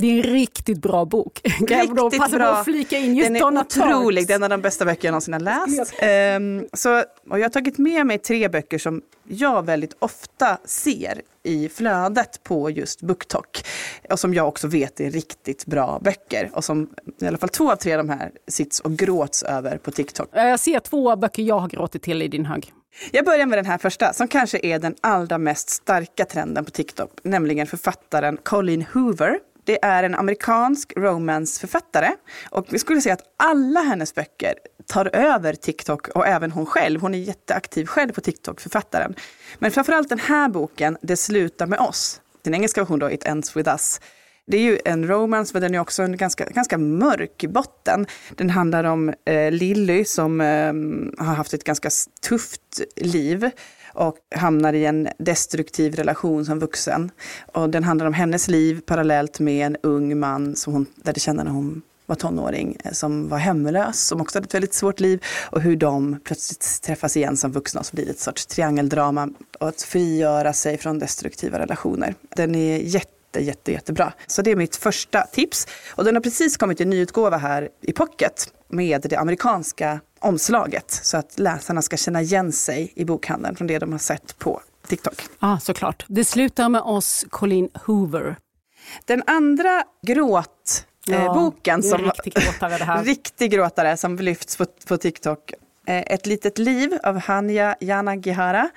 Det 0.00 0.06
är 0.06 0.26
en 0.26 0.32
riktigt 0.32 0.78
bra 0.78 1.04
bok. 1.04 1.40
Kan 1.68 1.78
jag 1.78 1.96
då 1.96 2.10
passa 2.10 2.36
bra. 2.36 2.46
på 2.46 2.52
att 2.52 2.64
flika 2.64 2.98
in 2.98 3.14
just 3.14 3.28
Den 3.28 3.36
är 3.36 3.40
Donna 3.40 3.60
otrolig, 3.60 4.26
det 4.26 4.32
är 4.32 4.36
en 4.36 4.42
av 4.42 4.48
de 4.50 4.60
bästa 4.60 4.84
böcker 4.84 5.08
jag 5.08 5.12
någonsin 5.12 5.34
har 5.34 5.40
läst. 5.40 5.94
Um, 6.36 6.68
så, 6.72 6.98
och 7.30 7.38
jag 7.38 7.44
har 7.44 7.50
tagit 7.50 7.78
med 7.78 8.06
mig 8.06 8.18
tre 8.18 8.48
böcker 8.48 8.78
som 8.78 9.02
jag 9.28 9.66
väldigt 9.66 9.96
ofta 9.98 10.58
ser 10.64 11.22
i 11.42 11.68
flödet 11.68 12.42
på 12.42 12.70
just 12.70 13.02
BookTok. 13.02 13.62
Och 14.10 14.20
som 14.20 14.34
jag 14.34 14.48
också 14.48 14.68
vet 14.68 15.00
är 15.00 15.10
riktigt 15.10 15.66
bra 15.66 16.00
böcker. 16.04 16.50
Och 16.52 16.64
som 16.64 16.90
i 17.20 17.26
alla 17.26 17.38
fall 17.38 17.48
två 17.48 17.72
av 17.72 17.76
tre 17.76 17.92
av 17.94 18.06
de 18.06 18.12
här 18.12 18.30
sits 18.48 18.80
och 18.80 18.92
gråts 18.92 19.42
över 19.42 19.78
på 19.78 19.90
TikTok. 19.90 20.28
Jag 20.32 20.60
ser 20.60 20.80
två 20.80 21.16
böcker 21.16 21.42
jag 21.42 21.58
har 21.58 21.68
gråtit 21.68 22.02
till 22.02 22.22
i 22.22 22.28
din 22.28 22.46
hög. 22.46 22.72
Jag 23.10 23.24
börjar 23.24 23.46
med 23.46 23.58
den 23.58 23.66
här 23.66 23.78
första, 23.78 24.12
som 24.12 24.28
kanske 24.28 24.58
är 24.62 24.78
den 24.78 24.94
allra 25.00 25.38
mest 25.38 25.70
starka 25.70 26.24
trenden 26.24 26.64
på 26.64 26.70
TikTok, 26.70 27.10
nämligen 27.22 27.66
författaren 27.66 28.36
Colleen 28.42 28.84
Hoover 28.92 29.38
det 29.64 29.84
är 29.84 30.02
en 30.02 30.14
amerikansk 30.14 30.92
romanceförfattare. 30.96 32.10
Och 32.50 32.66
vi 32.68 32.78
skulle 32.78 33.00
säga 33.00 33.12
att 33.12 33.34
alla 33.36 33.80
hennes 33.80 34.14
böcker 34.14 34.54
tar 34.86 35.16
över 35.16 35.54
TikTok 35.54 36.08
och 36.08 36.26
även 36.26 36.50
hon 36.50 36.66
själv. 36.66 37.00
Hon 37.00 37.14
är 37.14 37.18
jätteaktiv 37.18 37.86
själv 37.86 38.12
på 38.12 38.20
TikTok, 38.20 38.60
författaren. 38.60 39.14
Men 39.58 39.70
framförallt 39.70 40.08
den 40.08 40.18
här 40.18 40.48
boken, 40.48 40.98
Det 41.02 41.16
slutar 41.16 41.66
med 41.66 41.78
oss. 41.78 42.20
Den 42.42 42.54
engelska 42.54 42.80
versionen 42.80 43.00
då, 43.00 43.10
It 43.10 43.26
ends 43.26 43.56
with 43.56 43.70
us. 43.70 44.00
Det 44.46 44.56
är 44.56 44.62
ju 44.62 44.78
en 44.84 45.08
romance, 45.08 45.50
men 45.54 45.62
den 45.62 45.74
är 45.74 45.78
också 45.78 46.02
en 46.02 46.16
ganska, 46.16 46.44
ganska 46.44 46.78
mörk 46.78 47.44
botten. 47.48 48.06
Den 48.30 48.50
handlar 48.50 48.84
om 48.84 49.14
eh, 49.24 49.52
Lilly 49.52 50.04
som 50.04 50.40
eh, 50.40 51.26
har 51.26 51.34
haft 51.34 51.54
ett 51.54 51.64
ganska 51.64 51.90
tufft 52.22 52.80
liv 52.96 53.50
och 53.94 54.16
hamnar 54.34 54.72
i 54.72 54.84
en 54.84 55.08
destruktiv 55.18 55.94
relation 55.94 56.44
som 56.44 56.58
vuxen. 56.58 57.10
Och 57.52 57.70
den 57.70 57.84
handlar 57.84 58.06
om 58.06 58.14
hennes 58.14 58.48
liv 58.48 58.80
parallellt 58.86 59.40
med 59.40 59.66
en 59.66 59.76
ung 59.82 60.18
man 60.18 60.56
som 60.56 60.72
hon 60.72 60.86
lärde 61.04 61.20
känna 61.20 61.44
när 61.44 61.50
hon 61.50 61.82
var 62.06 62.16
tonåring, 62.16 62.76
eh, 62.84 62.92
som 62.92 63.28
var 63.28 63.38
hemlös, 63.38 64.06
som 64.06 64.20
också 64.20 64.38
hade 64.38 64.46
ett 64.46 64.54
väldigt 64.54 64.74
svårt 64.74 65.00
liv 65.00 65.24
och 65.50 65.60
hur 65.60 65.76
de 65.76 66.20
plötsligt 66.24 66.82
träffas 66.82 67.16
igen 67.16 67.36
som 67.36 67.52
vuxna 67.52 67.80
och 67.80 67.86
så 67.86 67.96
blir 67.96 68.04
det 68.04 68.10
ett 68.10 68.20
sorts 68.20 68.46
triangeldrama 68.46 69.28
och 69.58 69.68
att 69.68 69.82
frigöra 69.82 70.52
sig 70.52 70.78
från 70.78 70.98
destruktiva 70.98 71.58
relationer. 71.58 72.14
Den 72.36 72.54
är 72.54 72.76
jätte 72.76 73.20
jätte, 73.30 73.46
jätte, 73.46 73.72
jättebra. 73.72 74.12
Så 74.26 74.42
det 74.42 74.50
är 74.50 74.56
mitt 74.56 74.76
första 74.76 75.22
tips. 75.22 75.66
Och 75.90 76.04
den 76.04 76.14
har 76.14 76.22
precis 76.22 76.56
kommit 76.56 76.80
i 76.80 76.84
nyutgåva 76.84 77.36
här 77.36 77.68
i 77.80 77.92
Pocket 77.92 78.52
med 78.68 79.06
det 79.10 79.16
amerikanska 79.16 80.00
omslaget. 80.20 80.90
Så 80.90 81.16
att 81.16 81.38
läsarna 81.38 81.82
ska 81.82 81.96
känna 81.96 82.22
igen 82.22 82.52
sig 82.52 82.92
i 82.96 83.04
bokhandeln 83.04 83.56
från 83.56 83.66
det 83.66 83.78
de 83.78 83.92
har 83.92 83.98
sett 83.98 84.38
på 84.38 84.60
TikTok. 84.86 85.22
Ja, 85.22 85.52
ah, 85.52 85.58
såklart. 85.58 86.04
Det 86.08 86.24
slutar 86.24 86.68
med 86.68 86.80
oss, 86.80 87.26
Colleen 87.30 87.68
Hoover. 87.84 88.36
Den 89.04 89.22
andra 89.26 89.84
gråt 90.06 90.86
ja, 91.06 91.34
boken 91.34 91.82
som 91.82 91.98
riktig 91.98 92.34
gråtare, 92.34 93.02
riktig 93.04 93.50
gråtare 93.50 93.96
som 93.96 94.16
lyfts 94.16 94.56
på, 94.56 94.66
på 94.88 94.96
TikTok. 94.96 95.52
Ett 95.86 96.26
litet 96.26 96.58
liv 96.58 96.98
av 97.02 97.18
Hanya 97.18 97.76
Yanagihara. 97.80 98.70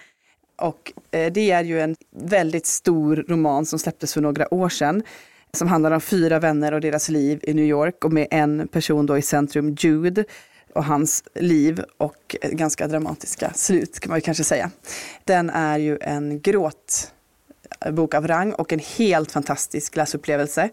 Och 0.57 0.93
det 1.11 1.51
är 1.51 1.63
ju 1.63 1.81
en 1.81 1.95
väldigt 2.15 2.65
stor 2.65 3.25
roman 3.27 3.65
som 3.65 3.79
släpptes 3.79 4.13
för 4.13 4.21
några 4.21 4.53
år 4.53 4.69
sedan. 4.69 5.03
Som 5.53 5.67
handlar 5.67 5.91
om 5.91 6.01
fyra 6.01 6.39
vänner 6.39 6.71
och 6.71 6.81
deras 6.81 7.09
liv 7.09 7.39
i 7.43 7.53
New 7.53 7.65
York 7.65 8.05
och 8.05 8.13
med 8.13 8.27
en 8.31 8.67
person 8.67 9.05
då 9.05 9.17
i 9.17 9.21
centrum, 9.21 9.75
Jude 9.79 10.25
och 10.75 10.85
hans 10.85 11.23
liv 11.35 11.83
och 11.97 12.35
ganska 12.41 12.87
dramatiska 12.87 13.53
slut 13.53 13.99
kan 13.99 14.09
man 14.09 14.17
ju 14.17 14.21
kanske 14.21 14.43
säga. 14.43 14.71
Den 15.23 15.49
är 15.49 15.77
ju 15.77 15.97
en 16.01 16.41
gråtbok 16.41 18.13
av 18.13 18.27
rang 18.27 18.53
och 18.53 18.73
en 18.73 18.81
helt 18.97 19.31
fantastisk 19.31 19.95
läsupplevelse. 19.95 20.69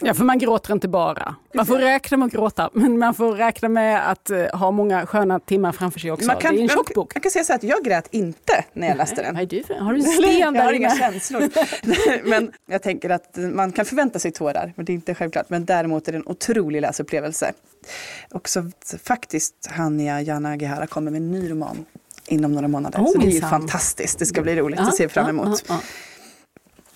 Ja, 0.00 0.14
för 0.14 0.24
man 0.24 0.38
gråter 0.38 0.72
inte 0.72 0.88
bara. 0.88 1.34
Man 1.54 1.66
får 1.66 1.78
räkna 1.78 2.16
med 2.16 2.26
att 2.26 2.32
gråta, 2.32 2.70
men 2.72 2.98
man 2.98 3.14
får 3.14 3.32
räkna 3.32 3.68
med 3.68 4.10
att 4.10 4.30
uh, 4.30 4.46
ha 4.46 4.70
många 4.70 5.06
sköna 5.06 5.40
timmar 5.40 5.72
framför 5.72 6.00
sig 6.00 6.12
också. 6.12 6.30
Kan, 6.30 6.54
det 6.54 6.60
är 6.60 6.62
en 6.62 6.68
tjock 6.68 6.94
bok. 6.94 7.12
Jag 7.14 7.22
kan 7.22 7.32
säga 7.32 7.44
så 7.44 7.54
att 7.54 7.62
jag 7.62 7.84
grät 7.84 8.08
inte 8.10 8.64
när 8.72 8.88
jag 8.88 8.96
läste 8.96 9.22
den. 9.22 9.34
Nej, 9.34 9.46
du, 9.46 9.64
har 9.80 9.92
du 9.92 10.02
sten 10.02 10.54
Jag 10.54 10.62
har 10.62 10.72
inga 10.72 10.96
känslor. 10.96 11.48
men 12.28 12.52
jag 12.66 12.82
tänker 12.82 13.10
att 13.10 13.36
man 13.36 13.72
kan 13.72 13.84
förvänta 13.84 14.18
sig 14.18 14.32
tårar, 14.32 14.72
men 14.76 14.84
det 14.84 14.92
är 14.92 14.94
inte 14.94 15.14
självklart. 15.14 15.50
Men 15.50 15.64
däremot 15.64 16.08
är 16.08 16.12
det 16.12 16.18
en 16.18 16.26
otrolig 16.26 16.80
läsupplevelse. 16.80 17.52
Och 18.30 18.48
så 18.48 18.70
faktiskt 19.04 19.70
Hania 19.70 20.22
Yanagihara 20.22 20.86
kommer 20.86 21.10
med 21.10 21.18
en 21.18 21.30
ny 21.30 21.50
roman 21.50 21.84
inom 22.26 22.52
några 22.52 22.68
månader. 22.68 22.98
Oh, 22.98 23.12
så 23.12 23.18
det 23.18 23.26
är 23.26 23.30
ju 23.30 23.40
fantastiskt. 23.40 24.18
Det 24.18 24.26
ska 24.26 24.42
bli 24.42 24.56
roligt 24.56 24.80
att 24.80 24.96
se 24.96 25.08
fram 25.08 25.28
emot. 25.28 25.64
Ja, 25.68 25.74
ja, 25.74 25.80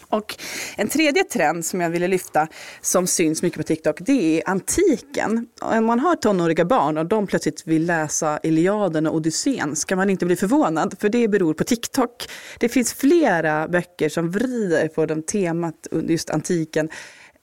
och 0.08 0.34
en 0.76 0.88
tredje 0.88 1.24
trend 1.24 1.64
som 1.64 1.80
jag 1.80 1.90
ville 1.90 2.08
lyfta 2.08 2.48
som 2.80 3.06
syns 3.06 3.42
mycket 3.42 3.58
på 3.58 3.62
TikTok 3.62 3.96
det 4.00 4.38
är 4.38 4.50
antiken. 4.50 5.46
Om 5.60 5.84
man 5.84 6.00
har 6.00 6.16
tonåriga 6.16 6.64
barn 6.64 6.98
och 6.98 7.06
de 7.06 7.26
plötsligt 7.26 7.66
vill 7.66 7.86
läsa 7.86 8.40
Iliaden 8.42 9.06
och 9.06 9.14
Odysseen 9.14 9.76
ska 9.76 9.96
man 9.96 10.10
inte 10.10 10.26
bli 10.26 10.36
förvånad 10.36 10.94
för 11.00 11.08
det 11.08 11.28
beror 11.28 11.54
på 11.54 11.64
TikTok. 11.64 12.28
Det 12.58 12.68
finns 12.68 12.94
flera 12.94 13.68
böcker 13.68 14.08
som 14.08 14.30
vrider 14.30 14.88
på 14.88 15.06
det 15.06 15.26
temat 15.26 15.86
under 15.90 16.12
just 16.12 16.30
antiken. 16.30 16.88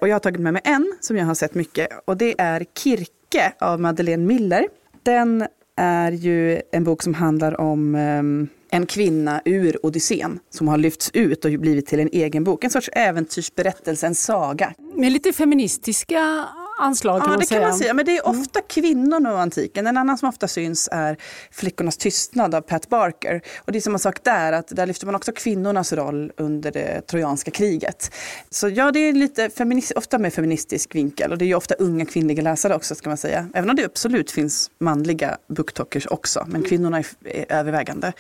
Och 0.01 0.07
jag 0.07 0.15
har 0.15 0.19
tagit 0.19 0.41
med 0.41 0.53
mig 0.53 0.61
en 0.65 0.93
som 1.01 1.17
jag 1.17 1.25
har 1.25 1.35
sett 1.35 1.55
mycket 1.55 1.89
och 2.05 2.17
det 2.17 2.41
är 2.41 2.65
Kirke 2.77 3.53
av 3.59 3.81
Madeleine 3.81 4.25
Miller. 4.25 4.67
Den 5.03 5.47
är 5.75 6.11
ju 6.11 6.61
en 6.71 6.83
bok 6.83 7.03
som 7.03 7.13
handlar 7.13 7.61
om 7.61 7.95
um, 7.95 8.49
en 8.73 8.85
kvinna 8.85 9.41
ur 9.45 9.85
Odysseen 9.85 10.39
som 10.49 10.67
har 10.67 10.77
lyfts 10.77 11.11
ut 11.13 11.45
och 11.45 11.51
blivit 11.51 11.85
till 11.85 11.99
en 11.99 12.09
egen 12.11 12.43
bok. 12.43 12.63
En 12.63 12.69
sorts 12.69 12.89
äventyrsberättelse, 12.93 14.07
en 14.07 14.15
saga. 14.15 14.73
Med 14.95 15.11
lite 15.11 15.33
feministiska 15.33 16.47
anslag 16.79 17.21
kan 17.21 17.31
ja, 17.31 17.37
det 17.37 17.45
säga. 17.45 17.61
kan 17.61 17.69
man 17.69 17.77
säga. 17.77 17.93
Men 17.93 18.05
det 18.05 18.17
är 18.17 18.27
ofta 18.27 18.59
mm. 18.59 18.67
kvinnorna 18.67 19.33
och 19.33 19.39
antiken. 19.39 19.87
En 19.87 19.97
annan 19.97 20.17
som 20.17 20.29
ofta 20.29 20.47
syns 20.47 20.89
är 20.91 21.17
Flickornas 21.51 21.97
tystnad 21.97 22.55
av 22.55 22.61
Pat 22.61 22.89
Barker. 22.89 23.41
Och 23.57 23.71
det 23.71 23.79
är 23.79 23.81
samma 23.81 23.99
sak 23.99 24.23
där, 24.23 24.53
att 24.53 24.67
där 24.67 24.85
lyfter 24.85 25.05
man 25.05 25.15
också 25.15 25.31
kvinnornas 25.31 25.93
roll 25.93 26.31
under 26.37 26.71
det 26.71 27.01
trojanska 27.01 27.51
kriget. 27.51 28.11
Så 28.49 28.69
ja, 28.69 28.91
det 28.91 28.99
är 28.99 29.13
lite 29.13 29.49
feminist, 29.49 29.91
ofta 29.91 30.17
med 30.17 30.33
feministisk 30.33 30.95
vinkel. 30.95 31.31
Och 31.31 31.37
det 31.37 31.45
är 31.45 31.47
ju 31.47 31.55
ofta 31.55 31.75
unga 31.75 32.05
kvinnliga 32.05 32.41
läsare 32.41 32.75
också, 32.75 32.95
ska 32.95 33.09
man 33.09 33.17
säga. 33.17 33.49
Även 33.53 33.69
om 33.69 33.75
det 33.75 33.85
absolut 33.85 34.31
finns 34.31 34.71
manliga 34.79 35.37
booktalkers 35.47 36.07
också. 36.07 36.45
Men 36.47 36.63
kvinnorna 36.63 36.97
är, 36.97 37.05
är 37.25 37.45
övervägande. 37.49 38.13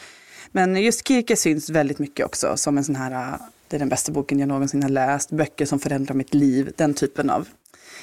Men 0.55 0.75
just 0.75 1.07
Kirke 1.07 1.35
syns 1.35 1.69
väldigt 1.69 1.99
mycket 1.99 2.25
också 2.25 2.57
som 2.57 2.77
en 2.77 2.83
sån 2.83 2.95
här, 2.95 3.37
det 3.67 3.77
är 3.77 3.79
den 3.79 3.89
bästa 3.89 4.11
boken 4.11 4.39
jag 4.39 4.47
någonsin 4.47 4.83
har 4.83 4.89
läst, 4.89 5.29
böcker 5.31 5.65
som 5.65 5.79
förändrar 5.79 6.15
mitt 6.15 6.33
liv, 6.33 6.71
den 6.75 6.93
typen 6.93 7.29
av 7.29 7.47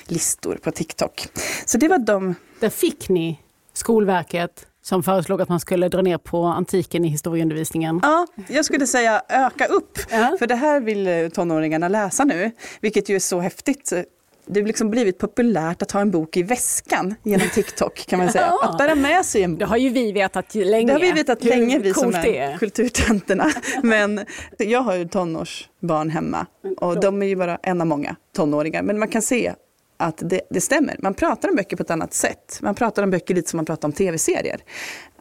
listor 0.04 0.58
på 0.62 0.70
TikTok. 0.70 1.28
Så 1.66 1.78
det 1.78 1.88
var 1.88 1.98
de. 1.98 2.34
Där 2.60 2.70
fick 2.70 3.08
ni 3.08 3.40
Skolverket 3.72 4.66
som 4.82 5.02
föreslog 5.02 5.42
att 5.42 5.48
man 5.48 5.60
skulle 5.60 5.88
dra 5.88 6.02
ner 6.02 6.18
på 6.18 6.44
antiken 6.44 7.04
i 7.04 7.08
historieundervisningen. 7.08 8.00
Ja, 8.02 8.26
jag 8.48 8.64
skulle 8.64 8.86
säga 8.86 9.22
öka 9.28 9.66
upp. 9.66 9.98
Ja. 10.10 10.36
För 10.38 10.46
det 10.46 10.54
här 10.54 10.80
vill 10.80 11.30
tonåringarna 11.30 11.88
läsa 11.88 12.24
nu, 12.24 12.50
vilket 12.80 13.08
ju 13.08 13.14
är 13.14 13.20
så 13.20 13.40
häftigt 13.40 13.92
det 14.52 14.62
liksom 14.62 14.90
blivit 14.90 15.18
populärt 15.18 15.82
att 15.82 15.92
ha 15.92 16.00
en 16.00 16.10
bok 16.10 16.36
i 16.36 16.42
väskan 16.42 17.14
genom 17.22 17.48
TikTok 17.48 18.06
kan 18.06 18.18
man 18.18 18.32
säga. 18.32 18.52
Att 18.62 18.78
bära 18.78 18.94
med 18.94 19.26
sig 19.26 19.42
en 19.42 19.50
bok. 19.52 19.58
Det 19.58 19.66
har 19.66 19.76
ju 19.76 19.88
vi 19.88 20.12
vetat 20.12 20.54
länge. 20.54 20.86
Det 20.86 20.92
har 20.92 21.00
vi 21.00 21.12
vetat 21.12 21.44
länge, 21.44 21.78
vi 21.78 21.94
som 21.94 22.14
är, 22.14 22.26
är 22.26 22.58
kulturtanterna. 22.58 23.50
Men 23.82 24.20
jag 24.58 24.80
har 24.80 24.94
ju 24.94 25.08
tonårsbarn 25.08 26.10
hemma 26.10 26.46
och 26.76 27.00
de 27.00 27.22
är 27.22 27.26
ju 27.26 27.36
bara 27.36 27.58
en 27.62 27.80
av 27.80 27.86
många 27.86 28.16
tonåringar. 28.36 28.82
Men 28.82 28.98
man 28.98 29.08
kan 29.08 29.22
se 29.22 29.54
att 29.96 30.22
det, 30.24 30.40
det, 30.50 30.60
stämmer. 30.60 30.96
Man 30.98 31.14
pratar 31.14 31.48
om 31.48 31.56
böcker 31.56 31.76
på 31.76 31.82
ett 31.82 31.90
annat 31.90 32.14
sätt. 32.14 32.58
Man 32.62 32.74
pratar 32.74 33.02
om 33.02 33.10
böcker 33.10 33.34
lite 33.34 33.50
som 33.50 33.56
man 33.56 33.64
pratar 33.64 33.88
om 33.88 33.92
tv-serier. 33.92 34.60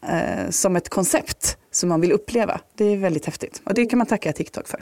Eh, 0.04 0.50
som 0.50 0.76
ett 0.76 0.90
koncept 0.90 1.58
som 1.72 1.90
man 1.90 2.02
vill 2.02 2.12
uppleva. 2.12 2.62
Det 2.76 2.86
är 2.86 2.98
väldigt 2.98 3.26
häftigt. 3.26 3.62
Och 3.66 3.74
det 3.74 3.86
kan 3.86 3.98
man 3.98 4.08
tacka 4.08 4.34
TikTok 4.34 4.68
för. 4.68 4.82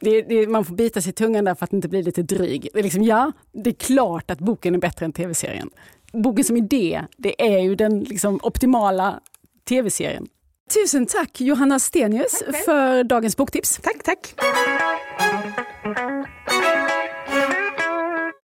Det, 0.00 0.22
det, 0.22 0.46
man 0.46 0.64
får 0.64 0.74
bita 0.74 1.00
sig 1.00 1.10
i 1.10 1.12
tungan 1.12 1.44
där 1.44 1.54
för 1.54 1.64
att 1.64 1.72
inte 1.72 1.88
bli 1.88 2.02
lite 2.02 2.22
dryg. 2.22 2.68
Det 2.72 2.78
är 2.78 2.82
liksom, 2.82 3.02
ja, 3.02 3.32
det 3.52 3.70
är 3.70 3.74
klart 3.74 4.30
att 4.30 4.38
boken 4.38 4.74
är 4.74 4.78
bättre 4.78 5.04
än 5.04 5.12
tv-serien. 5.12 5.70
Boken 6.12 6.44
som 6.44 6.56
idé, 6.56 7.04
det 7.16 7.42
är 7.42 7.58
ju 7.58 7.74
den 7.74 8.00
liksom 8.00 8.40
optimala 8.42 9.20
tv-serien. 9.68 10.26
Tusen 10.74 11.06
tack 11.06 11.40
Johanna 11.40 11.78
Stenius 11.78 12.42
tack 12.46 12.64
för 12.64 13.04
dagens 13.04 13.36
boktips. 13.36 13.80
Tack, 13.82 14.02
tack. 14.04 14.34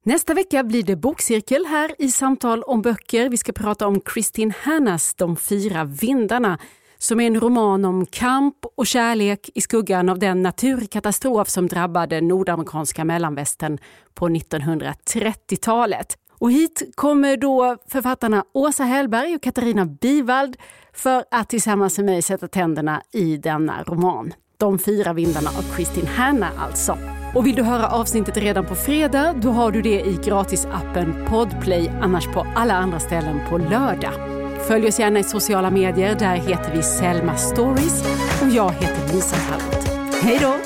Nästa 0.04 0.34
vecka 0.34 0.64
blir 0.64 0.82
det 0.82 0.96
bokcirkel 0.96 1.66
här 1.66 1.94
i 1.98 2.10
Samtal 2.10 2.62
om 2.62 2.82
böcker. 2.82 3.28
Vi 3.28 3.36
ska 3.36 3.52
prata 3.52 3.86
om 3.86 4.00
Kristin 4.00 4.52
Hannas 4.60 5.14
De 5.14 5.36
fyra 5.36 5.84
vindarna 5.84 6.58
som 6.98 7.20
är 7.20 7.26
en 7.26 7.40
roman 7.40 7.84
om 7.84 8.06
kamp 8.06 8.56
och 8.76 8.86
kärlek 8.86 9.50
i 9.54 9.60
skuggan 9.60 10.08
av 10.08 10.18
den 10.18 10.42
naturkatastrof 10.42 11.48
som 11.48 11.66
drabbade 11.66 12.20
nordamerikanska 12.20 13.04
mellanvästern 13.04 13.78
på 14.14 14.28
1930-talet. 14.28 16.18
Och 16.38 16.52
hit 16.52 16.82
kommer 16.94 17.36
då 17.36 17.76
författarna 17.88 18.44
Åsa 18.54 18.84
Hellberg 18.84 19.34
och 19.34 19.42
Katarina 19.42 19.86
Bivald 19.86 20.56
för 20.92 21.24
att 21.30 21.48
tillsammans 21.48 21.98
med 21.98 22.06
mig 22.06 22.22
sätta 22.22 22.48
tänderna 22.48 23.02
i 23.12 23.36
denna 23.36 23.82
roman. 23.82 24.32
De 24.58 24.78
fyra 24.78 25.12
vindarna 25.12 25.48
av 25.48 25.76
Kristin 25.76 26.06
Hanna 26.06 26.50
alltså. 26.58 26.98
Och 27.34 27.46
vill 27.46 27.54
du 27.54 27.62
höra 27.62 27.88
avsnittet 27.88 28.36
redan 28.36 28.66
på 28.66 28.74
fredag, 28.74 29.34
då 29.42 29.50
har 29.50 29.70
du 29.70 29.82
det 29.82 30.00
i 30.00 30.18
gratisappen 30.24 31.26
Podplay, 31.28 31.90
annars 32.02 32.26
på 32.26 32.46
alla 32.56 32.74
andra 32.74 33.00
ställen 33.00 33.40
på 33.48 33.58
lördag. 33.58 34.35
Följ 34.68 34.88
oss 34.88 34.98
gärna 34.98 35.18
i 35.18 35.24
sociala 35.24 35.70
medier. 35.70 36.16
Där 36.18 36.36
heter 36.36 36.72
vi 36.76 36.82
Selma 36.82 37.36
Stories 37.36 38.04
och 38.42 38.48
jag 38.48 38.72
heter 38.72 39.14
Lisa 39.14 39.36
Tallroth. 39.36 40.22
Hej 40.22 40.38
då! 40.40 40.56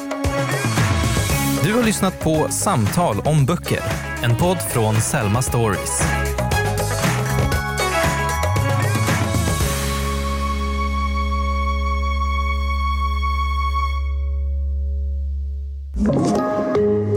Du 1.65 1.75
har 1.75 1.83
lyssnat 1.83 2.21
på 2.21 2.49
Samtal 2.51 3.21
om 3.25 3.47
böcker, 3.47 3.81
en 4.23 4.37
podd 4.37 4.59
från 4.73 4.95
Selma 4.95 5.43
Stories. 5.43 6.03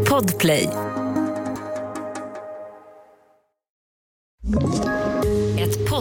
Podplay 0.10 0.70